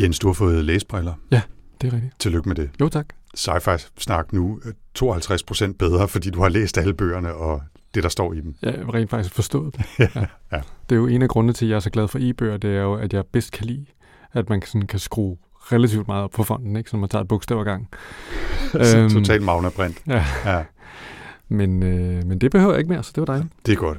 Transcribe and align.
Jens, 0.00 0.18
du 0.18 0.26
har 0.26 0.34
fået 0.34 0.64
læsbriller. 0.64 1.14
Ja, 1.30 1.42
det 1.80 1.88
er 1.88 1.92
rigtigt. 1.92 2.14
Tillykke 2.18 2.48
med 2.48 2.56
det. 2.56 2.70
Jo, 2.80 2.88
tak. 2.88 3.06
Sci-fi 3.36 3.88
snak 3.98 4.32
nu 4.32 4.60
52 4.94 5.42
øh, 5.42 5.46
procent 5.46 5.78
bedre, 5.78 6.08
fordi 6.08 6.30
du 6.30 6.42
har 6.42 6.48
læst 6.48 6.78
alle 6.78 6.94
bøgerne 6.94 7.34
og 7.34 7.62
det, 7.94 8.02
der 8.02 8.08
står 8.08 8.32
i 8.32 8.40
dem. 8.40 8.54
Ja, 8.62 8.70
jeg 8.70 8.84
har 8.84 8.94
rent 8.94 9.10
faktisk 9.10 9.34
forstået 9.34 9.76
det. 9.76 9.84
ja. 9.98 10.26
ja. 10.52 10.60
Det 10.90 10.94
er 10.94 11.00
jo 11.00 11.06
en 11.06 11.22
af 11.22 11.28
grundene 11.28 11.52
til, 11.52 11.66
at 11.66 11.70
jeg 11.70 11.76
er 11.76 11.80
så 11.80 11.90
glad 11.90 12.08
for 12.08 12.18
e-bøger, 12.22 12.56
det 12.56 12.76
er 12.76 12.82
jo, 12.82 12.94
at 12.94 13.12
jeg 13.12 13.24
bedst 13.32 13.52
kan 13.52 13.66
lide, 13.66 13.86
at 14.32 14.48
man 14.48 14.62
sådan 14.62 14.86
kan 14.86 14.98
skrue 14.98 15.36
relativt 15.72 16.08
meget 16.08 16.24
op 16.24 16.30
på 16.30 16.42
fonden, 16.42 16.76
ikke? 16.76 16.90
så 16.90 16.96
man 16.96 17.08
tager 17.08 17.22
et 17.22 17.28
bogstav 17.28 17.58
ad 17.58 17.64
gang. 17.64 17.88
øhm, 18.96 19.10
Total 19.10 19.42
magnaprint. 19.42 20.02
Ja. 20.06 20.24
ja. 20.44 20.64
Men, 21.48 21.82
øh, 21.82 22.24
men 22.26 22.38
det 22.38 22.50
behøver 22.50 22.72
jeg 22.72 22.78
ikke 22.78 22.92
mere, 22.92 23.02
så 23.02 23.12
det 23.14 23.20
var 23.20 23.26
dejligt. 23.26 23.52
Det 23.66 23.72
er 23.72 23.76
godt. 23.76 23.98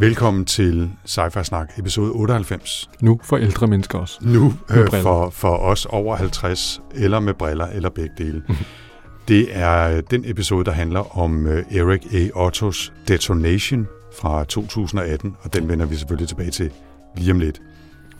Velkommen 0.00 0.44
til 0.44 0.90
Sci-Fi 1.04 1.42
Snak, 1.42 1.78
episode 1.78 2.12
98. 2.12 2.90
Nu 3.00 3.20
for 3.24 3.36
ældre 3.36 3.66
mennesker 3.66 3.98
også. 3.98 4.18
Nu 4.22 4.54
øh, 4.70 4.88
for, 5.02 5.30
for 5.30 5.56
os 5.56 5.86
over 5.86 6.16
50, 6.16 6.82
eller 6.94 7.20
med 7.20 7.34
briller, 7.34 7.66
eller 7.66 7.90
begge 7.90 8.14
dele. 8.18 8.42
Det 9.28 9.56
er 9.56 10.00
den 10.00 10.22
episode, 10.26 10.64
der 10.64 10.72
handler 10.72 11.18
om 11.18 11.46
uh, 11.46 11.76
Eric 11.76 12.14
A. 12.14 12.28
Ottos 12.34 12.92
Detonation 13.08 13.86
fra 14.20 14.44
2018, 14.44 15.36
og 15.42 15.52
den 15.52 15.68
vender 15.68 15.86
vi 15.86 15.96
selvfølgelig 15.96 16.28
tilbage 16.28 16.50
til 16.50 16.70
lige 17.16 17.32
om 17.32 17.38
lidt. 17.38 17.60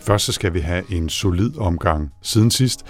Først 0.00 0.24
så 0.24 0.32
skal 0.32 0.54
vi 0.54 0.60
have 0.60 0.92
en 0.92 1.08
solid 1.08 1.58
omgang 1.58 2.10
siden 2.22 2.50
sidst, 2.50 2.86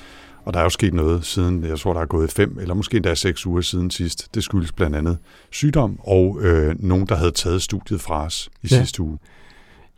og 0.48 0.54
der 0.54 0.60
er 0.60 0.64
jo 0.64 0.70
sket 0.70 0.94
noget 0.94 1.24
siden, 1.24 1.64
jeg 1.64 1.78
tror, 1.78 1.92
der 1.92 2.00
er 2.00 2.06
gået 2.06 2.32
fem, 2.32 2.58
eller 2.60 2.74
måske 2.74 2.96
endda 2.96 3.14
seks 3.14 3.46
uger 3.46 3.60
siden 3.60 3.90
sidst. 3.90 4.34
Det 4.34 4.44
skyldes 4.44 4.72
blandt 4.72 4.96
andet 4.96 5.18
sygdom, 5.50 6.00
og 6.00 6.38
øh, 6.40 6.74
nogen, 6.78 7.06
der 7.06 7.14
havde 7.14 7.30
taget 7.30 7.62
studiet 7.62 8.00
fra 8.00 8.24
os 8.24 8.48
i 8.62 8.68
ja. 8.70 8.76
sidste 8.76 9.02
uge. 9.02 9.18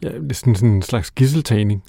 Ja, 0.03 0.09
det 0.09 0.31
er 0.31 0.35
sådan, 0.35 0.55
sådan 0.55 0.71
en 0.71 0.83
slags 0.83 1.11
gisseltagning. 1.11 1.83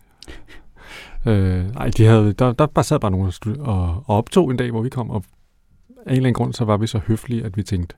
øh, 1.28 1.66
ej, 1.68 1.90
de 1.98 2.06
havde, 2.06 2.34
der, 2.34 2.52
der 2.52 2.66
bare 2.66 2.84
sad 2.84 3.00
bare 3.00 3.12
nogen 3.12 3.32
og, 3.60 4.04
og 4.08 4.18
optog 4.18 4.52
en 4.52 4.58
dag, 4.58 4.72
hvor 4.72 4.82
vi 4.82 4.90
kom, 4.90 5.10
og 5.10 5.24
af 5.90 6.12
en 6.12 6.12
eller 6.12 6.18
anden 6.18 6.34
grund, 6.34 6.54
så 6.54 6.66
var 6.66 6.78
vi 6.78 6.88
så 6.88 7.00
høflige, 7.08 7.44
at 7.44 7.58
vi 7.58 7.64
tænkte, 7.64 7.96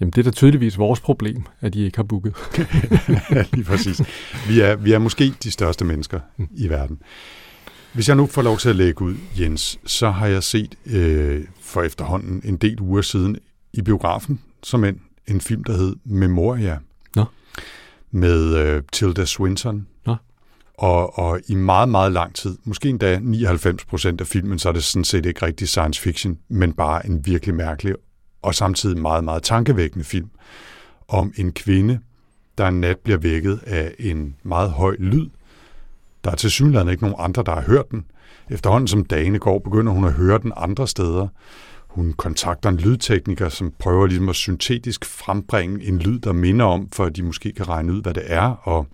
Jamen, 0.00 0.10
det 0.10 0.18
er 0.18 0.22
da 0.22 0.30
tydeligvis 0.30 0.78
vores 0.78 1.00
problem, 1.00 1.44
at 1.60 1.74
de 1.74 1.84
ikke 1.84 1.98
har 1.98 2.04
booket. 2.04 2.34
ja, 3.30 3.44
lige 3.52 3.64
præcis. 3.64 4.02
Vi 4.48 4.60
er, 4.60 4.76
vi 4.76 4.92
er 4.92 4.98
måske 4.98 5.32
de 5.42 5.50
største 5.50 5.84
mennesker 5.84 6.20
mm. 6.36 6.48
i 6.56 6.68
verden. 6.68 6.98
Hvis 7.96 8.08
jeg 8.08 8.16
nu 8.16 8.26
får 8.26 8.42
lov 8.42 8.58
til 8.58 8.68
at 8.68 8.76
lægge 8.76 9.02
ud, 9.02 9.14
Jens, 9.40 9.78
så 9.86 10.10
har 10.10 10.26
jeg 10.26 10.42
set 10.42 10.74
øh, 10.86 11.44
for 11.60 11.82
efterhånden 11.82 12.42
en 12.44 12.56
del 12.56 12.80
uger 12.80 13.02
siden 13.02 13.36
i 13.72 13.82
biografen, 13.82 14.40
som 14.62 14.84
en, 14.84 15.00
en 15.26 15.40
film, 15.40 15.64
der 15.64 15.72
hed 15.72 15.96
Memoria. 16.04 16.78
Nå. 17.14 17.24
Med 18.10 18.54
øh, 18.56 18.82
Tilda 18.92 19.24
Swinton. 19.24 19.86
Nå. 20.06 20.16
Og, 20.78 21.18
og 21.18 21.40
i 21.48 21.54
meget, 21.54 21.88
meget 21.88 22.12
lang 22.12 22.34
tid, 22.34 22.58
måske 22.64 22.88
endda 22.88 23.18
99 23.22 23.84
procent 23.84 24.20
af 24.20 24.26
filmen, 24.26 24.58
så 24.58 24.68
er 24.68 24.72
det 24.72 24.84
sådan 24.84 25.04
set 25.04 25.26
ikke 25.26 25.46
rigtig 25.46 25.68
science 25.68 26.00
fiction, 26.00 26.38
men 26.48 26.72
bare 26.72 27.06
en 27.06 27.26
virkelig 27.26 27.54
mærkelig 27.54 27.94
og 28.42 28.54
samtidig 28.54 28.98
meget, 28.98 29.24
meget 29.24 29.42
tankevækkende 29.42 30.04
film 30.04 30.30
om 31.08 31.32
en 31.36 31.52
kvinde, 31.52 32.00
der 32.58 32.68
en 32.68 32.80
nat 32.80 32.98
bliver 32.98 33.18
vækket 33.18 33.60
af 33.66 33.94
en 33.98 34.36
meget 34.42 34.70
høj 34.70 34.96
lyd, 34.98 35.26
der 36.26 36.32
er 36.32 36.36
tilsyneladende 36.36 36.92
ikke 36.92 37.04
nogen 37.04 37.16
andre, 37.18 37.42
der 37.42 37.54
har 37.54 37.62
hørt 37.62 37.90
den. 37.90 38.04
Efterhånden 38.50 38.88
som 38.88 39.04
dagene 39.04 39.38
går, 39.38 39.58
begynder 39.58 39.92
hun 39.92 40.04
at 40.04 40.12
høre 40.12 40.38
den 40.38 40.52
andre 40.56 40.88
steder. 40.88 41.28
Hun 41.88 42.12
kontakter 42.12 42.68
en 42.68 42.76
lydtekniker, 42.76 43.48
som 43.48 43.72
prøver 43.78 44.06
ligesom 44.06 44.28
at 44.28 44.34
syntetisk 44.34 45.04
frembringe 45.04 45.84
en 45.84 45.98
lyd, 45.98 46.18
der 46.18 46.32
minder 46.32 46.64
om, 46.64 46.88
for 46.92 47.04
at 47.04 47.16
de 47.16 47.22
måske 47.22 47.52
kan 47.52 47.68
regne 47.68 47.92
ud, 47.92 48.02
hvad 48.02 48.14
det 48.14 48.22
er. 48.26 48.42
Og 48.62 48.86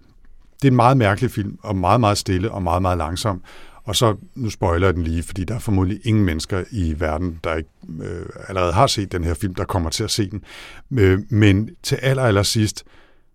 det 0.62 0.68
er 0.68 0.70
en 0.70 0.76
meget 0.76 0.96
mærkelig 0.96 1.30
film, 1.30 1.58
og 1.62 1.76
meget, 1.76 2.00
meget 2.00 2.18
stille 2.18 2.50
og 2.50 2.62
meget, 2.62 2.82
meget 2.82 2.98
langsom. 2.98 3.42
Og 3.84 3.96
så, 3.96 4.16
nu 4.34 4.50
spoiler 4.50 4.86
jeg 4.86 4.94
den 4.94 5.02
lige, 5.02 5.22
fordi 5.22 5.44
der 5.44 5.54
er 5.54 5.58
formodentlig 5.58 6.00
ingen 6.04 6.24
mennesker 6.24 6.64
i 6.70 6.94
verden, 7.00 7.40
der 7.44 7.54
ikke 7.54 7.70
øh, 8.02 8.26
allerede 8.48 8.72
har 8.72 8.86
set 8.86 9.12
den 9.12 9.24
her 9.24 9.34
film, 9.34 9.54
der 9.54 9.64
kommer 9.64 9.90
til 9.90 10.04
at 10.04 10.10
se 10.10 10.30
den. 10.30 10.42
Øh, 10.98 11.18
men 11.30 11.70
til 11.82 11.98
aller, 12.02 12.22
aller 12.22 12.42
sidst, 12.42 12.84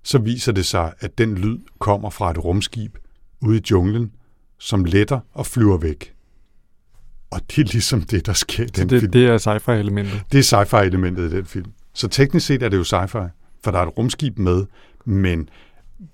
så 0.03 0.17
viser 0.17 0.51
det 0.51 0.65
sig, 0.65 0.93
at 0.99 1.17
den 1.17 1.35
lyd 1.35 1.59
kommer 1.79 2.09
fra 2.09 2.31
et 2.31 2.43
rumskib, 2.43 2.97
ude 3.41 3.57
i 3.57 3.61
junglen, 3.71 4.11
som 4.59 4.85
letter 4.85 5.19
og 5.33 5.45
flyver 5.45 5.77
væk. 5.77 6.13
Og 7.31 7.41
det 7.47 7.57
er 7.57 7.71
ligesom 7.71 8.01
det, 8.01 8.25
der 8.25 8.33
sker 8.33 8.63
i 8.63 8.67
den 8.67 8.89
det, 8.89 8.99
film. 8.99 9.11
Det 9.11 9.27
er 9.27 9.37
sci-fi-elementet? 9.37 10.21
Det 10.31 10.39
er 10.39 10.43
sci-fi-elementet 10.43 11.31
i 11.31 11.35
den 11.35 11.45
film. 11.45 11.71
Så 11.93 12.07
teknisk 12.07 12.45
set 12.45 12.63
er 12.63 12.69
det 12.69 12.77
jo 12.77 12.83
sci-fi, 12.83 13.29
for 13.63 13.71
der 13.71 13.79
er 13.79 13.83
et 13.83 13.97
rumskib 13.97 14.39
med, 14.39 14.65
men 15.05 15.49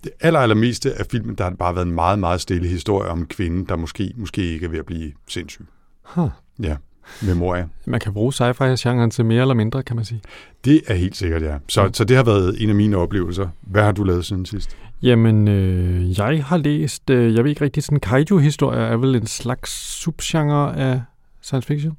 det 0.03 0.11
aller, 0.19 0.39
allermeste 0.39 0.93
af 0.93 1.05
filmen, 1.11 1.35
der 1.35 1.43
har 1.43 1.51
bare 1.51 1.75
været 1.75 1.85
en 1.85 1.91
meget, 1.91 2.19
meget 2.19 2.41
stille 2.41 2.67
historie 2.67 3.09
om 3.09 3.19
en 3.19 3.25
kvinde, 3.25 3.65
der 3.67 3.75
måske, 3.75 4.13
måske 4.17 4.41
ikke 4.41 4.65
er 4.65 4.69
ved 4.69 4.79
at 4.79 4.85
blive 4.85 5.11
sindssyg. 5.27 5.65
Huh. 6.03 6.29
Ja, 6.63 6.77
memoria. 7.21 7.67
Man 7.85 7.99
kan 7.99 8.13
bruge 8.13 8.33
sci-fi-genren 8.33 9.11
til 9.11 9.25
mere 9.25 9.41
eller 9.41 9.53
mindre, 9.53 9.83
kan 9.83 9.95
man 9.95 10.05
sige. 10.05 10.21
Det 10.65 10.81
er 10.87 10.93
helt 10.93 11.15
sikkert, 11.15 11.41
ja. 11.41 11.57
Så, 11.67 11.85
mm. 11.85 11.93
så 11.93 12.03
det 12.03 12.15
har 12.15 12.23
været 12.23 12.63
en 12.63 12.69
af 12.69 12.75
mine 12.75 12.97
oplevelser. 12.97 13.47
Hvad 13.61 13.83
har 13.83 13.91
du 13.91 14.03
lavet 14.03 14.25
siden 14.25 14.45
sidst? 14.45 14.77
Jamen, 15.03 15.47
øh, 15.47 16.17
jeg 16.17 16.45
har 16.45 16.57
læst, 16.57 17.09
øh, 17.09 17.35
jeg 17.35 17.43
ved 17.43 17.49
ikke 17.51 17.63
rigtig, 17.63 17.83
sådan 17.83 17.99
kaiju-historie 17.99 18.79
er 18.79 18.97
vel 18.97 19.15
en 19.15 19.27
slags 19.27 19.71
subgenre 20.01 20.77
af 20.77 21.01
science 21.41 21.67
fiction? 21.67 21.97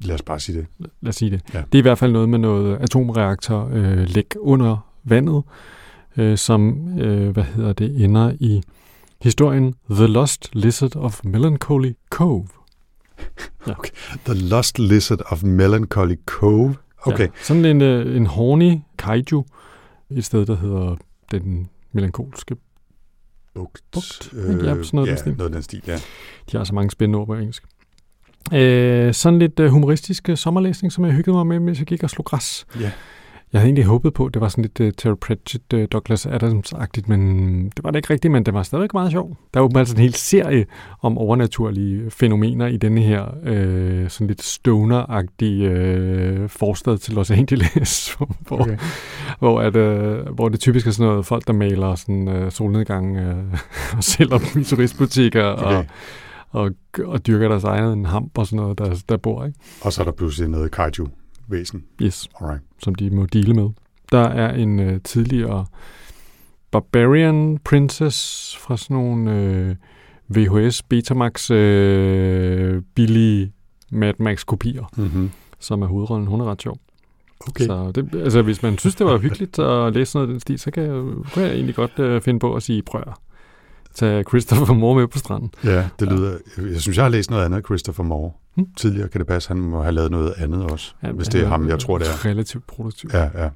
Lad 0.00 0.14
os 0.14 0.22
bare 0.22 0.40
sige 0.40 0.58
det. 0.58 0.66
Lad 1.00 1.08
os 1.08 1.16
sige 1.16 1.30
det. 1.30 1.40
Ja. 1.54 1.58
Det 1.58 1.74
er 1.74 1.78
i 1.78 1.82
hvert 1.82 1.98
fald 1.98 2.12
noget 2.12 2.28
med 2.28 2.38
noget 2.38 2.76
atomreaktor 2.80 3.70
øh, 3.72 3.98
læg 3.98 4.36
under 4.38 4.86
vandet, 5.04 5.42
øh, 6.16 6.38
som, 6.38 6.88
øh, 6.98 7.30
hvad 7.30 7.44
hedder 7.44 7.72
det, 7.72 8.04
ender 8.04 8.32
i 8.40 8.62
historien 9.22 9.74
The 9.90 10.06
Lost 10.06 10.50
Lizard 10.52 10.96
of 10.96 11.20
Melancholy 11.24 11.92
Cove. 12.10 12.46
Ja. 13.66 13.72
Okay. 13.72 13.92
The 14.24 14.34
Lost 14.34 14.78
Lizard 14.78 15.20
of 15.26 15.42
Melancholy 15.42 16.14
Cove. 16.26 16.74
Okay. 17.02 17.24
Ja, 17.24 17.30
sådan 17.42 17.64
en, 17.64 17.82
øh, 17.82 18.16
en 18.16 18.26
horny 18.26 18.78
kaiju, 18.98 19.44
et 20.10 20.24
sted, 20.24 20.46
der 20.46 20.56
hedder 20.56 20.96
den 21.30 21.68
melankolske 21.92 22.56
bugt. 23.54 23.82
bugt. 23.92 24.30
Øh, 24.32 24.64
ja, 24.64 24.74
sådan 24.82 24.88
noget, 24.92 25.06
ja, 25.06 25.10
den 25.10 25.18
stil. 25.18 25.36
noget 25.36 25.52
den 25.52 25.62
stil, 25.62 25.82
ja. 25.86 25.96
De 26.52 26.56
har 26.56 26.64
så 26.64 26.74
mange 26.74 26.90
spændende 26.90 27.18
ord 27.18 27.26
på 27.26 27.34
engelsk. 27.34 27.64
Øh, 28.54 29.14
sådan 29.14 29.38
lidt 29.38 29.60
uh, 29.60 29.66
humoristisk 29.66 30.28
uh, 30.28 30.36
sommerlæsning, 30.36 30.92
som 30.92 31.04
jeg 31.04 31.12
hyggede 31.12 31.36
mig 31.36 31.46
med, 31.46 31.60
mens 31.60 31.78
jeg 31.78 31.86
gik 31.86 32.02
og 32.02 32.10
slog 32.10 32.24
græs. 32.24 32.66
Ja. 32.80 32.92
Jeg 33.52 33.60
havde 33.60 33.68
egentlig 33.68 33.84
håbet 33.84 34.14
på, 34.14 34.26
at 34.26 34.34
det 34.34 34.42
var 34.42 34.48
sådan 34.48 34.62
lidt 34.62 34.80
uh, 34.80 34.90
Terry 34.96 35.14
Pratchett, 35.20 35.72
uh, 35.72 35.84
Douglas 35.92 36.26
Adams-agtigt, 36.26 37.08
men 37.08 37.64
det 37.64 37.84
var 37.84 37.90
det 37.90 37.98
ikke 37.98 38.12
rigtigt, 38.12 38.32
men 38.32 38.46
det 38.46 38.54
var 38.54 38.62
stadig 38.62 38.88
meget 38.92 39.10
sjov. 39.10 39.36
Der 39.54 39.60
er 39.60 39.64
jo 39.64 39.78
altså 39.78 39.94
en 39.94 40.00
hel 40.00 40.14
serie 40.14 40.66
om 41.02 41.18
overnaturlige 41.18 42.10
fænomener 42.10 42.66
i 42.66 42.76
denne 42.76 43.00
her 43.00 43.24
uh, 43.24 44.08
sådan 44.08 44.26
lidt 44.26 44.42
stoner-agtige 44.42 45.68
uh, 46.42 46.48
forstad 46.48 46.98
til 46.98 47.14
Los 47.14 47.30
Angeles, 47.30 48.16
hvor, 48.48 48.60
okay. 48.60 48.78
hvor, 49.38 49.60
at, 49.60 49.76
uh, 49.76 50.34
hvor 50.34 50.48
det 50.48 50.60
typisk 50.60 50.86
er 50.86 50.90
sådan 50.90 51.10
noget 51.10 51.26
folk, 51.26 51.46
der 51.46 51.52
maler 51.52 51.94
sådan 51.94 52.28
uh, 52.28 52.50
solnedgang 52.50 53.16
uh, 53.16 53.58
og 53.96 54.04
sælger 54.04 54.38
dem 54.38 54.60
i 54.60 54.64
turistbutikker 54.64 55.44
okay. 55.44 55.64
og 55.64 55.84
og, 56.50 56.70
og 57.04 57.26
dyrker 57.26 57.48
deres 57.48 57.64
egen 57.64 58.04
hamp 58.04 58.38
og 58.38 58.46
sådan 58.46 58.56
noget, 58.56 58.78
der, 58.78 59.02
der 59.08 59.16
bor. 59.16 59.44
Ikke? 59.44 59.58
Og 59.82 59.92
så 59.92 60.02
er 60.02 60.04
der 60.04 60.12
pludselig 60.12 60.48
noget 60.48 60.70
kaiju 60.70 61.08
væsen. 61.48 61.84
Yes, 62.02 62.28
Alright. 62.40 62.62
som 62.82 62.94
de 62.94 63.10
må 63.10 63.26
dele 63.26 63.54
med. 63.54 63.68
Der 64.12 64.28
er 64.28 64.54
en 64.54 64.80
øh, 64.80 65.00
tidligere 65.04 65.66
Barbarian 66.70 67.58
Princess 67.64 68.56
fra 68.56 68.76
sådan 68.76 68.96
nogle 68.96 69.32
øh, 69.32 69.76
VHS 70.28 70.82
Betamax 70.82 71.50
øh, 71.50 72.82
billige 72.94 73.52
Mad 73.90 74.14
Max 74.18 74.46
kopier, 74.46 74.84
mm-hmm. 74.96 75.30
som 75.58 75.82
er 75.82 75.86
hovedrollen. 75.86 76.26
Hun 76.26 76.40
er 76.40 76.44
ret 76.44 76.62
sjov. 76.62 76.78
Okay. 77.40 77.66
Så 77.66 77.92
det, 77.94 78.14
altså, 78.14 78.42
hvis 78.42 78.62
man 78.62 78.78
synes, 78.78 78.94
det 78.94 79.06
var 79.06 79.18
hyggeligt 79.18 79.58
at 79.58 79.94
læse 79.94 80.16
noget 80.16 80.28
af 80.28 80.32
den 80.32 80.40
stil, 80.40 80.58
så 80.58 80.70
kan 80.70 80.82
jeg, 80.82 81.24
kan 81.32 81.42
jeg 81.42 81.52
egentlig 81.52 81.74
godt 81.74 81.98
øh, 81.98 82.22
finde 82.22 82.40
på 82.40 82.54
at 82.54 82.62
sige, 82.62 82.82
prøv 82.82 83.02
tage 83.94 84.24
Christopher 84.28 84.74
Moore 84.74 84.96
med 84.96 85.08
på 85.08 85.18
stranden. 85.18 85.50
Ja, 85.64 85.88
det 86.00 86.12
lyder... 86.12 86.38
Ja. 86.58 86.62
Jeg 86.62 86.80
synes, 86.80 86.96
jeg 86.96 87.04
har 87.04 87.10
læst 87.10 87.30
noget 87.30 87.44
andet 87.44 87.56
af 87.56 87.64
Christopher 87.64 88.04
Moore. 88.04 88.32
Hmm? 88.54 88.66
Tidligere 88.76 89.08
kan 89.08 89.18
det 89.18 89.26
passe, 89.26 89.48
han 89.48 89.58
må 89.58 89.82
have 89.82 89.92
lavet 89.92 90.10
noget 90.10 90.34
andet 90.36 90.62
også, 90.62 90.94
ja, 91.02 91.12
hvis 91.12 91.28
det 91.28 91.42
er 91.42 91.48
ham, 91.48 91.68
jeg 91.68 91.78
tror, 91.78 91.98
det 91.98 92.06
er. 92.06 92.24
Relativt 92.24 92.66
produktivt. 92.66 93.12
Ja, 93.12 93.30
ja. 93.34 93.48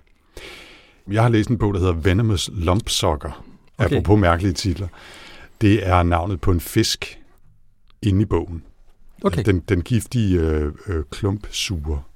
Jeg 1.11 1.23
har 1.23 1.29
læst 1.29 1.51
en 1.51 1.59
bog, 1.59 1.75
der 1.75 1.81
hedder 1.81 1.93
Venomous 1.93 2.51
Lumpsucker, 2.53 3.45
okay. 3.79 3.97
apropos 3.97 4.21
mærkelige 4.21 4.53
titler. 4.53 4.89
Det 5.61 5.89
er 5.89 6.03
navnet 6.03 6.41
på 6.41 6.51
en 6.51 6.61
fisk 6.61 7.19
inde 8.03 8.23
i 8.23 8.25
bogen. 8.25 8.63
Okay. 9.25 9.43
Den, 9.47 9.61
den 9.61 9.83
giftige 9.83 10.41
øh, 10.41 10.73
øh, 10.87 11.05
klumpsuger. 11.11 12.09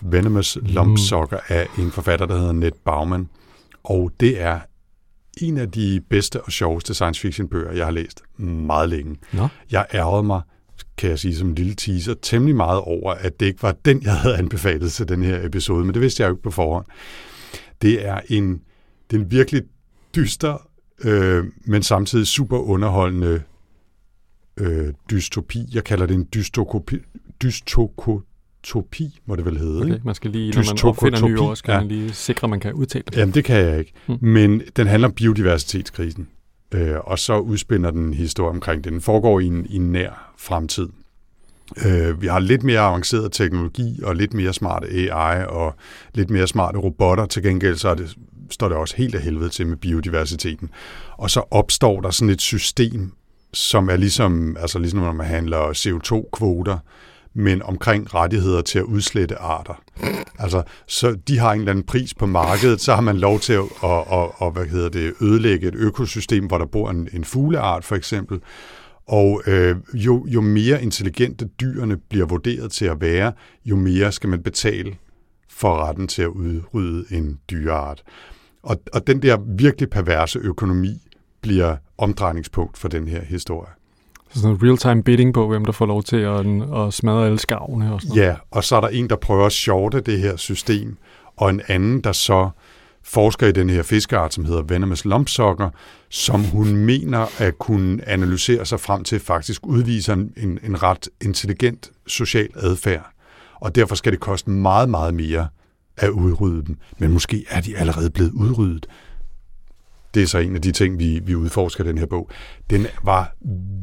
Venomous 0.00 0.58
Lumpsucker 0.62 1.38
af 1.48 1.66
en 1.78 1.90
forfatter, 1.90 2.26
der 2.26 2.38
hedder 2.38 2.52
Ned 2.52 2.72
Bauman. 2.84 3.28
Og 3.84 4.12
det 4.20 4.40
er 4.40 4.60
en 5.40 5.58
af 5.58 5.70
de 5.70 6.00
bedste 6.10 6.42
og 6.42 6.52
sjoveste 6.52 6.94
science 6.94 7.20
fiction 7.20 7.48
bøger, 7.48 7.72
jeg 7.72 7.84
har 7.84 7.92
læst 7.92 8.22
meget 8.38 8.88
længe. 8.88 9.16
Nå. 9.32 9.48
Jeg 9.70 9.86
ærgede 9.94 10.22
mig, 10.22 10.40
kan 10.96 11.10
jeg 11.10 11.18
sige 11.18 11.36
som 11.36 11.48
en 11.48 11.54
lille 11.54 11.74
teaser, 11.74 12.14
temmelig 12.22 12.56
meget 12.56 12.80
over, 12.80 13.12
at 13.12 13.40
det 13.40 13.46
ikke 13.46 13.62
var 13.62 13.72
den, 13.84 14.02
jeg 14.02 14.16
havde 14.16 14.36
anbefalet 14.36 14.92
til 14.92 15.08
den 15.08 15.22
her 15.22 15.46
episode, 15.46 15.84
men 15.84 15.94
det 15.94 16.02
vidste 16.02 16.22
jeg 16.22 16.28
jo 16.28 16.34
ikke 16.34 16.42
på 16.42 16.50
forhånd. 16.50 16.86
Det 17.82 18.06
er 18.06 18.20
en, 18.28 18.60
det 19.10 19.16
er 19.16 19.20
en 19.20 19.30
virkelig 19.30 19.62
dyster, 20.16 20.68
øh, 21.04 21.44
men 21.64 21.82
samtidig 21.82 22.26
super 22.26 22.58
underholdende 22.58 23.42
øh, 24.56 24.92
dystopi. 25.10 25.58
Jeg 25.72 25.84
kalder 25.84 26.06
det 26.06 26.14
en 26.14 26.28
dystokopi, 26.34 26.96
dystokotopi, 28.64 29.20
må 29.26 29.36
det 29.36 29.44
vel 29.44 29.58
hedde. 29.58 29.80
Okay, 29.80 29.94
Ikke? 29.94 30.06
man 30.06 30.14
skal 30.14 30.30
lige, 30.30 30.52
når 30.52 30.62
man 30.62 30.90
opfinder 30.90 31.28
nye 31.28 31.40
ord, 31.40 31.56
skal 31.56 31.72
ja. 31.72 31.78
man 31.78 31.88
lige 31.88 32.12
sikre, 32.12 32.46
at 32.46 32.50
man 32.50 32.60
kan 32.60 32.72
udtale 32.72 33.04
det. 33.06 33.16
Jamen, 33.16 33.34
det 33.34 33.44
kan 33.44 33.56
jeg 33.56 33.78
ikke. 33.78 33.92
Hmm. 34.06 34.18
Men 34.20 34.62
den 34.76 34.86
handler 34.86 35.08
om 35.08 35.14
biodiversitetskrisen. 35.14 36.28
Øh, 36.74 36.96
og 37.04 37.18
så 37.18 37.38
udspænder 37.38 37.90
den 37.90 38.02
en 38.02 38.14
historie 38.14 38.50
omkring 38.50 38.84
det. 38.84 38.92
Den 38.92 39.00
foregår 39.00 39.40
i 39.40 39.46
en, 39.46 39.66
i 39.66 39.76
en 39.76 39.92
nær 39.92 40.32
fremtid. 40.38 40.88
Øh, 41.86 42.22
vi 42.22 42.26
har 42.26 42.38
lidt 42.38 42.62
mere 42.62 42.80
avanceret 42.80 43.32
teknologi 43.32 44.00
og 44.02 44.16
lidt 44.16 44.34
mere 44.34 44.52
smarte 44.52 44.86
AI 44.86 45.44
og 45.48 45.74
lidt 46.14 46.30
mere 46.30 46.46
smarte 46.46 46.78
robotter. 46.78 47.26
Til 47.26 47.42
gengæld 47.42 47.76
så 47.76 47.88
er 47.88 47.94
det, 47.94 48.16
står 48.50 48.68
det 48.68 48.76
også 48.76 48.96
helt 48.96 49.14
af 49.14 49.20
helvede 49.20 49.48
til 49.48 49.66
med 49.66 49.76
biodiversiteten. 49.76 50.70
Og 51.16 51.30
så 51.30 51.42
opstår 51.50 52.00
der 52.00 52.10
sådan 52.10 52.30
et 52.30 52.40
system, 52.40 53.12
som 53.52 53.88
er 53.88 53.96
ligesom, 53.96 54.56
altså 54.60 54.78
ligesom 54.78 55.00
når 55.00 55.12
man 55.12 55.26
handler 55.26 55.58
CO2-kvoter, 55.58 56.78
men 57.34 57.62
omkring 57.62 58.14
rettigheder 58.14 58.62
til 58.62 58.78
at 58.78 58.84
udslette 58.84 59.36
arter. 59.36 59.82
Altså, 60.38 60.62
så 60.86 61.16
de 61.28 61.38
har 61.38 61.52
en 61.52 61.58
eller 61.60 61.72
anden 61.72 61.84
pris 61.84 62.14
på 62.14 62.26
markedet, 62.26 62.80
så 62.80 62.94
har 62.94 63.00
man 63.00 63.16
lov 63.16 63.40
til 63.40 63.52
at, 63.52 63.64
at, 63.84 64.04
at, 64.12 64.28
at 64.42 64.52
hvad 64.52 64.66
hedder 64.66 64.88
det, 64.88 65.14
ødelægge 65.20 65.68
et 65.68 65.74
økosystem, 65.74 66.46
hvor 66.46 66.58
der 66.58 66.66
bor 66.66 66.90
en, 66.90 67.08
en 67.12 67.24
fugleart 67.24 67.84
for 67.84 67.96
eksempel. 67.96 68.40
Og 69.06 69.42
øh, 69.46 69.76
jo, 69.94 70.26
jo 70.26 70.40
mere 70.40 70.82
intelligente 70.82 71.48
dyrene 71.60 71.96
bliver 71.96 72.26
vurderet 72.26 72.72
til 72.72 72.84
at 72.84 73.00
være, 73.00 73.32
jo 73.64 73.76
mere 73.76 74.12
skal 74.12 74.28
man 74.28 74.42
betale 74.42 74.96
for 75.48 75.76
retten 75.76 76.08
til 76.08 76.22
at 76.22 76.28
udrydde 76.28 77.04
en 77.10 77.38
dyreart. 77.50 78.02
Og, 78.62 78.76
og 78.92 79.06
den 79.06 79.22
der 79.22 79.38
virkelig 79.58 79.90
perverse 79.90 80.38
økonomi 80.38 81.08
bliver 81.40 81.76
omdrejningspunkt 81.98 82.78
for 82.78 82.88
den 82.88 83.08
her 83.08 83.24
historie. 83.24 83.77
Så 84.28 84.40
sådan 84.40 84.56
noget 84.56 84.62
real-time 84.62 85.02
bidding 85.02 85.34
på, 85.34 85.48
hvem 85.48 85.64
der 85.64 85.72
får 85.72 85.86
lov 85.86 86.02
til 86.02 86.16
at, 86.16 86.46
at 86.86 86.94
smadre 86.94 87.26
alle 87.26 87.38
skavene 87.38 87.92
og 87.92 88.00
sådan 88.00 88.16
noget. 88.16 88.28
Ja, 88.28 88.36
og 88.50 88.64
så 88.64 88.76
er 88.76 88.80
der 88.80 88.88
en, 88.88 89.10
der 89.10 89.16
prøver 89.16 89.46
at 89.46 89.52
shorte 89.52 90.00
det 90.00 90.18
her 90.18 90.36
system, 90.36 90.96
og 91.36 91.50
en 91.50 91.62
anden, 91.68 92.00
der 92.00 92.12
så 92.12 92.50
forsker 93.02 93.46
i 93.46 93.52
den 93.52 93.70
her 93.70 93.82
fiskeart, 93.82 94.34
som 94.34 94.44
hedder 94.44 94.62
Venomous 94.62 95.04
lumpsucker, 95.04 95.70
som 96.08 96.44
hun 96.44 96.76
mener 96.76 97.26
at 97.42 97.58
kunne 97.58 98.08
analysere 98.08 98.66
sig 98.66 98.80
frem 98.80 99.04
til 99.04 99.20
faktisk 99.20 99.66
udviser 99.66 100.12
en, 100.12 100.58
en 100.62 100.82
ret 100.82 101.08
intelligent 101.24 101.90
social 102.06 102.48
adfærd. 102.56 103.10
Og 103.54 103.74
derfor 103.74 103.94
skal 103.94 104.12
det 104.12 104.20
koste 104.20 104.50
meget, 104.50 104.88
meget 104.88 105.14
mere 105.14 105.48
at 105.96 106.08
udrydde 106.08 106.64
dem. 106.66 106.76
Men 106.98 107.12
måske 107.12 107.44
er 107.48 107.60
de 107.60 107.76
allerede 107.76 108.10
blevet 108.10 108.32
udryddet. 108.32 108.86
Det 110.14 110.22
er 110.22 110.26
så 110.26 110.38
en 110.38 110.54
af 110.54 110.62
de 110.62 110.72
ting, 110.72 110.98
vi, 110.98 111.20
vi 111.24 111.34
udforsker 111.34 111.84
i 111.84 111.88
den 111.88 111.98
her 111.98 112.06
bog. 112.06 112.30
Den 112.70 112.86
var 113.04 113.34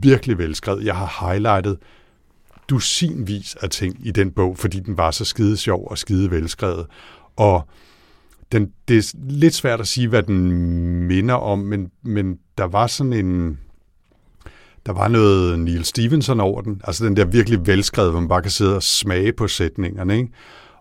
virkelig 0.01 0.38
velskrevet. 0.38 0.86
Jeg 0.86 0.95
har 0.95 1.27
highlightet 1.27 1.77
dusinvis 2.69 3.56
af 3.56 3.69
ting 3.69 4.07
i 4.07 4.12
den 4.12 4.31
bog, 4.31 4.57
fordi 4.57 4.80
den 4.80 4.98
var 4.98 5.12
så 5.12 5.25
skide 5.25 5.57
sjov 5.57 5.88
og 5.92 5.98
skide 5.98 6.31
velskrevet. 6.31 6.86
Og 7.36 7.68
den, 8.51 8.72
det 8.88 8.98
er 8.98 9.18
lidt 9.30 9.54
svært 9.54 9.80
at 9.80 9.88
sige, 9.88 10.07
hvad 10.07 10.24
den 10.24 10.51
minder 11.07 11.33
om, 11.33 11.60
men, 11.60 11.92
men 12.04 12.38
der 12.57 12.63
var 12.63 12.88
sådan 12.88 13.13
en... 13.13 13.60
Der 14.86 14.94
var 14.94 15.07
noget 15.07 15.60
Neil 15.60 15.86
Stevenson 15.86 16.39
over 16.39 16.62
den. 16.62 16.81
Altså 16.83 17.06
den 17.06 17.18
der 17.18 17.25
virkelig 17.25 17.68
velskrevet, 17.68 18.12
hvor 18.12 18.19
man 18.19 18.30
bare 18.30 18.42
kan 18.42 18.51
sidde 18.51 18.75
og 18.75 18.83
smage 18.83 19.33
på 19.33 19.48
sætningerne. 19.48 20.18
Ikke? 20.18 20.30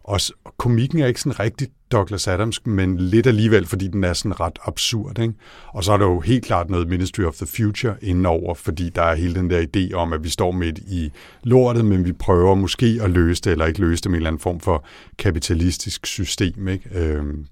Og 0.05 0.21
komikken 0.57 0.99
er 0.99 1.07
ikke 1.07 1.21
sådan 1.21 1.41
rigtig 1.41 1.69
Douglas 1.93 2.29
Adams, 2.29 2.67
men 2.67 2.97
lidt 2.97 3.27
alligevel, 3.27 3.67
fordi 3.67 3.89
den 3.89 4.05
er 4.05 4.13
sådan 4.13 4.41
ret 4.41 4.59
absurd. 4.65 5.19
Ikke? 5.19 5.35
Og 5.69 5.85
så 5.85 5.93
er 5.93 5.97
der 5.97 6.05
jo 6.05 6.21
helt 6.21 6.45
klart 6.45 6.71
noget 6.71 6.89
Ministry 6.89 7.23
of 7.23 7.35
the 7.35 7.47
Future 7.47 7.97
indenover, 8.03 8.55
fordi 8.55 8.89
der 8.89 9.03
er 9.03 9.15
hele 9.15 9.35
den 9.35 9.51
der 9.51 9.67
idé 9.77 9.95
om, 9.95 10.13
at 10.13 10.25
vi 10.25 10.29
står 10.29 10.53
midt 10.53 10.79
i 10.79 11.13
lortet, 11.43 11.85
men 11.85 12.05
vi 12.05 12.13
prøver 12.13 12.55
måske 12.55 12.99
at 13.03 13.11
løse 13.11 13.43
det, 13.43 13.53
eller 13.53 13.67
ikke 13.67 13.81
løse 13.81 14.03
det 14.03 14.11
med 14.11 14.17
en 14.17 14.21
eller 14.21 14.31
anden 14.31 14.41
form 14.41 14.61
for 14.61 14.85
kapitalistisk 15.19 16.07
system. 16.07 16.69
Ikke? 16.69 16.99
Øhm, 16.99 17.47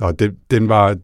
og 0.00 0.18
den, 0.18 0.36
den, 0.50 0.68
var, 0.68 0.96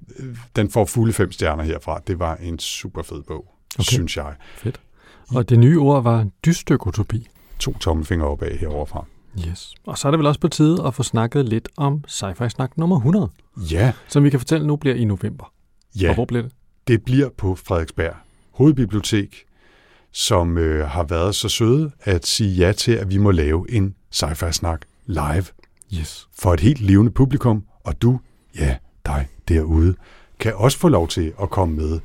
den 0.57 0.71
får 0.71 0.85
fulde 0.85 1.13
fem 1.13 1.33
stjerner 1.33 1.65
herfra. 1.65 2.01
Det 2.07 2.19
var 2.19 2.37
en 2.37 2.59
super 2.59 3.03
fed 3.03 3.23
bog, 3.23 3.45
okay. 3.75 3.85
synes 3.85 4.17
jeg. 4.17 4.35
Fedt. 4.57 4.81
Og 5.29 5.49
det 5.49 5.59
nye 5.59 5.79
ord 5.79 6.03
var 6.03 6.27
dystøkotopi. 6.45 7.29
To 7.59 7.79
tommelfingre 7.79 8.27
opad 8.27 8.59
heroverfra. 8.59 9.05
Yes. 9.49 9.75
Og 9.87 9.99
så 9.99 10.09
er 10.09 10.11
det 10.11 10.19
vel 10.19 10.27
også 10.27 10.41
på 10.41 10.49
tide 10.49 10.87
at 10.87 10.95
få 10.95 11.03
snakket 11.03 11.49
lidt 11.49 11.69
om 11.77 12.05
sci-fi 12.09 12.49
snak 12.49 12.79
nummer 12.79 12.97
100, 12.97 13.29
Ja, 13.71 13.93
som 14.09 14.25
vi 14.25 14.31
kan 14.31 14.41
fortælle 14.41 14.67
nu 14.67 14.77
bliver 14.77 14.97
i 14.97 15.05
november. 15.05 15.53
ja. 16.01 16.09
Og 16.09 16.15
hvor 16.15 16.25
bliver 16.25 16.43
det? 16.43 16.53
Det 16.89 17.03
bliver 17.05 17.29
på 17.39 17.55
Frederiksberg 17.55 18.15
Hovedbibliotek, 18.51 19.45
som 20.13 20.59
øh, 20.59 20.89
har 20.89 21.03
været 21.03 21.35
så 21.35 21.49
søde 21.49 21.91
at 22.01 22.27
sige 22.27 22.55
ja 22.55 22.73
til, 22.73 22.93
at 22.93 23.11
vi 23.11 23.19
må 23.19 23.31
lave 23.31 23.71
en 23.71 23.95
sci-fi 24.15 24.51
snak 24.53 24.81
live 25.07 25.45
Yes. 25.99 26.29
for 26.39 26.55
et 26.55 26.61
helt 26.61 26.81
levende 26.81 27.11
publikum, 27.11 27.65
og 27.85 28.03
du, 28.03 28.21
ja, 28.59 28.77
dig 29.07 29.29
derude, 29.49 29.95
kan 30.39 30.55
også 30.55 30.79
få 30.79 30.89
lov 30.89 31.09
til 31.09 31.33
at 31.43 31.51
komme 31.51 31.77
med. 31.77 32.01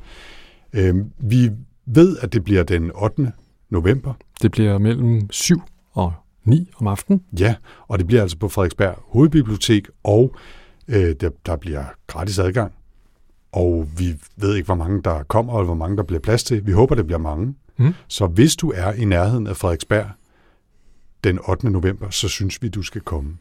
Øh, 0.72 0.94
vi 1.18 1.50
ved, 1.86 2.16
at 2.18 2.32
det 2.32 2.44
bliver 2.44 2.62
den 2.62 2.90
8. 2.94 3.32
november, 3.70 4.14
Det 4.42 4.50
bliver 4.50 4.78
mellem 4.78 5.30
7 5.30 5.62
og 5.92 6.12
9 6.46 6.70
om 6.76 6.86
aftenen. 6.86 7.22
ja, 7.38 7.54
og 7.88 7.98
det 7.98 8.06
bliver 8.06 8.22
altså 8.22 8.38
på 8.38 8.48
Frederiksberg 8.48 8.94
Hovedbibliotek, 9.08 9.88
og 10.04 10.34
øh, 10.88 11.14
der, 11.20 11.30
der 11.46 11.56
bliver 11.56 11.84
gratis 12.06 12.38
adgang. 12.38 12.72
Og 13.52 13.88
vi 13.98 14.14
ved 14.36 14.54
ikke, 14.54 14.66
hvor 14.66 14.74
mange 14.74 15.02
der 15.02 15.22
kommer, 15.22 15.52
og 15.52 15.64
hvor 15.64 15.74
mange 15.74 15.96
der 15.96 16.02
bliver 16.02 16.20
plads 16.20 16.44
til. 16.44 16.66
Vi 16.66 16.72
håber, 16.72 16.94
det 16.94 17.06
bliver 17.06 17.18
mange. 17.18 17.54
Mm. 17.76 17.94
Så 18.08 18.26
hvis 18.26 18.56
du 18.56 18.72
er 18.76 18.92
i 18.92 19.04
nærheden 19.04 19.46
af 19.46 19.56
Frederiksberg 19.56 20.06
den 21.24 21.38
8. 21.48 21.70
november, 21.70 22.10
så 22.10 22.28
synes 22.28 22.62
vi, 22.62 22.68
du 22.68 22.82
skal 22.82 23.00
komme. 23.00 23.36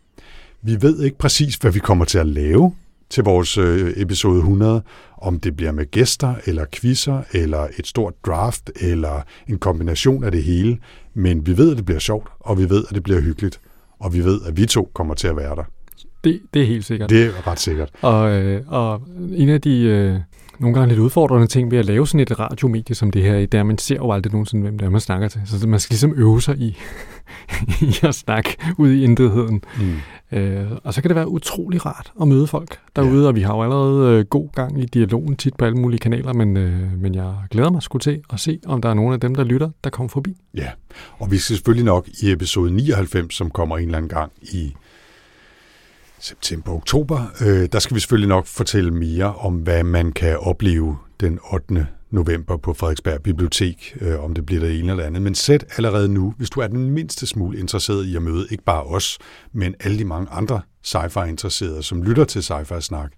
Vi 0.62 0.82
ved 0.82 1.04
ikke 1.04 1.18
præcis, 1.18 1.56
hvad 1.56 1.72
vi 1.72 1.80
kommer 1.80 2.06
til 2.06 2.18
at 2.18 2.28
lave 2.28 2.74
til 3.10 3.24
vores 3.24 3.58
øh, 3.58 3.94
episode 3.96 4.38
100, 4.38 4.82
om 5.18 5.40
det 5.40 5.56
bliver 5.56 5.72
med 5.72 5.92
gæster, 5.92 6.36
eller 6.46 6.66
quizzer, 6.72 7.22
eller 7.32 7.68
et 7.80 7.88
stort 7.88 8.14
draft, 8.26 8.72
eller 8.82 9.22
en 9.48 9.58
kombination 9.58 10.24
af 10.24 10.32
det 10.32 10.44
hele. 10.44 10.78
Men 11.18 11.48
vi 11.48 11.58
ved, 11.58 11.72
at 11.72 11.78
det 11.78 11.86
bliver 11.86 12.00
sjovt, 12.00 12.28
og 12.40 12.58
vi 12.58 12.70
ved, 12.70 12.84
at 12.90 12.96
det 12.96 13.04
bliver 13.04 13.22
hyggeligt, 13.22 13.60
og 14.00 14.14
vi 14.14 14.24
ved, 14.24 14.42
at 14.48 14.58
vi 14.58 14.66
to 14.66 14.92
kommer 14.94 15.14
til 15.14 15.28
at 15.28 15.38
være 15.38 15.56
der. 15.56 15.64
Det, 16.24 16.42
det 16.54 16.62
er 16.62 16.66
helt 16.66 16.86
sikkert. 16.86 17.10
Det 17.10 17.26
er 17.26 17.48
ret 17.48 17.60
sikkert. 17.60 17.90
Og, 18.02 18.32
øh, 18.32 18.62
og 18.68 19.02
en 19.32 19.50
af 19.50 19.62
de 19.62 19.82
øh, 19.82 20.20
nogle 20.60 20.74
gange 20.74 20.90
lidt 20.90 21.00
udfordrende 21.00 21.48
ting 21.48 21.72
ved 21.72 21.78
at 21.78 21.86
lave 21.86 22.08
sådan 22.08 22.20
et 22.20 22.40
radiomedie 22.40 22.96
som 22.96 23.12
det 23.12 23.22
her, 23.24 23.34
er, 23.34 23.60
at 23.60 23.66
man 23.66 23.78
ser 23.78 23.96
jo 23.96 24.12
aldrig 24.12 24.34
nogensinde, 24.34 24.64
hvem 24.64 24.78
det 24.78 24.86
er, 24.86 24.90
man 24.90 25.02
snakker 25.02 25.28
til. 25.28 25.42
Så 25.46 25.68
man 25.68 25.80
skal 25.80 25.94
ligesom 25.94 26.14
øve 26.18 26.42
sig 26.42 26.58
i, 26.58 26.78
i 27.90 27.96
at 28.04 28.16
snakke 28.16 28.58
ud 28.78 28.92
i 28.92 29.04
intetheden. 29.04 29.64
Mm. 29.80 30.38
Øh, 30.38 30.72
og 30.84 30.94
så 30.94 31.02
kan 31.02 31.10
det 31.10 31.16
være 31.16 31.28
utrolig 31.28 31.86
rart 31.86 32.12
at 32.22 32.28
møde 32.28 32.48
folk 32.48 32.80
derude, 32.96 33.22
ja. 33.22 33.28
og 33.28 33.36
vi 33.36 33.42
har 33.42 33.56
jo 33.56 33.64
allerede 33.64 34.20
øh, 34.20 34.26
god 34.26 34.50
gang 34.54 34.82
i 34.82 34.86
dialogen 34.86 35.36
tit 35.36 35.56
på 35.56 35.66
alle 35.66 35.78
mulige 35.78 36.00
kanaler, 36.00 36.34
men, 36.34 36.58
øh, 36.58 37.02
men 37.02 37.16
jeg 37.16 37.34
glæder 37.52 37.70
mig 37.70 37.82
sgu 37.82 37.98
til 37.98 38.22
at 38.34 38.40
se, 38.40 38.60
om 38.66 38.82
der 38.82 38.90
er 38.90 38.94
nogen 38.94 39.14
af 39.14 39.20
dem, 39.20 39.36
der 39.36 39.44
lytter, 39.44 39.70
der 39.84 39.90
kommer 39.90 40.10
forbi. 40.10 40.38
Ja, 40.54 40.70
og 41.20 41.32
vi 41.32 41.38
skal 41.38 41.56
selvfølgelig 41.56 41.86
nok 41.86 42.08
i 42.22 42.32
episode 42.32 42.72
99, 42.72 43.36
som 43.36 43.52
kommer 43.52 43.78
en 43.78 43.86
eller 43.86 43.98
anden 43.98 44.10
gang 44.10 44.32
i 44.42 44.74
september-oktober, 46.26 47.22
øh, 47.42 47.70
der 47.72 47.80
skal 47.80 47.96
vi 47.96 48.00
selvfølgelig 48.00 48.30
nok 48.30 48.46
fortælle 48.46 48.92
mere 48.92 49.36
om, 49.36 49.56
hvad 49.56 49.84
man 49.84 50.12
kan 50.12 50.38
opleve 50.38 50.98
den 51.20 51.40
8. 51.54 51.88
november 52.12 52.58
på 52.58 52.74
Frederiksberg 52.74 53.22
Bibliotek, 53.22 53.98
øh, 54.02 54.24
om 54.24 54.34
det 54.34 54.46
bliver 54.46 54.62
det 54.62 54.80
ene 54.80 54.92
eller 54.92 55.04
andet. 55.04 55.22
Men 55.22 55.36
sæt 55.36 55.66
allerede 55.78 56.10
nu, 56.10 56.34
hvis 56.38 56.50
du 56.50 56.60
er 56.60 56.68
den 56.68 56.90
mindste 56.90 57.28
smule 57.28 57.60
interesseret 57.60 58.06
i 58.06 58.16
at 58.16 58.22
møde 58.22 58.48
ikke 58.52 58.64
bare 58.64 58.84
os, 58.84 59.18
men 59.54 59.76
alle 59.80 60.00
de 60.00 60.06
mange 60.06 60.28
andre 60.32 60.62
sci-fi-interesserede, 60.84 61.84
som 61.84 62.04
lytter 62.04 62.24
til 62.24 62.44
sci-fi-snak, 62.44 63.12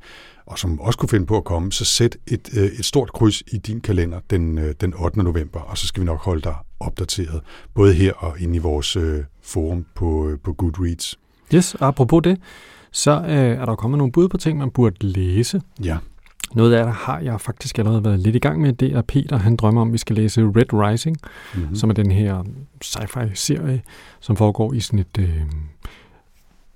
og 0.46 0.60
som 0.60 0.80
også 0.80 1.00
kunne 1.00 1.10
finde 1.10 1.26
på 1.26 1.38
at 1.38 1.44
komme, 1.44 1.72
så 1.72 1.86
sæt 1.86 2.18
et, 2.28 2.50
øh, 2.58 2.64
et 2.64 2.86
stort 2.86 3.14
kryds 3.14 3.42
i 3.42 3.58
din 3.58 3.82
kalender 3.82 4.20
den, 4.30 4.58
øh, 4.58 4.76
den 4.82 4.94
8. 4.94 5.24
november, 5.24 5.60
og 5.60 5.78
så 5.78 5.88
skal 5.88 6.02
vi 6.02 6.06
nok 6.06 6.20
holde 6.20 6.42
dig 6.42 6.56
opdateret, 6.80 7.42
både 7.74 7.94
her 7.94 8.14
og 8.14 8.40
inde 8.40 8.56
i 8.56 8.60
vores 8.60 8.96
øh, 8.96 9.24
forum 9.42 9.86
på, 9.96 10.30
øh, 10.30 10.40
på 10.44 10.54
Goodreads. 10.54 11.20
Yes, 11.54 11.76
apropos 11.80 12.22
det, 12.24 12.38
så 12.98 13.12
øh, 13.12 13.62
er 13.62 13.66
der 13.66 13.76
kommet 13.76 13.98
nogle 13.98 14.12
bud 14.12 14.28
på 14.28 14.38
ting, 14.38 14.58
man 14.58 14.70
burde 14.70 14.96
læse. 15.08 15.62
Ja, 15.84 15.98
Noget 16.54 16.74
af 16.74 16.86
det 16.86 16.94
har 16.94 17.20
jeg 17.20 17.42
faktisk 17.42 17.80
allerede 17.80 18.04
været 18.04 18.20
lidt 18.20 18.36
i 18.36 18.40
gang 18.40 18.62
med. 18.62 18.74
Det 18.74 18.94
er 18.94 19.02
Peter, 19.02 19.38
han 19.38 19.56
drømmer 19.56 19.82
om, 19.82 19.88
at 19.88 19.94
vi 19.94 19.98
skal 19.98 20.16
læse 20.16 20.42
Red 20.42 20.74
Rising, 20.74 21.18
mm-hmm. 21.56 21.76
som 21.76 21.90
er 21.90 21.94
den 21.94 22.12
her 22.12 22.44
sci-fi-serie, 22.82 23.82
som 24.20 24.36
foregår 24.36 24.74
i 24.74 24.80
sådan 24.80 25.00
et 25.00 25.18
øh, 25.20 25.42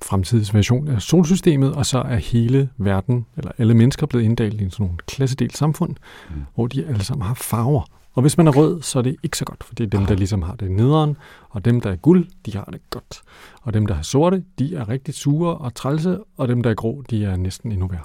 fremtidsversion 0.04 0.88
af 0.88 1.02
solsystemet, 1.02 1.74
og 1.74 1.86
så 1.86 2.00
er 2.00 2.16
hele 2.16 2.70
verden, 2.78 3.26
eller 3.38 3.52
alle 3.58 3.74
mennesker, 3.74 4.06
blevet 4.06 4.26
inddelt 4.26 4.62
i 4.62 4.70
sådan 4.70 4.84
nogle 4.84 4.98
klassedelt 5.08 5.58
samfund, 5.58 5.96
mm. 6.30 6.36
hvor 6.56 6.68
de 6.68 6.86
alle 6.86 7.04
sammen 7.04 7.28
har 7.28 7.34
farver. 7.34 7.84
Og 8.14 8.22
hvis 8.22 8.38
man 8.38 8.48
er 8.48 8.52
rød, 8.52 8.82
så 8.82 9.00
er 9.00 9.04
det 9.04 9.16
ikke 9.24 9.38
så 9.38 9.46
godt, 9.46 9.64
for 9.64 9.76
det 9.76 9.84
er 9.84 9.88
dem, 9.88 10.06
der 10.06 10.16
ligesom 10.16 10.42
har 10.42 10.56
det 10.56 10.72
nederen, 10.72 11.18
og 11.50 11.66
dem, 11.66 11.82
der 11.82 11.92
er 11.92 11.96
guld, 11.96 12.28
de 12.46 12.58
har 12.58 12.70
det 12.72 12.82
godt. 12.90 13.22
Og 13.62 13.74
dem, 13.74 13.86
der 13.86 13.96
er 13.96 14.02
sorte, 14.02 14.44
de 14.60 14.76
er 14.76 14.90
rigtig 14.90 15.14
sure 15.14 15.58
og 15.58 15.76
trælse, 15.76 16.20
og 16.38 16.48
dem, 16.48 16.64
der 16.64 16.70
er 16.70 16.74
grå, 16.74 17.04
de 17.10 17.26
er 17.26 17.36
næsten 17.36 17.72
endnu 17.72 17.88
værre. 17.88 18.04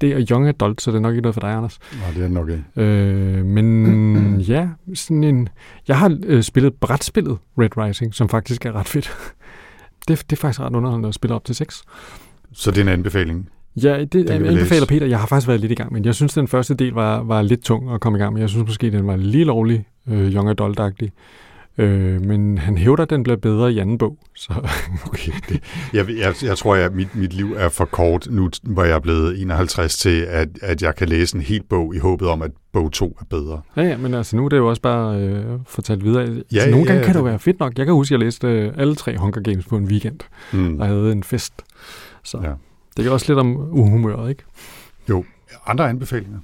Det 0.00 0.12
er 0.12 0.26
young 0.30 0.48
adult, 0.48 0.82
så 0.82 0.90
det 0.90 0.96
er 0.96 1.00
nok 1.00 1.12
ikke 1.12 1.22
noget 1.22 1.34
for 1.34 1.40
dig, 1.40 1.50
Anders. 1.50 1.78
Nej, 2.00 2.10
det 2.10 2.24
er 2.24 2.28
nok 2.28 2.48
ikke. 2.48 2.64
Øh, 2.76 3.44
men 3.44 4.40
ja, 4.52 4.68
sådan 4.94 5.24
en... 5.24 5.48
Jeg 5.88 5.98
har 5.98 6.18
øh, 6.22 6.42
spillet 6.42 6.74
brætspillet 6.74 7.38
Red 7.58 7.76
Rising, 7.76 8.14
som 8.14 8.28
faktisk 8.28 8.66
er 8.66 8.72
ret 8.72 8.88
fedt. 8.88 9.12
det, 10.08 10.24
det 10.30 10.36
er 10.36 10.40
faktisk 10.40 10.60
ret 10.60 10.76
underholdende 10.76 11.08
at 11.08 11.14
spille 11.14 11.34
op 11.34 11.44
til 11.44 11.54
6. 11.54 11.82
Så 12.52 12.70
det 12.70 12.78
er 12.78 12.82
en 12.82 12.88
anbefaling? 12.88 13.48
Ja, 13.82 14.04
det 14.04 14.30
jeg 14.30 14.46
anbefaler 14.46 14.86
Peter. 14.86 15.06
Jeg 15.06 15.18
har 15.18 15.26
faktisk 15.26 15.48
været 15.48 15.60
lidt 15.60 15.72
i 15.72 15.74
gang, 15.74 15.92
men 15.92 16.04
jeg 16.04 16.14
synes, 16.14 16.34
den 16.34 16.48
første 16.48 16.74
del 16.74 16.92
var, 16.92 17.22
var 17.22 17.42
lidt 17.42 17.64
tung 17.64 17.94
at 17.94 18.00
komme 18.00 18.18
i 18.18 18.20
gang 18.20 18.32
med. 18.32 18.42
Jeg 18.42 18.50
synes 18.50 18.66
måske, 18.66 18.90
den 18.90 19.06
var 19.06 19.16
lige 19.16 19.44
lovlig 19.44 19.86
øh, 20.08 20.34
young 20.34 20.50
adult-agtig. 20.50 21.10
Øh, 21.78 22.24
men 22.24 22.58
han 22.58 22.78
hævder, 22.78 23.02
at 23.02 23.10
den 23.10 23.22
bliver 23.22 23.36
bedre 23.36 23.72
i 23.72 23.78
anden 23.78 23.98
bog. 23.98 24.18
Så. 24.34 24.52
okay, 25.06 25.32
det, 25.48 25.62
jeg, 25.92 26.06
jeg, 26.18 26.34
jeg 26.42 26.58
tror, 26.58 26.74
at 26.74 26.94
mit, 26.94 27.16
mit 27.16 27.32
liv 27.32 27.54
er 27.56 27.68
for 27.68 27.84
kort 27.84 28.26
nu, 28.30 28.50
hvor 28.62 28.84
jeg 28.84 28.94
er 28.94 29.00
blevet 29.00 29.40
51 29.42 29.96
til, 29.96 30.20
at, 30.20 30.48
at 30.62 30.82
jeg 30.82 30.94
kan 30.96 31.08
læse 31.08 31.36
en 31.36 31.42
hel 31.42 31.62
bog 31.62 31.94
i 31.94 31.98
håbet 31.98 32.28
om, 32.28 32.42
at 32.42 32.50
bog 32.72 32.92
2 32.92 33.16
er 33.20 33.24
bedre. 33.24 33.60
Ja, 33.76 33.82
ja, 33.82 33.96
men 33.96 34.14
altså 34.14 34.36
nu 34.36 34.44
er 34.44 34.48
det 34.48 34.56
jo 34.56 34.68
også 34.68 34.82
bare 34.82 35.20
øh, 35.20 35.44
fortalt 35.66 36.04
videre. 36.04 36.22
Ja, 36.22 36.28
altså, 36.28 36.70
nogle 36.70 36.76
ja, 36.76 36.84
gange 36.84 37.00
ja, 37.00 37.04
kan 37.04 37.14
det 37.14 37.20
jo 37.20 37.24
være 37.24 37.38
fedt 37.38 37.60
nok. 37.60 37.78
Jeg 37.78 37.86
kan 37.86 37.94
huske, 37.94 38.14
at 38.14 38.20
jeg 38.20 38.26
læste 38.26 38.46
øh, 38.46 38.72
alle 38.76 38.94
tre 38.94 39.18
Hunger 39.18 39.40
Games 39.40 39.66
på 39.66 39.76
en 39.76 39.84
weekend, 39.84 40.20
mm. 40.52 40.80
og 40.80 40.86
havde 40.86 41.12
en 41.12 41.22
fest. 41.22 41.52
Så 42.24 42.38
ja. 42.42 42.52
Det 42.96 43.06
er 43.06 43.10
også 43.10 43.26
lidt 43.28 43.38
om 43.38 43.56
uhumøret, 43.56 44.30
ikke? 44.30 44.42
Jo. 45.08 45.24
Andre 45.66 45.88
anbefalinger? 45.88 46.38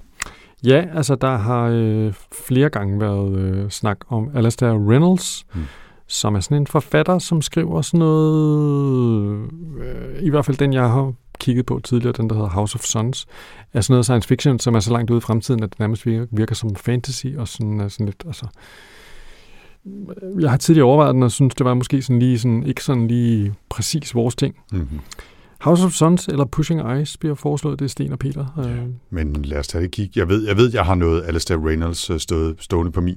Ja, 0.64 0.84
altså 0.94 1.14
der 1.14 1.36
har 1.36 1.68
øh, 1.72 2.12
flere 2.32 2.68
gange 2.68 3.00
været 3.00 3.38
øh, 3.38 3.70
snak 3.70 3.98
om 4.08 4.30
Alastair 4.34 4.90
Reynolds, 4.90 5.46
mm. 5.54 5.60
som 6.06 6.34
er 6.34 6.40
sådan 6.40 6.56
en 6.56 6.66
forfatter, 6.66 7.18
som 7.18 7.42
skriver 7.42 7.82
sådan 7.82 7.98
noget, 7.98 9.50
øh, 9.80 10.22
i 10.22 10.30
hvert 10.30 10.44
fald 10.44 10.56
den, 10.56 10.72
jeg 10.72 10.90
har 10.90 11.12
kigget 11.40 11.66
på 11.66 11.80
tidligere, 11.84 12.12
den 12.16 12.28
der 12.28 12.34
hedder 12.34 12.48
House 12.48 12.74
of 12.74 12.80
Sons, 12.80 13.26
er 13.72 13.80
sådan 13.80 13.92
noget 13.92 14.04
science 14.04 14.28
fiction, 14.28 14.58
som 14.58 14.74
er 14.74 14.80
så 14.80 14.92
langt 14.92 15.10
ude 15.10 15.18
i 15.18 15.20
fremtiden, 15.20 15.62
at 15.62 15.70
det 15.70 15.78
nærmest 15.78 16.06
virker, 16.06 16.26
virker 16.30 16.54
som 16.54 16.76
fantasy, 16.76 17.26
og 17.38 17.48
sådan, 17.48 17.80
er 17.80 17.88
sådan 17.88 18.06
lidt, 18.06 18.22
altså, 18.26 18.46
jeg 20.40 20.50
har 20.50 20.56
tidligere 20.56 20.86
overvejet 20.86 21.14
den, 21.14 21.22
og 21.22 21.30
synes, 21.30 21.54
det 21.54 21.64
var 21.66 21.74
måske 21.74 22.02
sådan 22.02 22.18
lige 22.18 22.38
sådan, 22.38 22.62
ikke 22.62 22.84
sådan 22.84 23.08
lige 23.08 23.54
præcis 23.68 24.14
vores 24.14 24.34
ting. 24.34 24.56
Mm-hmm. 24.72 25.00
House 25.60 25.84
of 25.84 25.92
Sons 25.92 26.28
eller 26.28 26.44
Pushing 26.44 27.00
Ice 27.00 27.18
bliver 27.18 27.34
foreslået, 27.34 27.78
det 27.78 27.84
er 27.84 27.88
Sten 27.88 28.12
og 28.12 28.18
Peter. 28.18 28.46
Ja, 28.56 28.62
øh. 28.62 28.86
men 29.10 29.42
lad 29.42 29.58
os 29.58 29.68
tage 29.68 29.82
det 29.82 29.90
kig. 29.90 30.10
Jeg 30.16 30.28
ved, 30.28 30.46
jeg 30.46 30.56
ved, 30.56 30.72
jeg 30.72 30.84
har 30.84 30.94
noget 30.94 31.24
Alastair 31.26 31.66
Reynolds 31.66 32.10
øh, 32.10 32.20
stået, 32.20 32.56
stående 32.58 32.92
på 32.92 33.00
min 33.00 33.16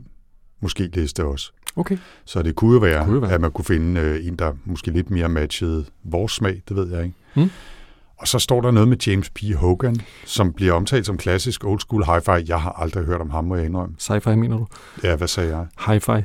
måske 0.61 0.89
liste 0.93 1.25
også. 1.25 1.51
Okay. 1.75 1.97
Så 2.25 2.41
det 2.41 2.55
kunne 2.55 2.73
jo 2.73 2.79
være, 2.79 3.05
kunne 3.05 3.21
være. 3.21 3.31
at 3.31 3.41
man 3.41 3.51
kunne 3.51 3.65
finde 3.65 4.01
øh, 4.01 4.27
en, 4.27 4.35
der 4.35 4.53
måske 4.65 4.91
lidt 4.91 5.09
mere 5.09 5.29
matchede 5.29 5.85
vores 6.03 6.31
smag, 6.31 6.61
det 6.69 6.77
ved 6.77 6.91
jeg 6.91 7.03
ikke. 7.03 7.15
Mm. 7.35 7.49
Og 8.19 8.27
så 8.27 8.39
står 8.39 8.61
der 8.61 8.71
noget 8.71 8.87
med 8.89 8.97
James 9.07 9.29
P. 9.29 9.39
Hogan, 9.55 9.95
som 10.25 10.53
bliver 10.53 10.73
omtalt 10.73 11.05
som 11.05 11.17
klassisk 11.17 11.65
old 11.65 11.79
school 11.79 12.03
hi-fi. 12.03 12.45
Jeg 12.47 12.61
har 12.61 12.71
aldrig 12.71 13.05
hørt 13.05 13.21
om 13.21 13.29
ham, 13.29 13.43
må 13.43 13.55
jeg 13.55 13.65
indrømme. 13.65 13.95
Sci-fi, 13.99 14.35
mener 14.35 14.57
du? 14.57 14.67
Ja, 15.03 15.15
hvad 15.15 15.27
sagde 15.27 15.57
jeg? 15.57 15.67
Hi-fi. 15.79 16.11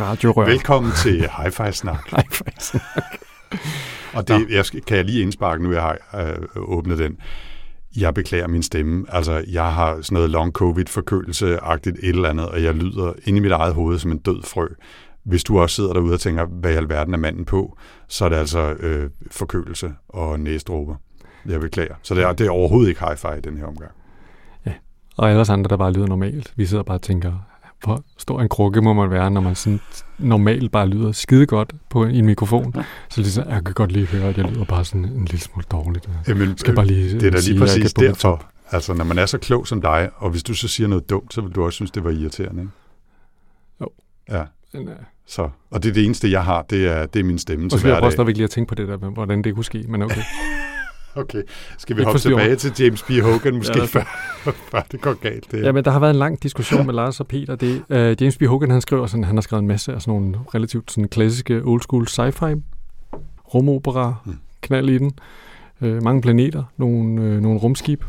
Radiorør. 0.00 0.46
Velkommen 0.46 0.92
til 0.92 1.26
Hi-Fi 1.26 1.72
Snak. 1.72 2.08
Hi-Fi 2.08 2.50
Snak. 2.58 3.18
Og 4.14 4.28
det 4.28 4.50
jeg 4.50 4.64
kan 4.86 4.96
jeg 4.96 5.04
lige 5.04 5.22
indsparke, 5.22 5.62
nu 5.62 5.72
jeg 5.72 5.82
har 5.82 5.98
øh, 6.20 6.46
åbnet 6.56 6.98
den. 6.98 7.16
Jeg 7.96 8.14
beklager 8.14 8.46
min 8.46 8.62
stemme. 8.62 9.06
Altså, 9.08 9.44
jeg 9.48 9.74
har 9.74 10.02
sådan 10.02 10.14
noget 10.14 10.30
long 10.30 10.52
covid-forkølelse-agtigt 10.52 11.96
et 12.02 12.08
eller 12.08 12.28
andet, 12.28 12.48
og 12.48 12.62
jeg 12.62 12.74
lyder 12.74 13.12
inde 13.24 13.38
i 13.38 13.40
mit 13.40 13.52
eget 13.52 13.74
hoved 13.74 13.98
som 13.98 14.12
en 14.12 14.18
død 14.18 14.42
frø. 14.42 14.66
Hvis 15.24 15.44
du 15.44 15.60
også 15.60 15.76
sidder 15.76 15.92
derude 15.92 16.14
og 16.14 16.20
tænker, 16.20 16.44
hvad 16.44 16.72
i 16.72 16.76
alverden 16.76 17.14
er 17.14 17.18
manden 17.18 17.44
på, 17.44 17.78
så 18.08 18.24
er 18.24 18.28
det 18.28 18.36
altså 18.36 18.72
øh, 18.72 19.10
forkølelse 19.30 19.92
og 20.08 20.40
næsdråber. 20.40 20.94
Jeg 21.46 21.60
beklager. 21.60 21.94
Så 22.02 22.14
det 22.14 22.24
er, 22.24 22.32
det 22.32 22.46
er 22.46 22.50
overhovedet 22.50 22.88
ikke 22.88 23.00
hi-fi 23.00 23.38
i 23.38 23.40
den 23.40 23.56
her 23.56 23.64
omgang. 23.64 23.90
Ja, 24.66 24.72
og 25.16 25.30
alle 25.30 25.52
andre, 25.52 25.68
der 25.68 25.76
bare 25.76 25.92
lyder 25.92 26.06
normalt. 26.06 26.52
Vi 26.56 26.66
sidder 26.66 26.82
bare 26.82 26.96
og 26.96 27.02
tænker, 27.02 27.32
hvor 27.84 28.04
stor 28.16 28.40
en 28.40 28.48
krukke 28.48 28.80
må 28.80 28.92
man 28.92 29.10
være, 29.10 29.30
når 29.30 29.40
man 29.40 29.54
sådan 29.54 29.80
normalt 30.18 30.72
bare 30.72 30.88
lyder 30.88 31.12
skide 31.12 31.46
godt 31.46 31.72
på 31.90 32.04
en 32.04 32.26
mikrofon. 32.26 32.74
Så 33.08 33.20
ligesom, 33.20 33.48
jeg 33.48 33.64
kan 33.64 33.74
godt 33.74 33.92
lige 33.92 34.06
høre, 34.06 34.28
at 34.28 34.38
jeg 34.38 34.44
lyder 34.44 34.64
bare 34.64 34.84
sådan 34.84 35.04
en 35.04 35.24
lille 35.24 35.40
smule 35.40 35.64
dårligt. 35.70 36.08
Jamen, 36.28 36.58
skal 36.58 36.74
bare 36.74 36.86
lige 36.86 37.20
det 37.20 37.26
er 37.26 37.30
da 37.30 37.38
lige 37.38 37.58
præcis 37.58 37.94
derfor. 37.94 38.44
Altså, 38.70 38.94
når 38.94 39.04
man 39.04 39.18
er 39.18 39.26
så 39.26 39.38
klog 39.38 39.66
som 39.66 39.80
dig, 39.80 40.10
og 40.16 40.30
hvis 40.30 40.42
du 40.42 40.54
så 40.54 40.68
siger 40.68 40.88
noget 40.88 41.10
dumt, 41.10 41.34
så 41.34 41.40
vil 41.40 41.52
du 41.52 41.64
også 41.64 41.76
synes, 41.76 41.90
det 41.90 42.04
var 42.04 42.10
irriterende, 42.10 42.62
ikke? 42.62 42.72
Jo. 43.80 43.88
Ja. 44.30 44.44
Men, 44.74 44.88
uh... 44.88 44.94
Så, 45.26 45.48
og 45.70 45.82
det 45.82 45.88
er 45.88 45.92
det 45.92 46.04
eneste, 46.04 46.30
jeg 46.30 46.44
har, 46.44 46.62
det 46.62 46.86
er, 46.86 47.06
det 47.06 47.20
er 47.20 47.24
min 47.24 47.38
stemme 47.38 47.68
til 47.68 47.80
hverdag. 47.80 48.02
Og 48.02 48.12
så 48.12 48.24
vil 48.24 48.24
jeg 48.24 48.28
også 48.28 48.36
lige 48.36 48.44
at 48.44 48.50
tænke 48.50 48.68
på 48.68 48.74
det 48.74 48.88
der, 48.88 48.96
hvordan 48.96 49.44
det 49.44 49.54
kunne 49.54 49.64
ske, 49.64 49.84
men 49.88 50.02
okay. 50.02 50.20
Okay, 51.14 51.42
skal 51.78 51.96
vi 51.96 52.02
hoppe 52.02 52.18
tilbage 52.18 52.56
til 52.56 52.72
James 52.78 53.02
B. 53.02 53.10
Hogan 53.22 53.56
måske, 53.56 53.78
ja, 53.78 53.84
før, 53.84 54.02
før 54.70 54.86
det 54.92 55.00
går 55.00 55.14
galt? 55.14 55.52
Det. 55.52 55.62
Ja, 55.64 55.72
men 55.72 55.84
der 55.84 55.90
har 55.90 55.98
været 55.98 56.10
en 56.10 56.18
lang 56.18 56.42
diskussion 56.42 56.86
med 56.86 56.94
Lars 56.94 57.20
og 57.20 57.26
Peter. 57.26 57.56
Det, 57.56 57.82
uh, 57.90 58.22
James 58.22 58.38
B. 58.38 58.42
Hogan, 58.42 58.70
han 58.70 58.80
skriver 58.80 59.06
sådan, 59.06 59.24
han 59.24 59.36
har 59.36 59.42
skrevet 59.42 59.62
en 59.62 59.68
masse 59.68 59.92
af 59.92 60.02
sådan 60.02 60.14
nogle 60.14 60.38
relativt 60.54 60.92
sådan 60.92 61.08
klassiske 61.08 61.62
old 61.64 61.80
school 61.80 62.06
sci-fi, 62.08 62.60
rumopera, 63.54 64.14
hmm. 64.24 64.38
knald 64.60 64.88
i 64.88 64.98
den, 64.98 65.12
uh, 65.80 66.02
mange 66.02 66.22
planeter, 66.22 66.64
nogle, 66.76 67.22
uh, 67.22 67.42
nogle 67.42 67.58
rumskib. 67.58 68.04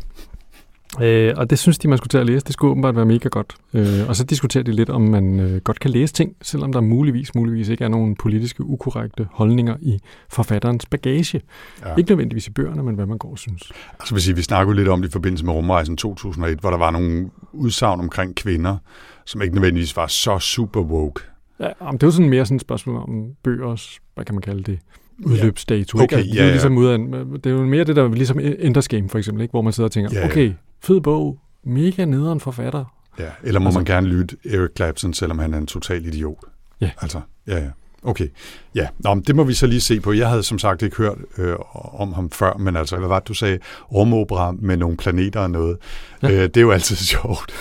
Øh, 1.00 1.34
og 1.36 1.50
det 1.50 1.58
synes 1.58 1.78
de, 1.78 1.88
man 1.88 1.98
skulle 1.98 2.08
til 2.08 2.18
at 2.18 2.26
læse. 2.26 2.44
Det 2.44 2.52
skulle 2.52 2.70
åbenbart 2.70 2.96
være 2.96 3.04
mega 3.04 3.28
godt. 3.28 3.54
Øh, 3.74 4.08
og 4.08 4.16
så 4.16 4.24
diskuterer 4.24 4.64
de 4.64 4.72
lidt, 4.72 4.90
om 4.90 5.02
man 5.02 5.40
øh, 5.40 5.60
godt 5.60 5.80
kan 5.80 5.90
læse 5.90 6.14
ting, 6.14 6.36
selvom 6.42 6.72
der 6.72 6.80
muligvis, 6.80 7.34
muligvis 7.34 7.68
ikke 7.68 7.84
er 7.84 7.88
nogen 7.88 8.16
politiske 8.16 8.64
ukorrekte 8.64 9.26
holdninger 9.32 9.76
i 9.80 9.98
forfatterens 10.28 10.86
bagage. 10.86 11.40
Ja. 11.86 11.94
Ikke 11.96 12.10
nødvendigvis 12.10 12.46
i 12.46 12.50
bøgerne, 12.50 12.82
men 12.82 12.94
hvad 12.94 13.06
man 13.06 13.18
går 13.18 13.30
og 13.30 13.38
synes. 13.38 13.72
Altså 14.00 14.14
vil 14.14 14.22
sige, 14.22 14.36
vi 14.36 14.42
snakkede 14.42 14.76
lidt 14.76 14.88
om 14.88 15.02
det 15.02 15.08
i 15.08 15.12
forbindelse 15.12 15.44
med 15.44 15.54
rumrejsen 15.54 15.96
2001, 15.96 16.58
hvor 16.58 16.70
der 16.70 16.78
var 16.78 16.90
nogle 16.90 17.30
udsagn 17.52 18.00
omkring 18.00 18.36
kvinder, 18.36 18.76
som 19.24 19.42
ikke 19.42 19.54
nødvendigvis 19.54 19.96
var 19.96 20.06
så 20.06 20.38
super 20.38 20.80
woke. 20.80 21.22
Ja, 21.60 21.68
men 21.80 21.92
det 21.92 22.02
jo 22.02 22.10
sådan 22.10 22.28
mere 22.28 22.46
sådan 22.46 22.56
et 22.56 22.60
spørgsmål 22.60 22.96
om 22.96 23.30
bøgers, 23.42 23.98
hvad 24.14 24.24
kan 24.24 24.34
man 24.34 24.42
kalde 24.42 24.62
det, 24.62 24.78
udløbsdato. 25.24 25.98
Ja. 25.98 26.04
Okay, 26.04 26.18
ikke? 26.18 26.28
Altså, 26.28 26.34
det, 26.34 26.40
er 26.40 26.46
jo 26.46 26.50
ligesom 26.50 26.78
ud 26.78 26.86
af, 26.86 26.98
det 27.44 27.46
er 27.46 27.50
jo 27.50 27.66
mere 27.66 27.84
det 27.84 27.96
der, 27.96 28.08
ligesom 28.08 28.40
Enders 28.58 28.88
Game 28.88 29.08
for 29.08 29.18
eksempel, 29.18 29.42
ikke? 29.42 29.52
hvor 29.52 29.62
man 29.62 29.72
sidder 29.72 29.88
og 29.88 29.92
tænker, 29.92 30.10
ja, 30.12 30.20
ja. 30.20 30.26
okay, 30.26 30.52
fed 30.82 31.00
bog, 31.00 31.38
mega 31.64 32.04
nederen 32.04 32.40
forfatter. 32.40 32.84
Ja, 33.18 33.30
eller 33.42 33.60
må 33.60 33.66
altså, 33.66 33.78
man 33.78 33.84
gerne 33.84 34.06
lytte 34.06 34.36
Eric 34.44 34.70
Clapton, 34.76 35.14
selvom 35.14 35.38
han 35.38 35.54
er 35.54 35.58
en 35.58 35.66
total 35.66 36.06
idiot. 36.06 36.38
Ja. 36.80 36.90
Altså, 37.00 37.20
ja, 37.46 37.58
ja. 37.58 37.70
Okay, 38.02 38.28
ja. 38.74 38.88
Nå, 38.98 39.14
men 39.14 39.24
det 39.24 39.36
må 39.36 39.44
vi 39.44 39.54
så 39.54 39.66
lige 39.66 39.80
se 39.80 40.00
på. 40.00 40.12
Jeg 40.12 40.28
havde 40.28 40.42
som 40.42 40.58
sagt 40.58 40.82
ikke 40.82 40.96
hørt 40.96 41.18
øh, 41.38 41.56
om 42.00 42.12
ham 42.12 42.30
før, 42.30 42.56
men 42.56 42.76
altså, 42.76 42.96
hvad 42.96 43.08
var 43.08 43.18
det, 43.18 43.28
du 43.28 43.34
sagde? 43.34 43.58
Rumopera 43.92 44.52
med 44.52 44.76
nogle 44.76 44.96
planeter 44.96 45.40
og 45.40 45.50
noget. 45.50 45.78
Ja. 46.22 46.30
Øh, 46.30 46.42
det 46.42 46.56
er 46.56 46.60
jo 46.60 46.70
altid 46.70 46.96
sjovt. 47.16 47.52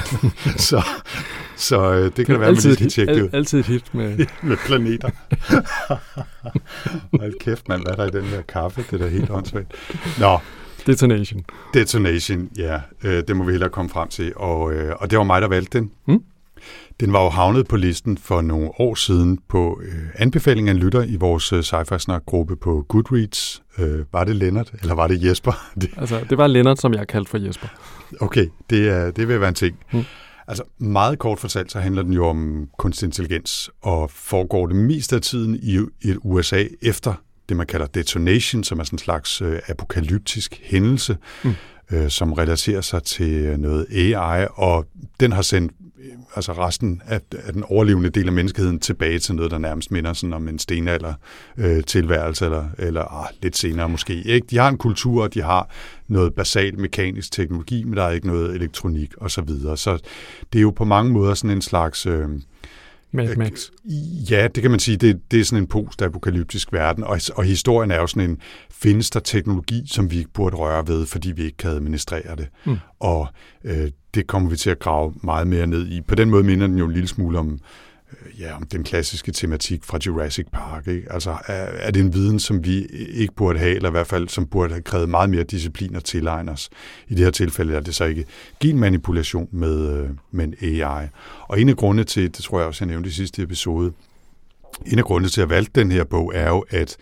så 0.58 0.84
så 1.56 1.94
øh, 1.94 2.04
det 2.04 2.14
kan 2.14 2.26
det 2.26 2.40
være, 2.40 2.50
altid, 2.50 2.70
man 2.70 2.78
lige 2.78 2.90
skal 2.90 3.06
tjekke 3.06 3.14
det 3.14 3.24
ud. 3.24 3.30
Altid 3.34 3.60
et 3.60 3.66
hit 3.66 3.96
med... 3.96 4.18
med 4.44 4.58
planeter. 4.66 5.10
Hold 7.20 7.40
kæft, 7.40 7.68
mand, 7.68 7.82
hvad 7.82 7.92
er 7.92 7.96
der 7.96 8.06
i 8.06 8.22
den 8.22 8.32
der 8.32 8.42
kaffe? 8.42 8.86
Det 8.92 9.02
er 9.02 9.06
da 9.06 9.12
helt 9.12 9.30
åndssvagt. 9.30 9.74
Nå, 10.20 10.38
Detonation. 10.88 11.46
Detonation, 11.74 12.50
ja. 12.58 12.80
Øh, 13.04 13.24
det 13.28 13.36
må 13.36 13.44
vi 13.44 13.52
hellere 13.52 13.70
komme 13.70 13.90
frem 13.90 14.10
til. 14.10 14.34
Og, 14.36 14.74
øh, 14.74 14.96
og 15.00 15.12
det 15.12 15.18
var 15.18 15.24
mig, 15.24 15.42
der 15.42 15.48
valgte 15.48 15.80
den. 15.80 15.92
Mm. 16.08 16.24
Den 17.00 17.14
var 17.14 17.24
jo 17.24 17.30
havnet 17.30 17.68
på 17.68 17.78
listen 17.78 18.18
for 18.18 18.42
nogle 18.42 18.70
år 18.80 18.96
siden 18.96 19.40
på 19.48 19.82
øh, 19.84 20.04
anbefaling 20.16 20.68
af 20.68 20.72
en 20.72 20.78
lytter 20.78 21.04
i 21.04 21.16
vores 21.16 21.54
øh, 21.54 21.64
sci 21.64 21.76
gruppe 22.26 22.56
på 22.56 22.86
Goodreads. 22.88 23.64
Øh, 23.78 24.06
var 24.14 24.24
det 24.24 24.36
Lennart, 24.36 24.72
eller 24.82 24.96
var 24.96 25.08
det 25.08 25.24
Jesper? 25.24 25.52
det... 25.82 25.90
Altså, 25.98 26.26
det 26.30 26.38
var 26.38 26.48
Lennart, 26.48 26.80
som 26.80 26.94
jeg 26.94 27.08
kaldte 27.08 27.30
for 27.30 27.38
Jesper. 27.38 27.68
Okay, 28.20 28.48
det, 28.70 28.90
er, 28.90 29.12
det 29.12 29.28
vil 29.28 29.40
være 29.40 29.50
en 29.50 29.56
ting. 29.56 29.80
Mm. 29.94 30.04
Altså, 30.48 30.64
meget 30.78 31.20
kort 31.20 31.40
fortalt, 31.40 31.72
så 31.72 31.80
handler 31.80 32.04
den 32.04 32.14
jo 32.14 32.28
om 32.28 32.68
kunstig 32.78 33.06
intelligens, 33.06 33.70
og 33.82 34.12
foregår 34.12 34.68
det 34.68 34.76
meste 34.76 35.16
af 35.16 35.22
tiden 35.22 35.60
i 35.62 35.76
et 36.02 36.18
USA 36.24 36.64
efter 36.82 37.14
det, 37.50 37.58
man 37.58 37.68
kalder 37.68 37.86
detonation, 37.86 38.64
som 38.64 38.80
er 38.80 38.84
sådan 38.84 38.96
en 38.96 39.00
slags 39.00 39.42
øh, 39.42 39.60
apokalyptisk 39.68 40.62
hændelse. 40.64 41.18
Mm. 41.44 41.54
øh, 41.92 42.10
som 42.10 42.34
relaterer 42.34 42.82
sig 42.82 43.04
til 43.04 43.60
noget 43.60 43.86
AI, 43.92 44.48
og 44.56 44.86
den 45.20 45.32
har 45.32 45.42
sendt 45.42 45.72
altså 46.36 46.54
resten 46.54 47.02
af, 47.06 47.22
af 47.32 47.54
den 47.54 47.64
overlevende 47.64 48.10
del 48.10 48.28
af 48.28 48.34
menneskeheden 48.34 48.80
tilbage 48.80 49.20
til 49.20 49.36
noget, 49.36 49.52
der 49.52 49.58
nærmest 49.58 49.92
minder 49.92 50.14
sådan 50.14 50.34
om 50.34 50.48
en 50.48 50.60
stenalder 50.60 51.14
øh, 51.58 51.84
tilværelse, 51.84 52.46
eller, 52.46 52.66
eller 52.78 53.24
ah, 53.24 53.30
lidt 53.42 53.58
senere 53.58 53.90
måske. 53.90 54.22
Ikke? 54.22 54.48
De 54.50 54.58
har 54.58 54.70
en 54.70 54.78
kultur, 54.78 55.24
og 55.24 55.34
de 55.34 55.42
har 55.42 55.70
noget 56.08 56.34
basalt 56.34 56.78
mekanisk 56.78 57.32
teknologi, 57.32 57.84
men 57.84 57.98
der 57.98 58.04
er 58.04 58.12
ikke 58.12 58.28
noget 58.28 58.56
elektronik 58.56 59.14
osv. 59.18 59.30
Så, 59.30 59.42
videre. 59.42 59.78
så 59.78 60.00
det 60.54 60.60
er 60.60 60.64
jo 60.64 60.72
på 60.72 60.86
mange 60.86 61.12
måder 61.12 61.34
sådan 61.34 61.56
en 61.56 61.62
slags... 61.62 62.06
Øh, 62.06 62.30
Mad 63.12 63.36
Max. 63.36 63.70
Ja, 64.32 64.48
det 64.56 64.62
kan 64.62 64.72
man 64.72 64.80
sige. 64.80 64.98
Det, 64.98 65.22
det 65.32 65.40
er 65.40 65.44
sådan 65.44 65.64
en 65.64 65.68
post-apokalyptisk 65.68 66.74
verden, 66.74 67.04
og, 67.04 67.20
og 67.36 67.44
historien 67.44 67.92
er 67.92 67.96
jo 67.96 68.08
sådan 68.08 68.30
en, 68.30 68.38
findes 68.72 69.10
der 69.10 69.20
teknologi, 69.20 69.84
som 69.88 70.12
vi 70.12 70.18
ikke 70.18 70.32
burde 70.34 70.56
røre 70.56 70.88
ved, 70.88 71.06
fordi 71.06 71.32
vi 71.32 71.44
ikke 71.44 71.58
kan 71.58 71.70
administrere 71.70 72.36
det? 72.36 72.48
Mm. 72.66 72.78
Og 73.00 73.28
øh, 73.64 73.92
det 74.14 74.28
kommer 74.28 74.50
vi 74.50 74.56
til 74.56 74.70
at 74.70 74.80
grave 74.80 75.14
meget 75.24 75.48
mere 75.48 75.68
ned 75.68 75.88
i. 75.88 76.02
På 76.02 76.16
den 76.16 76.30
måde 76.30 76.44
minder 76.44 76.68
den 76.68 76.78
jo 76.78 76.86
en 76.86 76.92
lille 76.92 77.08
smule 77.08 77.40
om, 77.40 77.54
øh, 77.54 77.60
ja, 78.40 78.56
om 78.56 78.64
den 78.64 78.84
klassiske 78.84 79.32
tematik 79.32 79.84
fra 79.84 80.00
Jurassic 80.06 80.46
Park. 80.54 80.88
Ikke? 80.88 81.14
Altså, 81.14 81.30
er, 81.48 81.54
er 81.54 81.92
det 81.92 82.00
en 82.00 82.14
viden, 82.14 82.40
som 82.40 82.66
vi 82.66 82.86
ikke 83.14 83.34
burde 83.34 83.60
have, 83.60 83.76
eller 83.76 83.90
i 83.90 83.92
hvert 83.92 84.08
fald, 84.08 84.30
som 84.30 84.48
burde 84.48 84.74
have 84.74 84.82
krævet 84.82 85.10
meget 85.10 85.30
mere 85.30 85.44
disciplin 85.44 85.96
at 85.96 86.04
tilegne 86.04 86.52
os? 86.52 86.70
I 87.08 87.16
det 87.16 87.24
her 87.24 87.32
tilfælde 87.32 87.76
er 87.76 87.80
det 87.80 87.96
så 87.96 88.06
ikke 88.06 88.26
genmanipulation 88.60 89.50
med, 89.52 89.98
øh, 89.98 90.10
med 90.32 90.46
en 90.46 90.82
AI. 90.82 91.08
Og 91.48 91.62
en 91.62 91.70
af 91.70 91.78
grundene 91.78 92.04
til, 92.04 92.24
det 92.24 92.44
tror 92.44 92.60
jeg 92.60 92.68
også, 92.68 92.86
jeg 92.86 92.92
nævnte 92.92 93.10
i 93.10 93.12
sidste 93.12 93.42
episode, 93.42 93.92
en 94.86 95.00
af 95.00 95.06
grundene 95.06 95.30
til 95.30 95.42
at 95.42 95.50
valgte 95.50 95.80
den 95.80 95.92
her 95.92 96.04
bog 96.04 96.32
er 96.36 96.50
jo, 96.50 96.66
at 96.70 96.98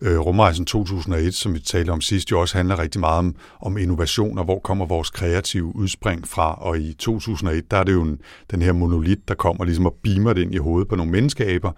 øh, 0.00 0.18
Rumrejsen 0.18 0.64
2001, 0.64 1.34
som 1.34 1.54
vi 1.54 1.58
talte 1.58 1.90
om 1.90 2.00
sidst, 2.00 2.30
jo 2.30 2.40
også 2.40 2.56
handler 2.56 2.78
rigtig 2.78 3.00
meget 3.00 3.18
om, 3.18 3.34
om 3.60 3.78
innovation, 3.78 4.38
og 4.38 4.44
hvor 4.44 4.58
kommer 4.58 4.86
vores 4.86 5.10
kreative 5.10 5.76
udspring 5.76 6.28
fra. 6.28 6.54
Og 6.54 6.78
i 6.78 6.92
2001, 6.92 7.70
der 7.70 7.76
er 7.76 7.84
det 7.84 7.92
jo 7.92 8.02
en, 8.02 8.18
den 8.50 8.62
her 8.62 8.72
monolit, 8.72 9.28
der 9.28 9.34
kommer 9.34 9.64
ligesom 9.64 9.86
og 9.86 9.96
beamer 10.02 10.32
det 10.32 10.42
ind 10.42 10.54
i 10.54 10.58
hovedet 10.58 10.88
på 10.88 10.96
nogle 10.96 11.12
menneskeaber. 11.12 11.72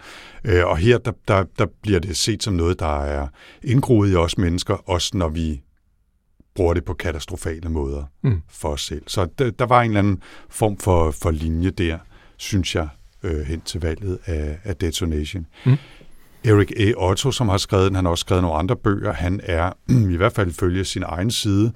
Øh, 0.44 0.66
og 0.66 0.76
her, 0.76 0.98
der, 0.98 1.12
der, 1.28 1.44
der 1.58 1.66
bliver 1.82 2.00
det 2.00 2.16
set 2.16 2.42
som 2.42 2.54
noget, 2.54 2.80
der 2.80 3.02
er 3.02 3.28
indgroet 3.64 4.12
i 4.12 4.14
os 4.14 4.38
mennesker, 4.38 4.74
også 4.90 5.16
når 5.16 5.28
vi 5.28 5.62
bruger 6.54 6.74
det 6.74 6.84
på 6.84 6.94
katastrofale 6.94 7.68
måder 7.68 8.04
mm. 8.22 8.42
for 8.50 8.68
os 8.68 8.82
selv. 8.82 9.02
Så 9.06 9.28
der, 9.38 9.50
der 9.50 9.66
var 9.66 9.82
en 9.82 9.90
eller 9.90 9.98
anden 9.98 10.22
form 10.50 10.76
for, 10.76 11.10
for 11.10 11.30
linje 11.30 11.70
der, 11.70 11.98
synes 12.36 12.74
jeg, 12.74 12.88
øh, 13.22 13.40
hen 13.40 13.60
til 13.60 13.80
valget 13.80 14.18
af, 14.26 14.58
af 14.64 14.76
Detonation. 14.76 15.46
Mm. 15.66 15.76
Erik 16.44 16.72
A. 16.76 16.82
E. 16.82 16.94
Otto, 16.96 17.30
som 17.30 17.48
har 17.48 17.56
skrevet 17.56 17.88
den, 17.88 17.94
han 17.94 18.04
har 18.04 18.10
også 18.10 18.22
skrevet 18.22 18.42
nogle 18.42 18.58
andre 18.58 18.76
bøger. 18.76 19.12
Han 19.12 19.40
er, 19.42 19.72
i 20.14 20.16
hvert 20.16 20.32
fald 20.32 20.52
følge 20.52 20.84
sin 20.84 21.02
egen 21.06 21.30
side, 21.30 21.72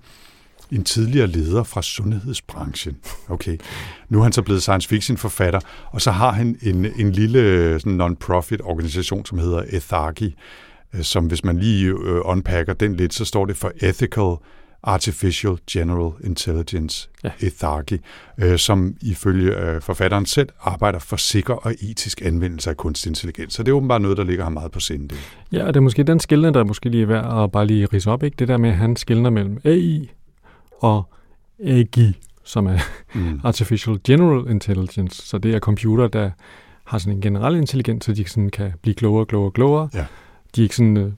en 0.70 0.84
tidligere 0.84 1.26
leder 1.26 1.62
fra 1.62 1.82
sundhedsbranchen. 1.82 2.96
Okay. 3.28 3.58
Nu 4.08 4.18
er 4.18 4.22
han 4.22 4.32
så 4.32 4.42
blevet 4.42 4.62
science 4.62 4.88
fiction 4.88 5.16
forfatter, 5.16 5.60
og 5.90 6.00
så 6.00 6.10
har 6.10 6.32
han 6.32 6.58
en, 6.62 6.86
en 6.96 7.12
lille 7.12 7.38
øh, 7.38 7.80
sådan 7.80 8.00
non-profit 8.00 8.60
organisation, 8.64 9.26
som 9.26 9.38
hedder 9.38 9.64
Ethaki, 9.68 10.34
øh, 10.94 11.02
som 11.02 11.26
hvis 11.26 11.44
man 11.44 11.58
lige 11.58 11.86
øh, 11.86 12.20
unpacker 12.24 12.72
den 12.72 12.96
lidt, 12.96 13.14
så 13.14 13.24
står 13.24 13.44
det 13.44 13.56
for 13.56 13.72
Ethical 13.82 14.36
Artificial 14.82 15.58
General 15.70 16.12
Intelligence, 16.24 17.08
ja. 17.24 17.30
ETHARGI, 17.40 17.98
øh, 18.38 18.58
som 18.58 18.94
ifølge 19.00 19.56
øh, 19.56 19.80
forfatteren 19.80 20.26
selv 20.26 20.48
arbejder 20.60 20.98
for 20.98 21.16
sikker 21.16 21.54
og 21.54 21.74
etisk 21.80 22.22
anvendelse 22.24 22.70
af 22.70 22.76
kunstig 22.76 23.10
intelligens. 23.10 23.54
Så 23.54 23.62
det 23.62 23.70
er 23.70 23.76
åbenbart 23.76 24.02
noget, 24.02 24.16
der 24.16 24.24
ligger 24.24 24.44
ham 24.44 24.52
meget 24.52 24.72
på 24.72 24.80
sinde. 24.80 25.14
Ja, 25.52 25.66
og 25.66 25.74
det 25.74 25.80
er 25.80 25.82
måske 25.82 26.02
den 26.02 26.20
skillende, 26.20 26.54
der 26.54 26.60
er 26.60 26.64
måske 26.64 26.88
lige 26.88 27.02
er 27.02 27.06
værd 27.06 27.44
at 27.44 27.52
bare 27.52 27.66
lige 27.66 27.86
rise 27.86 28.10
op. 28.10 28.22
Ikke? 28.22 28.34
Det 28.38 28.48
der 28.48 28.56
med, 28.56 28.70
at 28.70 28.76
han 28.76 28.96
skiller 28.96 29.30
mellem 29.30 29.58
AI 29.64 30.10
og 30.80 31.08
AGI, 31.64 32.16
som 32.44 32.66
er 32.66 32.78
mm. 33.14 33.40
Artificial 33.44 33.98
General 34.04 34.50
Intelligence. 34.50 35.22
Så 35.26 35.38
det 35.38 35.54
er 35.54 35.58
computer, 35.58 36.08
der 36.08 36.30
har 36.84 36.98
sådan 36.98 37.12
en 37.12 37.20
generel 37.20 37.56
intelligens, 37.56 38.04
så 38.04 38.12
de 38.12 38.28
sådan 38.28 38.50
kan 38.50 38.72
blive 38.82 38.94
klogere, 38.94 39.26
klogere, 39.26 39.50
klogere. 39.50 39.88
Ja. 39.94 40.06
De 40.56 40.60
er 40.60 40.62
ikke 40.62 40.76
sådan 40.76 40.96
øh, 40.96 41.12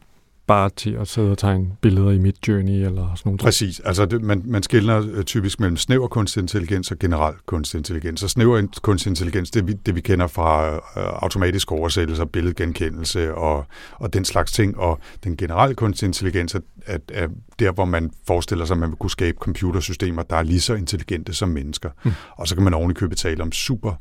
bare 0.47 0.71
til 0.77 0.91
at 0.91 1.09
sidde 1.09 1.31
og 1.31 1.39
tegne 1.39 1.77
billeder 1.81 2.11
i 2.11 2.19
Midjourney 2.19 2.73
eller 2.73 3.15
sådan 3.15 3.31
noget. 3.31 3.41
Præcis. 3.41 3.81
Altså 3.81 4.07
det, 4.07 4.23
man, 4.23 4.43
man 4.45 4.63
skiller 4.63 5.07
øh, 5.13 5.25
typisk 5.25 5.61
mellem 5.61 5.77
snæver 5.77 6.09
kunstig 6.09 6.41
intelligens 6.41 6.91
og 6.91 6.99
generel 6.99 7.35
kunstig 7.47 7.79
intelligens. 7.79 8.23
Og 8.23 8.31
snæver 8.31 8.67
kunstig 8.83 9.11
intelligens, 9.11 9.51
det 9.51 9.67
vi, 9.67 9.73
det 9.73 9.95
vi 9.95 10.01
kender 10.01 10.27
fra 10.27 10.75
uh, 10.75 10.81
automatisk 10.97 11.73
oversættelse, 11.73 12.27
billedgenkendelse 12.27 13.35
og, 13.35 13.67
og 13.93 14.13
den 14.13 14.25
slags 14.25 14.53
ting. 14.53 14.79
Og 14.79 14.99
den 15.25 15.37
generelle 15.37 15.75
kunstig 15.75 16.07
intelligens 16.07 16.55
er, 16.55 16.61
er, 16.87 16.99
er 17.13 17.29
der, 17.59 17.73
hvor 17.73 17.85
man 17.85 18.11
forestiller 18.27 18.65
sig, 18.65 18.75
at 18.75 18.81
man 18.81 18.89
vil 18.89 18.97
kunne 18.97 19.11
skabe 19.11 19.39
computersystemer, 19.41 20.23
der 20.23 20.37
er 20.37 20.43
lige 20.43 20.61
så 20.61 20.75
intelligente 20.75 21.35
som 21.35 21.49
mennesker. 21.49 21.91
Mm. 22.05 22.13
Og 22.37 22.49
så 22.49 22.55
kan 22.55 22.65
man 22.65 22.75
oven 22.75 22.95
købe 22.95 23.15
tale 23.15 23.43
om 23.43 23.53
super 23.53 23.93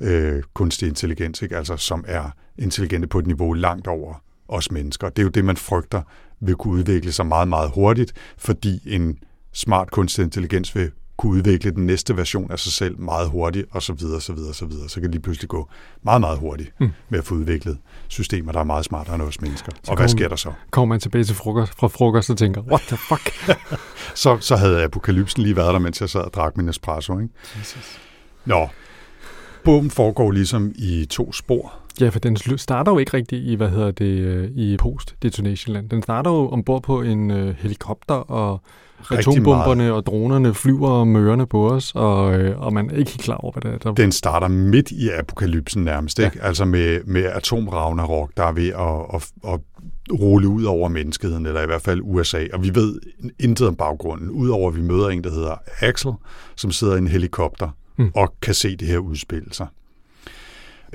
uh, 0.00 0.42
kunstig 0.54 0.88
intelligens, 0.88 1.42
ikke? 1.42 1.56
Altså, 1.56 1.76
som 1.76 2.04
er 2.08 2.30
intelligente 2.58 3.08
på 3.08 3.18
et 3.18 3.26
niveau 3.26 3.52
langt 3.52 3.86
over 3.86 4.22
os 4.48 4.70
mennesker. 4.70 5.08
Det 5.08 5.18
er 5.18 5.22
jo 5.22 5.28
det, 5.28 5.44
man 5.44 5.56
frygter 5.56 6.02
vil 6.40 6.54
kunne 6.54 6.74
udvikle 6.74 7.12
sig 7.12 7.26
meget, 7.26 7.48
meget 7.48 7.70
hurtigt, 7.74 8.12
fordi 8.38 8.80
en 8.86 9.18
smart 9.52 9.90
kunstig 9.90 10.24
intelligens 10.24 10.74
vil 10.74 10.90
kunne 11.16 11.32
udvikle 11.32 11.70
den 11.70 11.86
næste 11.86 12.16
version 12.16 12.50
af 12.50 12.58
sig 12.58 12.72
selv 12.72 13.00
meget 13.00 13.28
hurtigt, 13.28 13.66
og 13.70 13.82
så 13.82 13.92
videre, 13.92 14.20
så 14.20 14.32
videre, 14.32 14.54
så 14.54 14.66
videre. 14.66 14.88
Så 14.88 14.94
kan 14.94 15.02
det 15.02 15.10
lige 15.10 15.22
pludselig 15.22 15.48
gå 15.48 15.68
meget, 16.02 16.20
meget 16.20 16.38
hurtigt 16.38 16.72
mm. 16.80 16.90
med 17.08 17.18
at 17.18 17.24
få 17.24 17.34
udviklet 17.34 17.78
systemer, 18.08 18.52
der 18.52 18.60
er 18.60 18.64
meget 18.64 18.84
smartere 18.84 19.14
end 19.14 19.22
os 19.22 19.40
mennesker. 19.40 19.72
Så 19.84 19.90
og 19.90 19.96
hvad 19.96 20.08
sker 20.08 20.28
der 20.28 20.36
så? 20.36 20.52
Kommer 20.70 20.94
man 20.94 21.00
tilbage 21.00 21.24
til 21.24 21.34
frokost, 21.34 21.72
fra 21.78 21.88
frokost 21.88 22.30
og 22.30 22.38
tænker, 22.38 22.62
what 22.62 22.80
the 22.80 22.96
fuck? 22.96 23.32
så, 24.22 24.38
så 24.40 24.56
havde 24.56 24.84
apokalypsen 24.84 25.42
lige 25.42 25.56
været 25.56 25.72
der, 25.72 25.78
mens 25.78 26.00
jeg 26.00 26.10
sad 26.10 26.20
og 26.20 26.34
drak 26.34 26.56
min 26.56 26.68
espresso. 26.68 27.18
Ikke? 27.18 27.34
Jesus. 27.58 28.00
Nå, 28.44 28.68
bogen 29.64 29.90
foregår 29.90 30.30
ligesom 30.30 30.72
i 30.74 31.06
to 31.10 31.32
spor. 31.32 31.74
Ja, 32.00 32.08
for 32.08 32.18
den 32.18 32.36
starter 32.58 32.92
jo 32.92 32.98
ikke 32.98 33.14
rigtigt 33.14 33.44
i, 33.44 33.54
hvad 33.54 33.68
hedder 33.68 33.90
det, 33.90 34.18
øh, 34.18 34.50
i 34.50 34.76
post-detonation-land. 34.76 35.90
Den 35.90 36.02
starter 36.02 36.30
jo 36.30 36.48
ombord 36.48 36.82
på 36.82 37.02
en 37.02 37.30
uh, 37.30 37.48
helikopter, 37.48 38.14
og 38.14 38.62
atombomberne 39.10 39.92
og 39.92 40.06
dronerne 40.06 40.54
flyver 40.54 40.88
og 40.88 41.08
mørerne 41.08 41.46
på 41.46 41.70
os, 41.70 41.92
og, 41.94 42.34
øh, 42.34 42.60
og 42.60 42.72
man 42.72 42.90
er 42.90 42.94
ikke 42.96 43.10
helt 43.10 43.22
klar 43.22 43.36
over, 43.36 43.52
hvad 43.52 43.62
det 43.62 43.74
er. 43.74 43.78
Der... 43.78 43.94
Den 43.94 44.12
starter 44.12 44.48
midt 44.48 44.90
i 44.90 45.08
apokalypsen 45.08 45.84
nærmest, 45.84 46.18
ikke? 46.18 46.38
Ja. 46.42 46.46
Altså 46.46 46.64
med, 46.64 47.00
med 47.04 47.24
atomravnerok, 47.24 48.30
der 48.36 48.44
er 48.44 48.52
ved 48.52 48.68
at, 48.68 49.14
at, 49.14 49.52
at 49.52 49.60
rulle 50.12 50.48
ud 50.48 50.64
over 50.64 50.88
menneskeheden, 50.88 51.46
eller 51.46 51.62
i 51.62 51.66
hvert 51.66 51.82
fald 51.82 52.00
USA. 52.04 52.44
Og 52.52 52.62
vi 52.62 52.74
ved 52.74 53.00
intet 53.40 53.68
om 53.68 53.76
baggrunden, 53.76 54.30
udover 54.30 54.68
at 54.70 54.76
vi 54.76 54.82
møder 54.82 55.08
en, 55.08 55.24
der 55.24 55.30
hedder 55.30 55.54
Axel, 55.80 56.12
som 56.56 56.72
sidder 56.72 56.94
i 56.94 56.98
en 56.98 57.08
helikopter 57.08 57.68
mm. 57.96 58.10
og 58.14 58.34
kan 58.42 58.54
se 58.54 58.76
det 58.76 58.88
her 58.88 58.98
udspille 58.98 59.54
sig. 59.54 59.66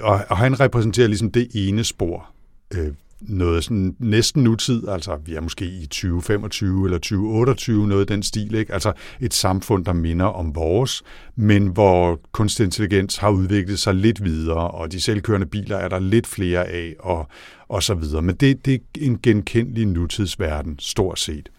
Og, 0.01 0.21
og 0.29 0.37
han 0.37 0.59
repræsenterer 0.59 1.07
ligesom 1.07 1.31
det 1.31 1.47
ene 1.53 1.83
spor. 1.83 2.29
Øh, 2.77 2.93
noget 3.21 3.63
sådan 3.63 3.95
næsten 3.99 4.43
nutid, 4.43 4.87
altså 4.87 5.17
vi 5.25 5.35
er 5.35 5.41
måske 5.41 5.65
i 5.65 5.85
2025 5.85 6.85
eller 6.85 6.97
2028, 6.97 7.87
noget 7.87 8.09
i 8.09 8.13
den 8.13 8.23
stil, 8.23 8.55
ikke? 8.55 8.73
altså 8.73 8.93
et 9.19 9.33
samfund, 9.33 9.85
der 9.85 9.93
minder 9.93 10.25
om 10.25 10.55
vores, 10.55 11.03
men 11.35 11.67
hvor 11.67 12.19
kunstig 12.31 12.63
intelligens 12.63 13.17
har 13.17 13.29
udviklet 13.29 13.79
sig 13.79 13.95
lidt 13.95 14.23
videre, 14.23 14.71
og 14.71 14.91
de 14.91 15.01
selvkørende 15.01 15.47
biler 15.47 15.77
er 15.77 15.87
der 15.87 15.99
lidt 15.99 16.27
flere 16.27 16.67
af, 16.67 16.95
og, 16.99 17.27
og 17.67 17.83
så 17.83 17.93
videre. 17.93 18.21
Men 18.21 18.35
det, 18.35 18.65
det 18.65 18.73
er 18.73 18.79
en 19.01 19.19
genkendelig 19.23 19.85
nutidsverden, 19.87 20.79
stort 20.79 21.19
set. 21.19 21.49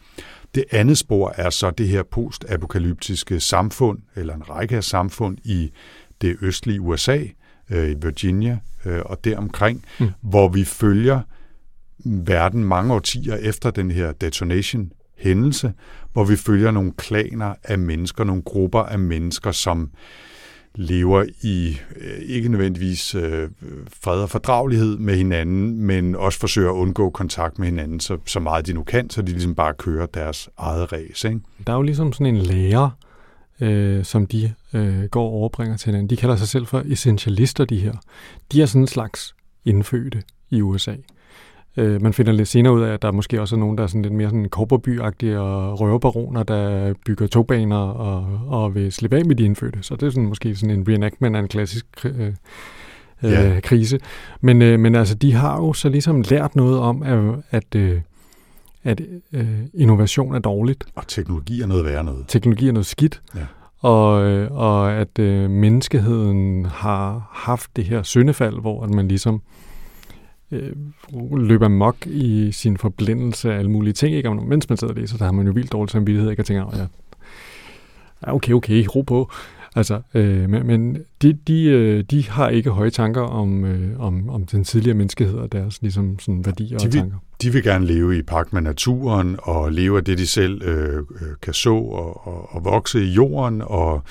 Det 0.54 0.64
andet 0.70 0.98
spor 0.98 1.34
er 1.36 1.50
så 1.50 1.70
det 1.70 1.88
her 1.88 2.02
postapokalyptiske 2.02 3.40
samfund, 3.40 3.98
eller 4.16 4.34
en 4.34 4.50
række 4.50 4.76
af 4.76 4.84
samfund 4.84 5.38
i 5.44 5.72
det 6.20 6.36
østlige 6.42 6.80
USA, 6.80 7.18
øh, 7.72 7.90
i 7.90 7.94
Virginia 8.02 8.58
øh, 8.84 9.00
og 9.04 9.24
deromkring, 9.24 9.84
mm. 10.00 10.10
hvor 10.20 10.48
vi 10.48 10.64
følger 10.64 11.20
verden 12.04 12.64
mange 12.64 12.94
årtier 12.94 13.36
efter 13.36 13.70
den 13.70 13.90
her 13.90 14.12
detonation 14.12 14.92
hændelse, 15.18 15.72
hvor 16.12 16.24
vi 16.24 16.36
følger 16.36 16.70
nogle 16.70 16.92
klaner 16.96 17.54
af 17.64 17.78
mennesker, 17.78 18.24
nogle 18.24 18.42
grupper 18.42 18.80
af 18.80 18.98
mennesker, 18.98 19.52
som 19.52 19.90
lever 20.74 21.24
i 21.42 21.78
øh, 21.96 22.18
ikke 22.22 22.48
nødvendigvis 22.48 23.14
øh, 23.14 23.48
fred 24.02 24.22
og 24.22 24.30
fordragelighed 24.30 24.96
med 24.96 25.16
hinanden, 25.16 25.80
men 25.80 26.14
også 26.14 26.38
forsøger 26.38 26.70
at 26.70 26.74
undgå 26.74 27.10
kontakt 27.10 27.58
med 27.58 27.66
hinanden 27.66 28.00
så, 28.00 28.18
så 28.26 28.40
meget 28.40 28.66
de 28.66 28.72
nu 28.72 28.82
kan, 28.82 29.10
så 29.10 29.22
de 29.22 29.32
ligesom 29.32 29.54
bare 29.54 29.74
kører 29.74 30.06
deres 30.06 30.48
eget 30.58 30.92
race. 30.92 31.28
Ikke? 31.28 31.40
Der 31.66 31.72
er 31.72 31.76
jo 31.76 31.82
ligesom 31.82 32.12
sådan 32.12 32.26
en 32.26 32.36
lærer, 32.36 32.90
øh, 33.62 34.04
som 34.04 34.26
de 34.26 34.52
øh, 34.72 35.04
går 35.04 35.24
og 35.26 35.32
overbringer 35.32 35.76
til 35.76 35.86
hinanden. 35.86 36.10
De 36.10 36.16
kalder 36.16 36.36
sig 36.36 36.48
selv 36.48 36.66
for 36.66 36.82
essentialister, 36.86 37.64
de 37.64 37.78
her. 37.78 37.92
De 38.52 38.62
er 38.62 38.66
sådan 38.66 38.82
en 38.82 38.86
slags 38.86 39.34
indfødte 39.64 40.22
i 40.50 40.62
USA. 40.62 40.94
Øh, 41.76 42.02
man 42.02 42.12
finder 42.12 42.32
lidt 42.32 42.48
senere 42.48 42.72
ud 42.72 42.82
af, 42.82 42.92
at 42.92 43.02
der 43.02 43.12
måske 43.12 43.40
også 43.40 43.56
er 43.56 43.58
nogen, 43.58 43.78
der 43.78 43.84
er 43.84 43.88
sådan 43.88 44.02
lidt 44.02 44.14
mere 44.14 44.28
sådan 44.28 44.48
korporby 44.48 45.00
og 45.00 45.80
røverbaroner, 45.80 46.42
der 46.42 46.94
bygger 47.06 47.26
togbaner 47.26 47.76
og, 47.76 48.40
og 48.48 48.74
vil 48.74 48.92
slippe 48.92 49.16
af 49.16 49.24
med 49.24 49.36
de 49.36 49.44
indfødte. 49.44 49.78
Så 49.82 49.96
det 49.96 50.06
er 50.06 50.10
sådan 50.10 50.28
måske 50.28 50.56
sådan 50.56 50.78
en 50.78 50.88
reenactment 50.88 51.36
af 51.36 51.40
en 51.40 51.48
klassisk 51.48 51.86
øh, 52.04 52.32
øh, 53.22 53.62
krise. 53.62 54.00
Men, 54.40 54.62
øh, 54.62 54.80
men 54.80 54.94
altså, 54.94 55.14
de 55.14 55.32
har 55.32 55.56
jo 55.56 55.72
så 55.72 55.88
ligesom 55.88 56.22
lært 56.30 56.56
noget 56.56 56.78
om, 56.78 57.02
at, 57.02 57.18
at, 57.50 57.74
øh, 57.74 58.00
at 58.84 59.00
øh, 59.32 59.46
innovation 59.74 60.34
er 60.34 60.38
dårligt, 60.38 60.84
Og 60.94 61.04
teknologi 61.08 61.60
er 61.60 61.66
noget 61.66 61.84
værre 61.84 62.04
noget. 62.04 62.24
teknologi 62.28 62.68
er 62.68 62.72
noget 62.72 62.86
skidt, 62.86 63.22
Ja. 63.34 63.40
og, 63.78 64.24
øh, 64.24 64.52
og 64.52 64.92
at 64.92 65.18
øh, 65.18 65.50
menneskeheden 65.50 66.64
har 66.64 67.28
haft 67.32 67.76
det 67.76 67.84
her 67.84 68.02
syndefald, 68.02 68.60
hvor 68.60 68.84
at 68.84 68.90
man 68.90 69.08
ligesom 69.08 69.42
øh, 70.50 70.72
løber 71.36 71.68
mok 71.68 72.06
i 72.06 72.52
sin 72.52 72.76
forblindelse 72.76 73.52
af 73.54 73.58
alle 73.58 73.70
mulige 73.70 73.92
ting. 73.92 74.14
Ikke? 74.16 74.28
Og 74.28 74.36
mens 74.46 74.68
man 74.68 74.76
sidder 74.78 74.94
og 74.94 75.00
læser, 75.00 75.18
så 75.18 75.24
har 75.24 75.32
man 75.32 75.46
jo 75.46 75.52
vildt 75.52 75.72
dårlig 75.72 75.90
samvittighed, 75.90 76.30
ikke? 76.30 76.42
og 76.42 76.46
tænker, 76.46 76.66
"Åh, 76.66 76.74
ja, 78.26 78.34
okay, 78.34 78.52
okay, 78.52 78.86
ro 78.96 79.02
på. 79.02 79.30
Altså, 79.76 80.00
øh, 80.14 80.50
men, 80.50 80.66
men 80.66 80.98
de, 81.22 81.32
de, 81.32 81.64
øh, 81.64 82.04
de 82.10 82.28
har 82.30 82.48
ikke 82.48 82.70
høje 82.70 82.90
tanker 82.90 83.20
om, 83.20 83.64
øh, 83.64 84.00
om, 84.00 84.28
om 84.30 84.46
den 84.46 84.64
tidligere 84.64 84.96
menneskehed 84.96 85.34
og 85.34 85.52
deres 85.52 85.82
ligesom, 85.82 86.18
sådan, 86.18 86.44
værdier 86.46 86.78
De 86.78 86.84
og 86.86 86.92
vil- 86.92 87.00
tanker. 87.00 87.16
De 87.42 87.52
vil 87.52 87.62
gerne 87.62 87.86
leve 87.86 88.18
i 88.18 88.22
pagt 88.22 88.52
med 88.52 88.62
naturen 88.62 89.36
og 89.42 89.72
leve 89.72 89.96
af 89.96 90.04
det, 90.04 90.18
de 90.18 90.26
selv 90.26 90.62
øh, 90.62 90.98
øh, 90.98 91.04
kan 91.42 91.54
så 91.54 91.74
og, 91.74 92.26
og, 92.26 92.54
og 92.54 92.64
vokse 92.64 93.04
i 93.04 93.08
jorden. 93.08 93.62
Og, 93.64 94.02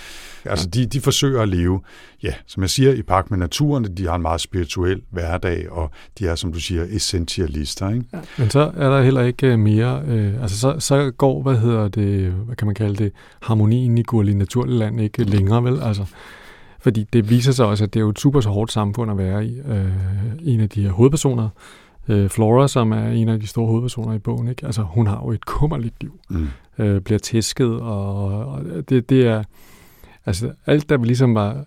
altså, 0.46 0.68
de, 0.68 0.86
de 0.86 1.02
forsøger 1.02 1.42
at 1.42 1.50
leve, 1.50 1.82
ja, 2.24 2.34
som 2.48 2.64
jeg 2.64 2.70
siger, 2.70 2.94
i 2.94 3.02
pagt 3.02 3.32
med 3.32 3.40
naturen. 3.40 3.98
De 3.98 4.08
har 4.08 4.16
en 4.16 4.22
meget 4.22 4.42
spirituel 4.42 5.02
hverdag, 5.10 5.72
og 5.72 5.92
de 6.20 6.28
er, 6.28 6.36
som 6.36 6.54
du 6.54 6.60
siger, 6.60 6.86
essentialister. 6.90 7.90
Ikke? 7.90 8.06
Ja. 8.14 8.20
Men 8.38 8.50
så 8.50 8.72
er 8.78 8.90
der 8.90 9.02
heller 9.02 9.22
ikke 9.22 9.48
øh, 9.48 9.60
mere, 9.60 10.02
øh, 10.08 10.42
altså 10.42 10.60
så, 10.60 10.76
så 10.80 11.12
går, 11.18 11.42
hvad 11.42 11.58
hedder 11.58 11.88
det, 11.88 12.32
hvad 12.32 12.56
kan 12.56 12.66
man 12.66 12.76
kalde 12.76 13.04
det, 13.04 13.12
harmonien 13.42 13.98
i 13.98 14.04
Gurli 14.04 14.34
Naturland 14.34 15.02
ikke 15.02 15.24
længere, 15.24 15.64
vel? 15.64 15.82
Altså, 15.84 16.06
fordi 16.80 17.06
det 17.14 17.30
viser 17.30 17.52
sig 17.52 17.66
også, 17.66 17.84
at 17.84 17.94
det 17.94 18.00
er 18.00 18.04
jo 18.04 18.10
et 18.10 18.20
super 18.20 18.42
så 18.42 18.50
hårdt 18.50 18.72
samfund 18.72 19.12
at 19.12 19.18
være 19.18 19.46
i. 19.46 19.60
Øh, 19.60 19.86
en 20.42 20.60
af 20.60 20.70
de 20.70 20.84
her 20.84 20.92
hovedpersoner, 20.92 21.50
øh, 22.08 22.30
Flora, 22.30 22.68
som 22.68 22.92
er 22.92 23.08
en 23.08 23.30
af 23.30 23.40
de 23.40 23.48
store 23.48 23.68
hovedpersoner 23.68 24.14
i 24.14 24.20
bogen, 24.20 24.48
ikke? 24.48 24.66
Altså, 24.66 24.82
hun 24.82 25.08
har 25.08 25.22
jo 25.24 25.32
et 25.32 25.46
kummerligt 25.46 25.96
liv. 26.02 26.20
Mm. 26.30 26.48
øh, 26.80 27.02
bliver 27.02 27.20
tæsket, 27.20 27.82
og, 27.82 28.46
og 28.46 28.90
det, 28.90 29.10
det 29.10 29.28
er, 29.28 29.44
altså 30.26 30.54
alt 30.66 30.90
der 30.90 30.98
ligesom 30.98 31.36
var 31.36 31.66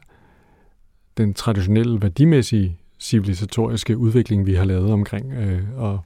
den 1.17 1.35
traditionelle 1.35 2.03
værdimæssige 2.03 2.79
civilisatoriske 2.99 3.99
udvikling, 3.99 4.47
vi 4.47 4.55
har 4.55 4.65
lavet 4.65 4.93
omkring 4.93 5.33
øh, 5.33 5.63
og, 5.77 6.01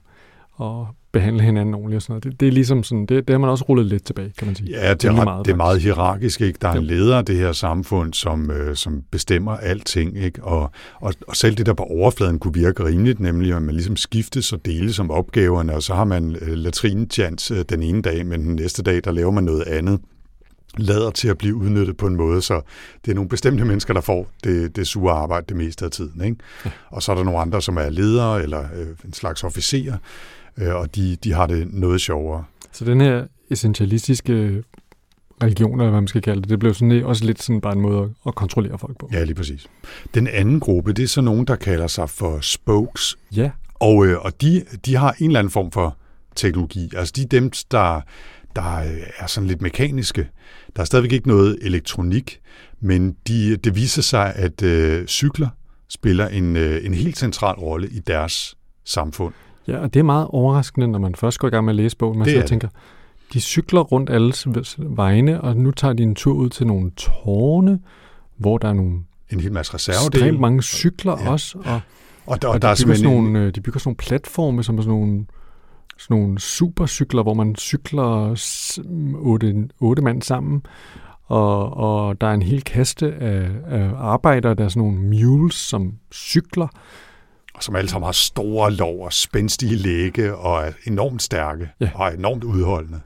og 0.51 0.87
behandle 1.11 1.43
hinanden 1.43 1.73
ordentligt 1.73 1.95
og 1.95 2.01
sådan 2.01 2.13
noget. 2.13 2.23
Det, 2.23 2.39
det 2.39 2.47
er 2.47 2.51
ligesom 2.51 2.83
sådan, 2.83 3.05
det, 3.05 3.27
det 3.27 3.33
har 3.33 3.37
man 3.37 3.49
også 3.49 3.63
rullet 3.63 3.85
lidt 3.85 4.05
tilbage, 4.05 4.33
kan 4.37 4.47
man 4.47 4.55
sige. 4.55 4.69
Ja, 4.69 4.93
det 4.93 5.05
er, 5.05 5.13
ret, 5.13 5.23
meget, 5.23 5.45
det 5.45 5.51
er 5.51 5.55
meget 5.55 5.81
hierarkisk. 5.81 6.41
Ikke? 6.41 6.59
Der 6.61 6.67
er 6.67 6.73
en 6.73 6.83
leder 6.83 7.17
af 7.17 7.25
det 7.25 7.35
her 7.35 7.51
samfund, 7.51 8.13
som, 8.13 8.51
øh, 8.51 8.75
som 8.75 9.03
bestemmer 9.11 9.57
alting. 9.57 10.17
Ikke? 10.17 10.43
Og, 10.43 10.71
og, 10.95 11.13
og 11.27 11.35
selv 11.35 11.55
det, 11.55 11.65
der 11.65 11.73
på 11.73 11.83
overfladen 11.83 12.39
kunne 12.39 12.53
virke 12.53 12.85
rimeligt, 12.85 13.19
nemlig 13.19 13.53
at 13.53 13.61
man 13.61 13.75
ligesom 13.75 13.95
skiftes 13.95 14.53
og 14.53 14.65
deles 14.65 14.99
om 14.99 15.11
opgaverne, 15.11 15.73
og 15.73 15.83
så 15.83 15.93
har 15.93 16.05
man 16.05 16.35
øh, 16.41 16.53
latrinetjans 16.53 17.51
øh, 17.51 17.65
den 17.69 17.83
ene 17.83 18.01
dag, 18.01 18.25
men 18.25 18.41
den 18.41 18.55
næste 18.55 18.83
dag, 18.83 19.01
der 19.03 19.11
laver 19.11 19.31
man 19.31 19.43
noget 19.43 19.63
andet 19.63 19.99
lader 20.77 21.11
til 21.11 21.27
at 21.27 21.37
blive 21.37 21.55
udnyttet 21.55 21.97
på 21.97 22.07
en 22.07 22.15
måde, 22.15 22.41
så 22.41 22.61
det 23.05 23.11
er 23.11 23.15
nogle 23.15 23.29
bestemte 23.29 23.65
mennesker, 23.65 23.93
der 23.93 24.01
får 24.01 24.27
det, 24.43 24.75
det 24.75 24.87
sure 24.87 25.13
arbejde 25.13 25.45
det 25.49 25.57
meste 25.57 25.85
af 25.85 25.91
tiden. 25.91 26.23
Ikke? 26.23 26.37
Ja. 26.65 26.71
Og 26.89 27.03
så 27.03 27.11
er 27.11 27.15
der 27.15 27.23
nogle 27.23 27.39
andre, 27.39 27.61
som 27.61 27.77
er 27.77 27.89
ledere 27.89 28.43
eller 28.43 28.63
øh, 28.75 28.87
en 29.05 29.13
slags 29.13 29.43
officerer, 29.43 29.97
øh, 30.59 30.75
og 30.75 30.95
de, 30.95 31.15
de 31.15 31.33
har 31.33 31.47
det 31.47 31.73
noget 31.73 32.01
sjovere. 32.01 32.43
Så 32.71 32.85
den 32.85 33.01
her 33.01 33.25
essentialistiske 33.51 34.63
religion, 35.43 35.71
eller 35.79 35.91
hvad 35.91 36.01
man 36.01 36.07
skal 36.07 36.21
kalde 36.21 36.41
det, 36.41 36.49
det 36.49 36.59
blev 36.59 36.73
sådan 36.73 37.03
også 37.03 37.25
lidt 37.25 37.41
sådan 37.41 37.61
bare 37.61 37.73
en 37.73 37.81
måde 37.81 38.13
at, 38.27 38.35
kontrollere 38.35 38.79
folk 38.79 38.97
på. 38.97 39.09
Ja, 39.13 39.23
lige 39.23 39.35
præcis. 39.35 39.67
Den 40.13 40.27
anden 40.27 40.59
gruppe, 40.59 40.93
det 40.93 41.03
er 41.03 41.07
så 41.07 41.21
nogen, 41.21 41.47
der 41.47 41.55
kalder 41.55 41.87
sig 41.87 42.09
for 42.09 42.39
spokes, 42.39 43.17
Ja, 43.35 43.51
og, 43.75 44.07
øh, 44.07 44.17
og 44.19 44.41
de, 44.41 44.63
de 44.85 44.95
har 44.95 45.15
en 45.19 45.25
eller 45.25 45.39
anden 45.39 45.51
form 45.51 45.71
for 45.71 45.97
teknologi. 46.35 46.89
Altså 46.95 47.13
de 47.15 47.21
er 47.21 47.27
dem, 47.27 47.51
der, 47.71 48.01
der 48.55 48.75
øh, 48.75 48.97
er 49.17 49.27
sådan 49.27 49.47
lidt 49.47 49.61
mekaniske. 49.61 50.29
Der 50.75 50.81
er 50.81 50.85
stadigvæk 50.85 51.11
ikke 51.11 51.27
noget 51.27 51.57
elektronik, 51.61 52.39
men 52.79 53.15
de, 53.27 53.55
det 53.55 53.75
viser 53.75 54.01
sig, 54.01 54.33
at 54.35 54.63
øh, 54.63 55.07
cykler 55.07 55.47
spiller 55.89 56.27
en, 56.27 56.55
øh, 56.55 56.85
en 56.85 56.93
helt 56.93 57.17
central 57.17 57.55
rolle 57.55 57.89
i 57.89 57.99
deres 57.99 58.57
samfund. 58.85 59.33
Ja, 59.69 59.77
og 59.77 59.93
det 59.93 59.99
er 59.99 60.03
meget 60.03 60.27
overraskende, 60.29 60.87
når 60.87 60.99
man 60.99 61.15
først 61.15 61.39
går 61.39 61.47
i 61.47 61.51
gang 61.51 61.65
med 61.65 61.71
at 61.71 61.75
læse 61.75 61.97
bogen. 61.97 62.19
Man 62.19 62.27
Det 62.27 62.37
er 62.37 62.41
og 62.41 62.47
tænker, 62.49 62.67
de 63.33 63.41
cykler 63.41 63.81
rundt 63.81 64.09
alles 64.09 64.47
vegne, 64.79 65.41
og 65.41 65.57
nu 65.57 65.71
tager 65.71 65.93
de 65.93 66.03
en 66.03 66.15
tur 66.15 66.33
ud 66.33 66.49
til 66.49 66.67
nogle 66.67 66.91
tårne, 66.97 67.79
hvor 68.37 68.57
der 68.57 68.69
er 68.69 68.73
nogle 68.73 68.91
En 69.29 69.39
hel 69.39 69.53
masse 69.53 69.73
ekstremt 69.75 69.97
reservedele. 69.97 70.39
mange 70.39 70.61
cykler 70.63 71.17
Ja. 71.23 71.31
også, 71.31 71.57
og, 71.65 71.79
Og 72.27 72.41
der, 72.41 72.47
og, 72.47 72.53
og 72.53 72.61
der 72.61 72.67
er 72.67 72.71
bygger 72.71 72.75
sådan 72.75 72.75
simpelthen 72.95 73.07
en- 73.17 73.23
nogle, 73.33 73.39
øh, 73.47 73.55
de 73.55 73.61
bygger 73.61 73.79
sådan 73.79 73.89
nogle 73.89 73.97
platforme, 73.97 74.63
som 74.63 74.77
er 74.77 74.81
sådan 74.81 74.99
nogle, 74.99 75.25
sådan 75.97 76.17
nogle 76.17 76.39
supercykler, 76.39 77.23
hvor 77.23 77.33
man 77.33 77.55
cykler 77.55 78.35
otte, 79.19 79.67
otte 79.79 80.01
mand 80.01 80.21
sammen, 80.21 80.61
og, 81.25 81.73
og 81.77 82.21
der 82.21 82.27
er 82.27 82.33
en 82.33 82.41
hel 82.41 82.61
kaste 82.63 83.13
af, 83.13 83.49
af 83.67 83.89
arbejdere, 83.95 84.53
der 84.53 84.63
er 84.65 84.69
sådan 84.69 84.83
nogle 84.83 84.99
mules, 84.99 85.55
som 85.55 85.93
cykler, 86.13 86.67
som 87.59 87.75
alle 87.75 87.89
sammen 87.89 88.05
har 88.05 88.11
store 88.11 88.71
lov 88.71 89.05
og 89.05 89.13
spændstige 89.13 89.75
lægge 89.75 90.35
og 90.35 90.61
er 90.67 90.71
enormt 90.87 91.21
stærke 91.21 91.69
Ja. 91.79 91.89
og 91.95 92.07
er 92.07 92.11
enormt 92.11 92.43
udholdende. 92.43 92.99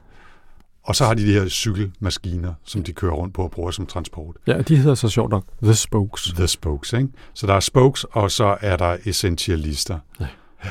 Og 0.84 0.96
så 0.96 1.04
har 1.04 1.14
de 1.14 1.26
de 1.26 1.32
her 1.32 1.48
cykelmaskiner, 1.48 2.54
som 2.64 2.82
de 2.82 2.92
kører 2.92 3.12
rundt 3.12 3.34
på 3.34 3.42
og 3.42 3.50
bruger 3.50 3.70
som 3.70 3.86
transport. 3.86 4.36
Ja, 4.46 4.62
de 4.62 4.76
hedder 4.76 4.94
så 4.94 5.08
sjovt 5.08 5.30
nok 5.30 5.44
The 5.62 5.74
Spokes. 5.74 6.32
The 6.36 6.46
spokes, 6.48 6.92
ikke? 6.92 7.08
Så 7.34 7.46
der 7.46 7.54
er 7.54 7.60
spokes, 7.60 8.04
og 8.04 8.30
så 8.30 8.56
er 8.60 8.76
der 8.76 8.96
essentialister. 9.04 9.98
Ja. 10.20 10.26
Ja. 10.64 10.70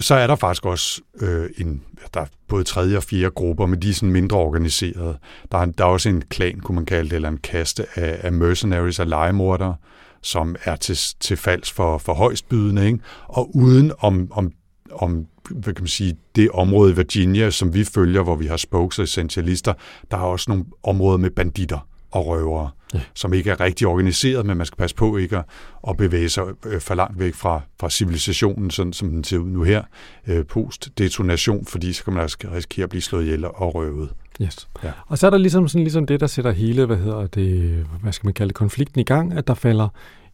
Så 0.00 0.14
er 0.14 0.26
der 0.26 0.36
faktisk 0.36 0.64
også 0.66 1.00
øh, 1.20 1.50
en, 1.58 1.82
der 2.14 2.20
er 2.20 2.26
både 2.48 2.64
tredje 2.64 2.96
og 2.96 3.02
fjerde 3.02 3.30
grupper, 3.30 3.66
men 3.66 3.82
de 3.82 3.90
er 3.90 3.94
sådan 3.94 4.10
mindre 4.12 4.36
organiserede. 4.36 5.18
Der 5.52 5.58
er, 5.58 5.64
der 5.66 5.84
er 5.84 5.88
også 5.88 6.08
en 6.08 6.22
klan, 6.30 6.60
kunne 6.60 6.74
man 6.74 6.84
kalde 6.86 7.10
det, 7.10 7.16
eller 7.16 7.28
en 7.28 7.38
kaste 7.38 7.86
af, 7.94 8.20
af 8.22 8.32
mercenaries 8.32 8.98
og 8.98 9.06
legemordere, 9.06 9.74
som 10.22 10.56
er 10.64 10.76
til, 10.76 10.96
til 11.20 11.36
falds 11.36 11.72
for, 11.72 11.98
for 11.98 12.14
højstbydende, 12.14 12.86
ikke? 12.86 12.98
Og 13.24 13.56
uden 13.56 13.92
om, 13.98 14.28
om, 14.30 14.52
om 14.92 15.26
hvad 15.50 15.74
kan 15.74 15.82
man 15.82 15.88
sige, 15.88 16.16
det 16.36 16.50
område 16.50 16.92
i 16.92 16.96
Virginia, 16.96 17.50
som 17.50 17.74
vi 17.74 17.84
følger, 17.84 18.22
hvor 18.22 18.36
vi 18.36 18.46
har 18.46 18.56
spokes 18.56 18.98
og 18.98 19.02
essentialister, 19.02 19.72
der 20.10 20.16
er 20.16 20.20
også 20.22 20.50
nogle 20.50 20.64
områder 20.82 21.18
med 21.18 21.30
banditter 21.30 21.88
og 22.10 22.26
røvere, 22.26 22.70
Ja. 22.94 23.00
som 23.14 23.32
ikke 23.34 23.50
er 23.50 23.60
rigtig 23.60 23.86
organiseret, 23.86 24.46
men 24.46 24.56
man 24.56 24.66
skal 24.66 24.76
passe 24.76 24.96
på 24.96 25.16
ikke 25.16 25.36
at, 25.36 25.44
at 25.88 25.96
bevæge 25.96 26.28
sig 26.28 26.44
øh, 26.66 26.80
for 26.80 26.94
langt 26.94 27.18
væk 27.18 27.34
fra, 27.34 27.60
fra 27.80 27.90
civilisationen, 27.90 28.70
sådan 28.70 28.92
som 28.92 29.10
den 29.10 29.24
ser 29.24 29.38
ud 29.38 29.48
nu 29.50 29.62
her, 29.62 29.82
øh, 30.26 30.44
post-detonation, 30.44 31.66
fordi 31.66 31.92
så 31.92 32.04
kan 32.04 32.12
man 32.12 32.22
altså 32.22 32.38
risikere 32.52 32.84
at 32.84 32.90
blive 32.90 33.02
slået 33.02 33.22
ihjel 33.22 33.44
og 33.44 33.74
røvet. 33.74 34.08
Yes. 34.42 34.68
Ja. 34.84 34.92
Og 35.06 35.18
så 35.18 35.26
er 35.26 35.30
der 35.30 35.38
ligesom, 35.38 35.68
sådan, 35.68 35.82
ligesom 35.84 36.06
det, 36.06 36.20
der 36.20 36.26
sætter 36.26 36.50
hele, 36.50 36.86
hvad 36.86 36.96
hedder 36.96 37.26
det, 37.26 37.86
hvad 38.02 38.12
skal 38.12 38.26
man 38.26 38.34
kalde 38.34 38.48
det, 38.48 38.54
konflikten 38.56 39.00
i 39.00 39.04
gang, 39.04 39.32
at 39.32 39.46
der 39.46 39.54
falder 39.54 39.88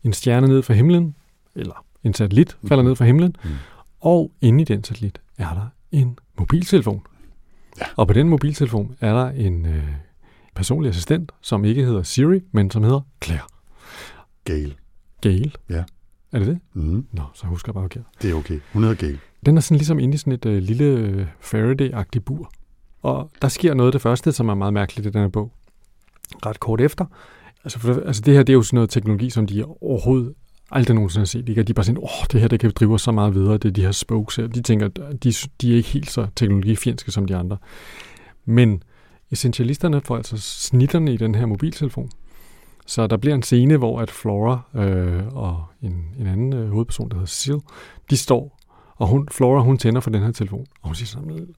en 0.05 0.13
stjerne 0.13 0.49
ned 0.49 0.63
fra 0.63 0.75
himlen, 0.75 1.15
eller 1.55 1.85
en 2.05 2.15
satellit 2.15 2.57
falder 2.69 2.85
ned 2.85 2.97
fra 2.97 3.05
himlen, 3.05 3.37
Mm. 3.45 3.51
og 4.01 4.33
inde 4.41 4.61
i 4.63 4.65
den 4.65 4.85
satellit 4.85 5.21
er 5.39 5.55
der 5.55 5.67
en 5.91 6.19
mobiltelefon. 6.39 7.03
Ja. 7.81 7.85
Og 7.97 8.07
på 8.07 8.13
den 8.13 8.29
mobiltelefon 8.29 8.95
er 9.01 9.13
der 9.15 9.29
en 9.31 9.67
øh, 9.67 9.85
personlig 10.55 10.89
assistent, 10.89 11.33
som 11.41 11.65
ikke 11.65 11.85
hedder 11.85 12.03
Siri, 12.03 12.41
men 12.53 12.71
som 12.71 12.83
hedder 12.83 13.01
Claire. 13.25 13.43
Gale. 14.45 14.75
Gale. 15.21 15.51
Ja. 15.71 15.85
Er 16.33 16.39
det 16.39 16.47
det? 16.49 16.59
Mm, 16.75 17.07
Nå, 17.13 17.23
så 17.35 17.47
husker 17.47 17.71
jeg 17.71 17.75
bare 17.75 17.85
forkert. 17.85 18.05
det 18.23 18.31
er 18.31 18.35
okay. 18.35 18.61
Hun 18.73 18.83
hedder 18.83 18.97
Gale. 18.97 19.19
Den 19.47 19.57
er 19.57 19.61
sådan 19.61 19.77
ligesom 19.77 19.99
inde 19.99 20.15
i 20.15 20.19
sådan 20.19 20.33
et 20.33 20.47
øh, 20.47 20.63
lille 20.63 20.85
øh, 20.85 21.27
Faraday-agtigt 21.41 22.21
bur. 22.25 22.51
Og 23.03 23.31
der 23.43 23.49
sker 23.49 23.75
noget 23.75 23.89
af 23.89 23.93
det 23.93 24.03
første, 24.03 24.33
som 24.33 24.49
er 24.49 24.55
meget 24.55 24.73
mærkeligt 24.73 25.07
i 25.07 25.11
den 25.11 25.21
her 25.21 25.29
bog. 25.29 25.53
Ret 26.47 26.61
kort 26.61 26.81
efter. 26.81 27.05
Altså, 27.65 27.79
for, 27.79 28.03
altså 28.07 28.23
det 28.23 28.35
her, 28.35 28.43
det 28.43 28.53
er 28.53 28.55
jo 28.55 28.63
sådan 28.63 28.77
noget 28.77 28.91
teknologi, 28.91 29.31
som 29.31 29.47
de 29.47 29.65
overhovedet 29.65 30.35
aldrig 30.71 30.95
nogensinde 30.95 31.21
har 31.21 31.27
set. 31.27 31.49
Ikke? 31.49 31.61
Og 31.61 31.67
de 31.67 31.73
er 31.73 31.75
bare 31.75 31.85
sådan, 31.85 32.03
åh, 32.03 32.27
det 32.33 32.41
her, 32.41 32.49
det 32.49 32.61
kan 32.61 32.73
drive 32.75 32.95
os 32.95 33.03
så 33.03 33.13
meget 33.13 33.35
videre. 33.35 33.53
Det 33.53 33.65
er 33.65 33.73
de 33.73 33.83
her 33.83 33.93
spokes 33.93 34.37
her. 34.37 34.47
De 34.47 34.63
tænker, 34.63 34.89
de, 35.23 35.33
de 35.61 35.73
er 35.73 35.77
ikke 35.77 35.89
helt 35.89 36.11
så 36.11 36.27
teknologifjendske 36.37 37.11
som 37.11 37.27
de 37.27 37.37
andre. 37.37 37.57
Men 38.45 38.83
essentialisterne 39.31 40.01
får 40.01 40.17
altså 40.17 40.39
snitterne 40.39 41.15
i 41.15 41.17
den 41.17 41.35
her 41.35 41.47
mobiltelefon. 41.47 42.11
Så 42.87 43.07
der 43.07 43.17
bliver 43.17 43.35
en 43.35 43.43
scene, 43.43 43.77
hvor 43.77 44.01
at 44.01 44.11
Flora 44.11 44.61
øh, 44.75 45.27
og 45.27 45.65
en, 45.83 46.05
en 46.19 46.27
anden 46.27 46.53
øh, 46.53 46.71
hovedperson, 46.71 47.09
der 47.09 47.15
hedder 47.15 47.27
Sil, 47.39 47.61
de 48.11 48.17
står 48.17 48.59
og 48.97 49.09
hun, 49.09 49.29
Flora, 49.31 49.61
hun 49.61 49.79
tænder 49.79 50.01
for 50.01 50.11
den 50.11 50.23
her 50.23 50.33
telefon. 50.33 50.67
Og 50.83 50.89
hun 50.89 50.95
siger 50.95 51.07
sådan, 51.07 51.55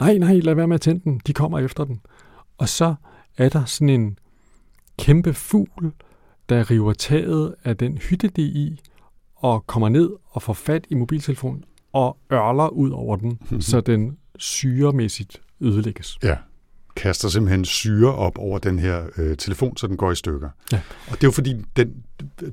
nej, 0.00 0.18
nej, 0.18 0.34
lad 0.38 0.54
være 0.54 0.68
med 0.68 0.74
at 0.74 0.80
tænde 0.80 1.00
den. 1.04 1.20
De 1.26 1.32
kommer 1.32 1.58
efter 1.58 1.84
den. 1.84 2.00
Og 2.58 2.68
så 2.68 2.94
er 3.38 3.48
der 3.48 3.64
sådan 3.64 3.88
en 3.88 4.18
kæmpe 4.98 5.34
fugl, 5.34 5.92
der 6.48 6.70
river 6.70 6.92
taget 6.92 7.54
af 7.64 7.76
den 7.76 7.98
hytte, 7.98 8.28
de 8.28 8.42
er 8.42 8.46
i, 8.52 8.80
og 9.36 9.66
kommer 9.66 9.88
ned 9.88 10.10
og 10.30 10.42
får 10.42 10.52
fat 10.52 10.86
i 10.90 10.94
mobiltelefonen 10.94 11.64
og 11.92 12.16
ørler 12.32 12.68
ud 12.68 12.90
over 12.90 13.16
den, 13.16 13.38
Mhm. 13.50 13.60
så 13.60 13.80
den 13.80 14.16
syremæssigt 14.38 15.40
ødelægges. 15.60 16.18
Ja. 16.22 16.36
Kaster 16.96 17.28
simpelthen 17.28 17.64
syre 17.64 18.14
op 18.14 18.38
over 18.38 18.58
den 18.58 18.78
her 18.78 19.06
øh, 19.18 19.36
telefon, 19.36 19.76
så 19.76 19.86
den 19.86 19.96
går 19.96 20.12
i 20.12 20.14
stykker. 20.16 20.48
Ja. 20.72 20.80
Og 21.06 21.12
det 21.12 21.24
er 21.24 21.26
jo 21.28 21.30
fordi, 21.30 21.54
den, 21.76 21.94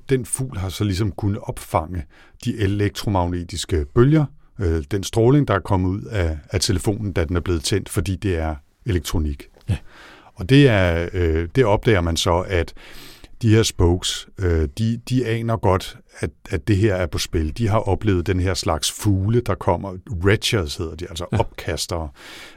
den 0.09 0.25
fugl 0.25 0.57
har 0.57 0.69
så 0.69 0.83
ligesom 0.83 1.11
kunnet 1.11 1.39
opfange 1.43 2.03
de 2.45 2.57
elektromagnetiske 2.57 3.85
bølger, 3.93 4.25
øh, 4.61 4.83
den 4.91 5.03
stråling, 5.03 5.47
der 5.47 5.53
er 5.53 5.59
kommet 5.59 5.89
ud 5.89 6.01
af, 6.01 6.37
af 6.51 6.59
telefonen, 6.61 7.13
da 7.13 7.25
den 7.25 7.35
er 7.35 7.39
blevet 7.39 7.63
tændt, 7.63 7.89
fordi 7.89 8.15
det 8.15 8.37
er 8.37 8.55
elektronik. 8.85 9.47
Ja. 9.69 9.77
Og 10.35 10.49
det, 10.49 10.67
er, 10.67 11.09
øh, 11.13 11.47
det 11.55 11.65
opdager 11.65 12.01
man 12.01 12.17
så, 12.17 12.45
at 12.47 12.73
de 13.41 13.55
her 13.55 13.63
spokes, 13.63 14.27
øh, 14.39 14.67
de, 14.77 15.01
de 15.09 15.27
aner 15.27 15.57
godt, 15.57 15.97
at, 16.19 16.29
at 16.49 16.67
det 16.67 16.77
her 16.77 16.95
er 16.95 17.05
på 17.05 17.17
spil. 17.17 17.57
De 17.57 17.67
har 17.67 17.79
oplevet 17.79 18.27
den 18.27 18.39
her 18.39 18.53
slags 18.53 18.91
fugle, 18.91 19.41
der 19.41 19.55
kommer, 19.55 19.97
retchers 20.25 20.75
hedder 20.75 20.95
de, 20.95 21.05
altså 21.09 21.25
opkastere, 21.31 22.09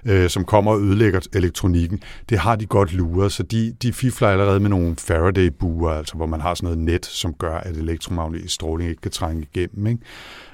øh, 0.06 0.30
som 0.30 0.44
kommer 0.44 0.72
og 0.72 0.80
ødelægger 0.80 1.20
elektronikken. 1.34 2.02
Det 2.28 2.38
har 2.38 2.56
de 2.56 2.66
godt 2.66 2.92
luret, 2.92 3.32
så 3.32 3.42
de, 3.42 3.74
de 3.82 3.92
fifler 3.92 4.28
allerede 4.28 4.60
med 4.60 4.70
nogle 4.70 4.96
Faraday-buer, 4.98 5.90
altså 5.90 6.14
hvor 6.14 6.26
man 6.26 6.40
har 6.40 6.54
sådan 6.54 6.66
noget 6.66 6.78
net, 6.78 7.06
som 7.06 7.34
gør, 7.34 7.56
at 7.56 7.76
elektromagnetisk 7.76 8.54
stråling 8.54 8.90
ikke 8.90 9.02
kan 9.02 9.10
trænge 9.10 9.46
igennem. 9.54 9.86
Ikke? 9.86 10.00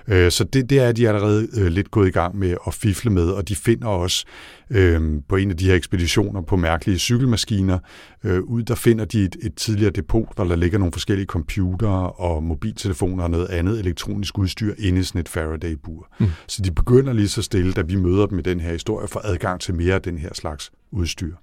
Øh, 0.09 0.31
så 0.31 0.45
det, 0.45 0.71
det 0.71 0.79
er 0.79 0.93
de 0.93 1.09
allerede 1.09 1.49
øh, 1.57 1.67
lidt 1.67 1.91
gået 1.91 2.09
i 2.09 2.11
gang 2.11 2.39
med 2.39 2.57
at 2.67 2.75
fifle 2.75 3.11
med, 3.11 3.29
og 3.31 3.49
de 3.49 3.57
finder 3.57 3.89
også 3.89 4.27
øh, 4.71 5.23
på 5.29 5.37
en 5.37 5.51
af 5.51 5.57
de 5.57 5.67
her 5.67 5.75
ekspeditioner 5.75 6.41
på 6.41 6.57
mærkelige 6.57 6.99
cykelmaskiner, 6.99 7.79
øh, 8.25 8.43
ud 8.43 8.63
der 8.63 8.75
finder 8.75 9.05
de 9.05 9.25
et, 9.25 9.37
et 9.43 9.55
tidligere 9.55 9.91
depot, 9.91 10.35
hvor 10.35 10.45
der 10.45 10.57
ligger 10.57 10.79
nogle 10.79 10.93
forskellige 10.93 11.27
computere 11.27 12.11
og 12.11 12.43
mobiltelefoner 12.43 13.25
og 13.25 13.31
noget 13.31 13.47
andet 13.47 13.81
elektronisk 13.81 14.39
udstyr 14.39 14.75
inde 14.79 15.01
i 15.01 15.03
sådan 15.03 15.21
et 15.21 15.29
Faraday-bur. 15.29 16.09
Mm. 16.21 16.27
Så 16.47 16.63
de 16.63 16.71
begynder 16.71 17.13
lige 17.13 17.29
så 17.29 17.43
stille, 17.43 17.73
da 17.73 17.83
vi 17.83 17.97
møder 17.97 18.27
dem 18.27 18.39
i 18.39 18.43
den 18.43 18.61
her 18.61 18.73
historie, 18.73 19.09
for 19.09 19.21
adgang 19.25 19.61
til 19.61 19.75
mere 19.75 19.95
af 19.95 20.03
den 20.03 20.19
her 20.19 20.31
slags 20.35 20.73
udstyr. 20.91 21.35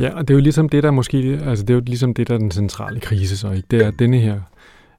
Ja, 0.00 0.14
og 0.14 0.28
det 0.28 0.34
er 0.34 0.38
jo 0.38 0.42
ligesom 0.42 0.68
det, 0.68 0.82
der 0.82 0.90
måske, 0.90 1.40
altså 1.44 1.64
det 1.64 1.70
er 1.70 1.74
jo 1.74 1.82
ligesom 1.86 2.14
det, 2.14 2.28
der 2.28 2.34
er 2.34 2.38
den 2.38 2.50
centrale 2.50 3.00
krise 3.00 3.36
så, 3.36 3.50
ikke? 3.50 3.66
Det 3.70 3.84
er 3.86 3.90
denne 3.90 4.18
her 4.18 4.40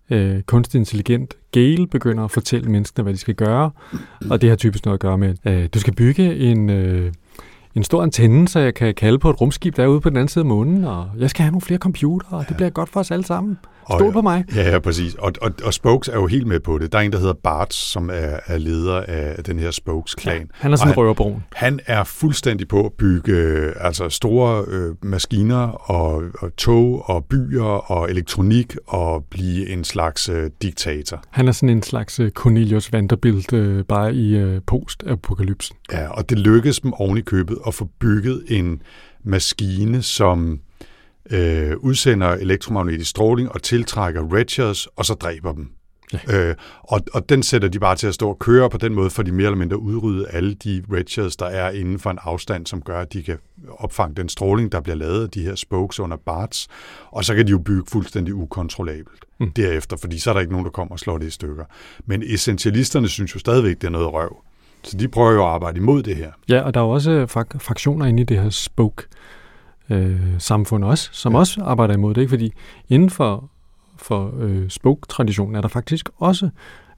øh, 0.09 0.41
kunstig 0.41 0.79
intelligent 0.79 1.33
Gale 1.51 1.87
begynder 1.87 2.23
at 2.23 2.31
fortælle 2.31 2.71
menneskene, 2.71 3.03
hvad 3.03 3.13
de 3.13 3.17
skal 3.17 3.35
gøre. 3.35 3.71
Og 4.29 4.41
det 4.41 4.49
har 4.49 4.55
typisk 4.55 4.85
noget 4.85 4.97
at 4.97 4.99
gøre 4.99 5.17
med, 5.17 5.35
at 5.43 5.63
øh, 5.63 5.69
du 5.73 5.79
skal 5.79 5.95
bygge 5.95 6.35
en, 6.35 6.69
øh, 6.69 7.11
en 7.75 7.83
stor 7.83 8.03
antenne, 8.03 8.47
så 8.47 8.59
jeg 8.59 8.73
kan 8.73 8.93
kalde 8.95 9.19
på 9.19 9.29
et 9.29 9.41
rumskib 9.41 9.77
derude 9.77 10.01
på 10.01 10.09
den 10.09 10.17
anden 10.17 10.27
side 10.27 10.41
af 10.41 10.45
månen, 10.45 10.85
og 10.85 11.09
jeg 11.17 11.29
skal 11.29 11.43
have 11.43 11.51
nogle 11.51 11.61
flere 11.61 11.79
computere, 11.79 12.37
og 12.37 12.45
det 12.47 12.55
bliver 12.55 12.69
godt 12.69 12.89
for 12.89 12.99
os 12.99 13.11
alle 13.11 13.25
sammen. 13.25 13.57
Stol 13.89 14.13
på 14.13 14.21
mig. 14.21 14.45
Ja, 14.55 14.71
ja, 14.71 14.79
præcis. 14.79 15.15
Og, 15.15 15.31
og, 15.41 15.51
og 15.63 15.73
Spokes 15.73 16.07
er 16.07 16.15
jo 16.15 16.27
helt 16.27 16.47
med 16.47 16.59
på 16.59 16.77
det. 16.77 16.91
Der 16.91 16.97
er 16.97 17.01
en, 17.01 17.11
der 17.11 17.19
hedder 17.19 17.33
Bart, 17.33 17.73
som 17.73 18.09
er, 18.09 18.39
er 18.45 18.57
leder 18.57 19.01
af 19.07 19.43
den 19.43 19.59
her 19.59 19.71
Spokes-klan. 19.71 20.41
Ja, 20.41 20.45
han 20.53 20.71
er 20.71 20.75
sådan 20.75 20.91
en 20.91 20.97
røverbroen. 20.97 21.43
Han 21.53 21.79
er 21.85 22.03
fuldstændig 22.03 22.67
på 22.67 22.85
at 22.85 22.93
bygge 22.93 23.31
øh, 23.31 23.73
altså 23.79 24.09
store 24.09 24.65
øh, 24.67 24.95
maskiner 25.03 25.91
og, 25.91 26.23
og 26.39 26.55
tog 26.55 27.09
og 27.09 27.25
byer 27.25 27.91
og 27.91 28.11
elektronik 28.11 28.75
og 28.87 29.25
blive 29.29 29.69
en 29.69 29.83
slags 29.83 30.29
øh, 30.29 30.49
diktator. 30.61 31.23
Han 31.29 31.47
er 31.47 31.51
sådan 31.51 31.69
en 31.69 31.83
slags 31.83 32.19
øh, 32.19 32.31
Cornelius 32.31 32.93
Vanderbilt 32.93 33.53
øh, 33.53 33.83
bare 33.83 34.13
i 34.13 34.35
øh, 34.35 34.61
post-apokalypsen. 34.67 35.75
Ja, 35.91 36.07
og 36.07 36.29
det 36.29 36.39
lykkedes 36.39 36.79
dem 36.79 36.93
oven 36.93 37.17
i 37.17 37.21
købet 37.21 37.57
at 37.67 37.73
få 37.73 37.89
bygget 37.99 38.43
en 38.47 38.81
maskine, 39.25 40.01
som 40.01 40.59
øh, 41.31 41.77
udsender 41.77 42.29
elektromagnetisk 42.29 43.09
stråling 43.09 43.51
og 43.51 43.63
tiltrækker 43.63 44.33
redshirts, 44.33 44.87
og 44.95 45.05
så 45.05 45.13
dræber 45.13 45.53
dem. 45.53 45.69
Ja. 46.27 46.49
Øh, 46.49 46.55
og, 46.81 47.01
og 47.13 47.29
den 47.29 47.43
sætter 47.43 47.67
de 47.67 47.79
bare 47.79 47.95
til 47.95 48.07
at 48.07 48.13
stå 48.13 48.29
og 48.29 48.39
køre, 48.39 48.69
på 48.69 48.77
den 48.77 48.93
måde 48.93 49.09
for 49.09 49.23
de 49.23 49.31
mere 49.31 49.45
eller 49.45 49.57
mindre 49.57 49.79
udrydde 49.79 50.27
alle 50.27 50.53
de 50.53 50.83
redshirts, 50.91 51.35
der 51.35 51.45
er 51.45 51.71
inden 51.71 51.99
for 51.99 52.09
en 52.09 52.17
afstand, 52.21 52.67
som 52.67 52.81
gør, 52.81 53.01
at 53.01 53.13
de 53.13 53.23
kan 53.23 53.37
opfange 53.69 54.15
den 54.15 54.29
stråling, 54.29 54.71
der 54.71 54.81
bliver 54.81 54.95
lavet 54.95 55.23
af 55.23 55.29
de 55.29 55.41
her 55.43 55.55
spokes 55.55 55.99
under 55.99 56.17
BARTs, 56.17 56.67
og 57.11 57.25
så 57.25 57.35
kan 57.35 57.47
de 57.47 57.51
jo 57.51 57.57
bygge 57.59 57.83
fuldstændig 57.91 58.33
ukontrollabelt 58.33 59.25
mm. 59.39 59.51
derefter, 59.51 59.97
fordi 59.97 60.19
så 60.19 60.29
er 60.29 60.33
der 60.33 60.41
ikke 60.41 60.51
nogen, 60.51 60.65
der 60.65 60.71
kommer 60.71 60.93
og 60.93 60.99
slår 60.99 61.17
det 61.17 61.27
i 61.27 61.31
stykker. 61.31 61.65
Men 62.05 62.23
essentialisterne 62.25 63.07
synes 63.07 63.35
jo 63.35 63.39
stadigvæk, 63.39 63.81
det 63.81 63.87
er 63.87 63.91
noget 63.91 64.13
røv. 64.13 64.37
Så 64.83 64.97
de 64.97 65.07
prøver 65.07 65.31
jo 65.31 65.43
at 65.43 65.49
arbejde 65.49 65.77
imod 65.77 66.03
det 66.03 66.15
her. 66.15 66.31
Ja, 66.49 66.61
og 66.61 66.73
der 66.73 66.79
er 66.79 66.85
også 66.85 67.25
fak- 67.29 67.59
fraktioner 67.59 68.05
inde 68.05 68.21
i 68.21 68.25
det 68.25 68.41
her 68.41 68.49
spoke 68.49 69.03
øh, 69.89 70.19
samfund 70.37 70.83
også, 70.83 71.09
som 71.11 71.33
ja. 71.33 71.39
også 71.39 71.61
arbejder 71.61 71.93
imod 71.93 72.13
det. 72.13 72.21
Ikke? 72.21 72.29
Fordi 72.29 72.53
inden 72.89 73.09
for, 73.09 73.49
for 73.97 74.33
øh, 74.39 74.69
spoke-traditionen 74.69 75.55
er 75.55 75.61
der 75.61 75.67
faktisk 75.67 76.09
også 76.17 76.49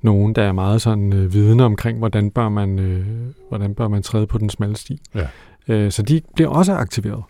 nogen, 0.01 0.35
der 0.35 0.43
er 0.43 0.51
meget 0.51 0.81
sådan 0.81 1.13
øh, 1.13 1.33
vidne 1.33 1.63
omkring, 1.63 1.97
hvordan 1.97 2.31
bør 2.31 2.49
man, 2.49 2.79
øh, 2.79 3.05
hvordan 3.49 3.75
bør 3.75 3.87
man 3.87 4.03
træde 4.03 4.27
på 4.27 4.37
den 4.37 4.49
smalle 4.49 4.75
sti. 4.75 5.01
Ja. 5.15 5.27
Øh, 5.67 5.91
så 5.91 6.01
de 6.01 6.21
bliver 6.35 6.49
også 6.49 6.73
aktiveret. 6.73 7.23